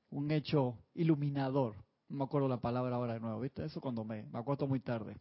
un 0.09 0.31
hecho 0.31 0.77
iluminador. 0.95 1.75
No 2.09 2.17
me 2.17 2.23
acuerdo 2.23 2.47
la 2.47 2.57
palabra 2.57 2.95
ahora 2.95 3.13
de 3.13 3.19
nuevo, 3.19 3.39
¿viste? 3.39 3.63
Eso 3.63 3.79
cuando 3.79 4.03
me, 4.03 4.23
me 4.23 4.39
acuesto 4.39 4.67
muy 4.67 4.79
tarde. 4.79 5.15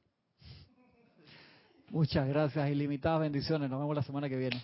Muchas 1.91 2.27
gracias, 2.29 2.71
ilimitadas 2.71 3.21
bendiciones. 3.21 3.69
Nos 3.69 3.81
vemos 3.81 3.97
la 3.97 4.03
semana 4.03 4.29
que 4.29 4.37
viene. 4.37 4.63